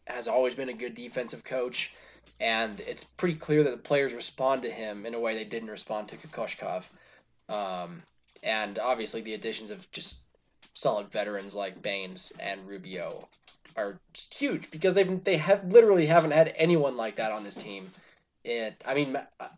has 0.06 0.28
always 0.28 0.54
been 0.54 0.68
a 0.68 0.74
good 0.74 0.94
defensive 0.94 1.42
coach, 1.42 1.92
and 2.40 2.78
it's 2.80 3.02
pretty 3.02 3.34
clear 3.34 3.64
that 3.64 3.70
the 3.70 3.76
players 3.76 4.14
respond 4.14 4.62
to 4.62 4.70
him 4.70 5.04
in 5.04 5.14
a 5.14 5.20
way 5.20 5.34
they 5.34 5.44
didn't 5.44 5.70
respond 5.70 6.08
to 6.08 6.16
Kokoshkov. 6.16 6.92
Um, 7.48 8.02
and 8.46 8.78
obviously, 8.78 9.20
the 9.20 9.34
additions 9.34 9.70
of 9.70 9.90
just 9.90 10.22
solid 10.72 11.10
veterans 11.10 11.56
like 11.56 11.82
Baynes 11.82 12.32
and 12.38 12.66
Rubio 12.66 13.28
are 13.76 13.98
huge 14.32 14.70
because 14.70 14.94
they've 14.94 15.22
they 15.24 15.36
have 15.36 15.64
literally 15.64 16.06
haven't 16.06 16.30
had 16.30 16.54
anyone 16.56 16.96
like 16.96 17.16
that 17.16 17.32
on 17.32 17.42
this 17.42 17.56
team. 17.56 17.90
It, 18.44 18.82
I 18.86 18.94
mean, 18.94 19.16
uh, 19.16 19.48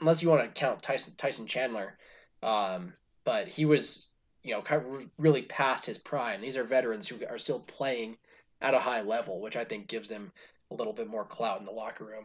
unless 0.00 0.22
you 0.22 0.28
want 0.28 0.42
to 0.42 0.60
count 0.60 0.82
Tyson 0.82 1.14
Tyson 1.16 1.46
Chandler, 1.46 1.96
um, 2.42 2.92
but 3.24 3.46
he 3.46 3.64
was 3.64 4.08
you 4.42 4.50
know 4.50 4.60
kind 4.60 4.84
of 4.84 5.06
really 5.18 5.42
past 5.42 5.86
his 5.86 5.96
prime. 5.96 6.40
These 6.40 6.56
are 6.56 6.64
veterans 6.64 7.06
who 7.06 7.24
are 7.30 7.38
still 7.38 7.60
playing 7.60 8.16
at 8.60 8.74
a 8.74 8.80
high 8.80 9.02
level, 9.02 9.40
which 9.40 9.56
I 9.56 9.62
think 9.62 9.86
gives 9.86 10.08
them 10.08 10.32
a 10.72 10.74
little 10.74 10.92
bit 10.92 11.06
more 11.06 11.24
clout 11.24 11.60
in 11.60 11.64
the 11.64 11.70
locker 11.70 12.04
room. 12.04 12.24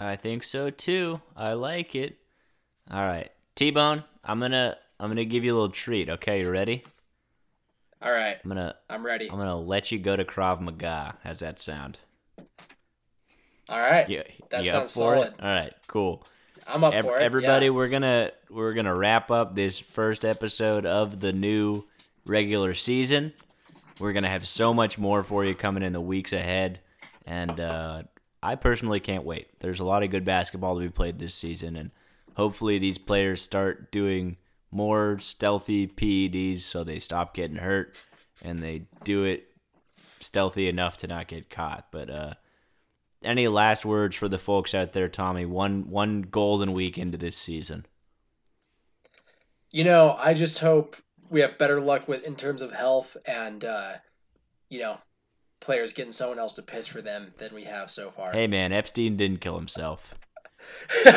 I 0.00 0.16
think 0.16 0.42
so 0.42 0.70
too. 0.70 1.20
I 1.36 1.52
like 1.52 1.94
it. 1.94 2.16
All 2.90 3.02
right. 3.02 3.30
T 3.56 3.70
Bone, 3.70 4.04
I'm 4.24 4.40
gonna 4.40 4.78
I'm 5.00 5.10
gonna 5.10 5.24
give 5.24 5.44
you 5.44 5.52
a 5.52 5.56
little 5.56 5.70
treat, 5.70 6.08
okay? 6.10 6.42
You 6.42 6.50
ready? 6.50 6.84
All 8.02 8.12
right, 8.12 8.38
I'm 8.42 8.48
gonna 8.48 8.74
I'm 8.88 9.04
ready. 9.04 9.30
I'm 9.30 9.38
gonna 9.38 9.58
let 9.58 9.92
you 9.92 9.98
go 9.98 10.16
to 10.16 10.24
Krav 10.24 10.60
Maga. 10.60 11.16
How's 11.22 11.40
that 11.40 11.60
sound? 11.60 12.00
All 13.68 13.78
right, 13.78 14.08
Yeah, 14.08 14.22
That 14.50 14.64
you 14.64 14.70
sounds 14.70 14.96
for 14.96 15.16
it? 15.16 15.34
All 15.40 15.48
right, 15.48 15.72
cool. 15.88 16.24
I'm 16.66 16.84
up 16.84 16.94
for 16.94 17.18
it. 17.18 17.22
everybody 17.22 17.66
yeah. 17.66 17.70
we're 17.70 17.88
gonna 17.88 18.30
we're 18.50 18.74
gonna 18.74 18.94
wrap 18.94 19.30
up 19.30 19.54
this 19.54 19.78
first 19.78 20.24
episode 20.24 20.84
of 20.84 21.20
the 21.20 21.32
new 21.32 21.86
regular 22.26 22.74
season 22.74 23.32
we're 24.00 24.12
gonna 24.12 24.28
have 24.28 24.46
so 24.46 24.74
much 24.74 24.98
more 24.98 25.22
for 25.22 25.44
you 25.44 25.54
coming 25.54 25.82
in 25.82 25.92
the 25.92 26.00
weeks 26.00 26.32
ahead 26.32 26.80
and 27.26 27.58
uh, 27.58 28.02
i 28.42 28.54
personally 28.54 29.00
can't 29.00 29.24
wait 29.24 29.48
there's 29.60 29.80
a 29.80 29.84
lot 29.84 30.02
of 30.02 30.10
good 30.10 30.24
basketball 30.24 30.74
to 30.74 30.80
be 30.80 30.90
played 30.90 31.18
this 31.18 31.34
season 31.34 31.76
and 31.76 31.90
hopefully 32.36 32.78
these 32.78 32.98
players 32.98 33.40
start 33.40 33.90
doing 33.90 34.36
more 34.70 35.18
stealthy 35.20 35.86
peds 35.86 36.60
so 36.60 36.84
they 36.84 36.98
stop 36.98 37.34
getting 37.34 37.56
hurt 37.56 37.96
and 38.42 38.60
they 38.60 38.82
do 39.04 39.24
it 39.24 39.46
stealthy 40.20 40.68
enough 40.68 40.96
to 40.98 41.06
not 41.06 41.28
get 41.28 41.48
caught 41.48 41.86
but 41.90 42.10
uh 42.10 42.34
any 43.22 43.48
last 43.48 43.84
words 43.84 44.16
for 44.16 44.28
the 44.28 44.38
folks 44.38 44.74
out 44.74 44.92
there, 44.92 45.08
Tommy? 45.08 45.44
One 45.44 45.90
one 45.90 46.22
golden 46.22 46.72
week 46.72 46.98
into 46.98 47.18
this 47.18 47.36
season. 47.36 47.86
You 49.72 49.84
know, 49.84 50.16
I 50.18 50.34
just 50.34 50.58
hope 50.60 50.96
we 51.30 51.40
have 51.40 51.58
better 51.58 51.80
luck 51.80 52.08
with 52.08 52.26
in 52.26 52.36
terms 52.36 52.62
of 52.62 52.72
health 52.72 53.16
and 53.26 53.64
uh, 53.64 53.92
you 54.70 54.80
know, 54.80 54.98
players 55.60 55.92
getting 55.92 56.12
someone 56.12 56.38
else 56.38 56.54
to 56.54 56.62
piss 56.62 56.86
for 56.86 57.02
them 57.02 57.28
than 57.38 57.54
we 57.54 57.64
have 57.64 57.90
so 57.90 58.10
far. 58.10 58.32
Hey 58.32 58.46
man, 58.46 58.72
Epstein 58.72 59.16
didn't 59.16 59.40
kill 59.40 59.56
himself. 59.56 60.14
All 61.06 61.12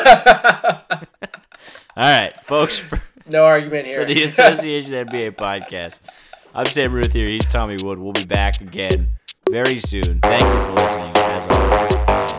right, 1.97 2.33
folks. 2.43 2.77
For, 2.79 3.01
no 3.27 3.45
argument 3.45 3.85
here. 3.85 4.01
For 4.01 4.05
the 4.05 4.23
Association 4.23 4.91
NBA 4.93 5.35
podcast. 5.35 5.99
I'm 6.53 6.65
Sam 6.65 6.93
Routhier. 6.93 7.29
He's 7.29 7.45
Tommy 7.45 7.77
Wood. 7.81 7.99
We'll 7.99 8.13
be 8.13 8.25
back 8.25 8.61
again 8.61 9.09
very 9.49 9.79
soon. 9.79 10.19
Thank 10.21 10.43
you 10.43 10.61
for 10.65 10.73
listening, 10.73 11.13
as 11.17 11.47
always. 11.57 12.30